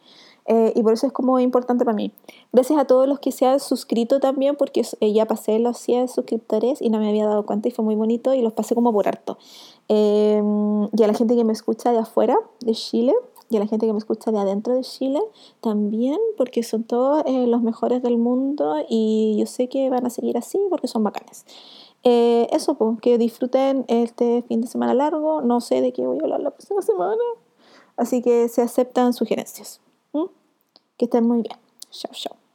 Eh, 0.45 0.73
y 0.75 0.83
por 0.83 0.91
eso 0.91 1.07
es 1.07 1.13
como 1.13 1.39
importante 1.39 1.85
para 1.85 1.95
mí. 1.95 2.11
Gracias 2.51 2.77
a 2.79 2.85
todos 2.85 3.07
los 3.07 3.19
que 3.19 3.31
se 3.31 3.45
han 3.45 3.61
suscrito 3.61 4.19
también, 4.19 4.57
porque 4.57 4.81
eh, 4.99 5.13
ya 5.13 5.25
pasé 5.25 5.57
los 5.57 5.77
100 5.77 6.09
suscriptores 6.09 6.81
y 6.81 6.89
no 6.89 6.99
me 6.99 7.07
había 7.07 7.25
dado 7.25 7.45
cuenta 7.45 7.69
y 7.69 7.71
fue 7.71 7.85
muy 7.85 7.95
bonito 7.95 8.33
y 8.33 8.41
los 8.41 8.51
pasé 8.51 8.75
como 8.75 8.91
por 8.91 9.07
harto. 9.07 9.37
y 9.87 11.03
a 11.03 11.07
la 11.07 11.13
gente 11.13 11.37
que 11.37 11.45
me 11.45 11.53
escucha 11.53 11.93
de 11.93 11.99
afuera, 11.99 12.37
de 12.59 12.73
Chile, 12.73 13.13
y 13.49 13.57
a 13.57 13.59
la 13.59 13.67
gente 13.67 13.85
que 13.85 13.93
me 13.93 13.99
escucha 13.99 14.31
de 14.31 14.39
adentro 14.39 14.73
de 14.73 14.81
Chile 14.81 15.21
también, 15.61 16.17
porque 16.37 16.63
son 16.63 16.83
todos 16.83 17.23
eh, 17.25 17.47
los 17.47 17.61
mejores 17.61 18.01
del 18.01 18.17
mundo 18.17 18.75
y 18.89 19.35
yo 19.39 19.45
sé 19.45 19.69
que 19.69 19.89
van 19.89 20.05
a 20.05 20.09
seguir 20.09 20.37
así 20.37 20.59
porque 20.69 20.87
son 20.87 21.03
bacanes. 21.03 21.45
Eh, 22.03 22.47
eso, 22.51 22.75
pues, 22.75 22.99
que 23.01 23.17
disfruten 23.17 23.85
este 23.87 24.43
fin 24.43 24.61
de 24.61 24.67
semana 24.67 24.93
largo. 24.93 25.41
No 25.41 25.61
sé 25.61 25.81
de 25.81 25.91
qué 25.91 26.05
voy 26.05 26.19
a 26.19 26.23
hablar 26.23 26.39
la 26.39 26.51
próxima 26.51 26.81
semana. 26.81 27.21
Así 27.97 28.21
que 28.21 28.47
se 28.47 28.61
aceptan 28.61 29.13
sugerencias. 29.13 29.81
Que 30.97 31.05
estén 31.05 31.27
muy 31.27 31.41
bien. 31.43 31.57
Chao, 31.91 32.11
chao. 32.13 32.46